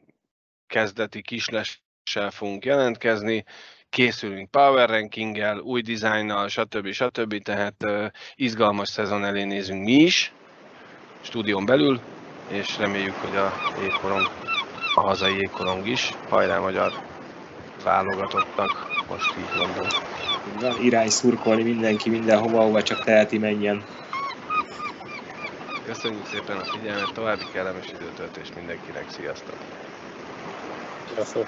kezdeti 0.66 1.22
kislessel 1.22 2.30
fogunk 2.30 2.64
jelentkezni, 2.64 3.44
készülünk 3.88 4.50
power 4.50 4.88
rankinggel, 4.88 5.58
új 5.58 5.82
dizájnnal, 5.82 6.48
stb. 6.48 6.92
stb. 6.92 7.42
Tehát 7.42 7.84
izgalmas 8.34 8.88
szezon 8.88 9.24
elé 9.24 9.44
nézünk 9.44 9.84
mi 9.84 9.92
is, 9.92 10.32
stúdión 11.20 11.64
belül, 11.64 12.00
és 12.48 12.78
reméljük, 12.78 13.14
hogy 13.14 13.36
a 13.36 13.52
jégkorong, 13.80 14.47
a 14.98 15.00
hazai 15.00 15.36
jégkorong 15.36 15.86
is, 15.86 16.14
hajrá 16.28 16.58
magyar 16.58 16.92
válogatottnak, 17.84 18.86
most 19.08 19.34
így 19.38 19.58
mondom. 19.58 19.86
Van 20.60 20.82
irány 20.82 21.08
szurkolni 21.08 21.62
mindenki 21.62 22.10
mindenhova, 22.10 22.60
ahova 22.60 22.82
csak 22.82 23.04
teheti 23.04 23.38
menjen. 23.38 23.84
Köszönjük 25.84 26.26
szépen 26.26 26.56
a 26.56 26.64
figyelmet, 26.64 27.12
további 27.12 27.44
kellemes 27.52 27.86
időtöltést 27.88 28.54
mindenkinek, 28.54 29.04
sziasztok! 29.10 29.56
sziasztok! 31.14 31.46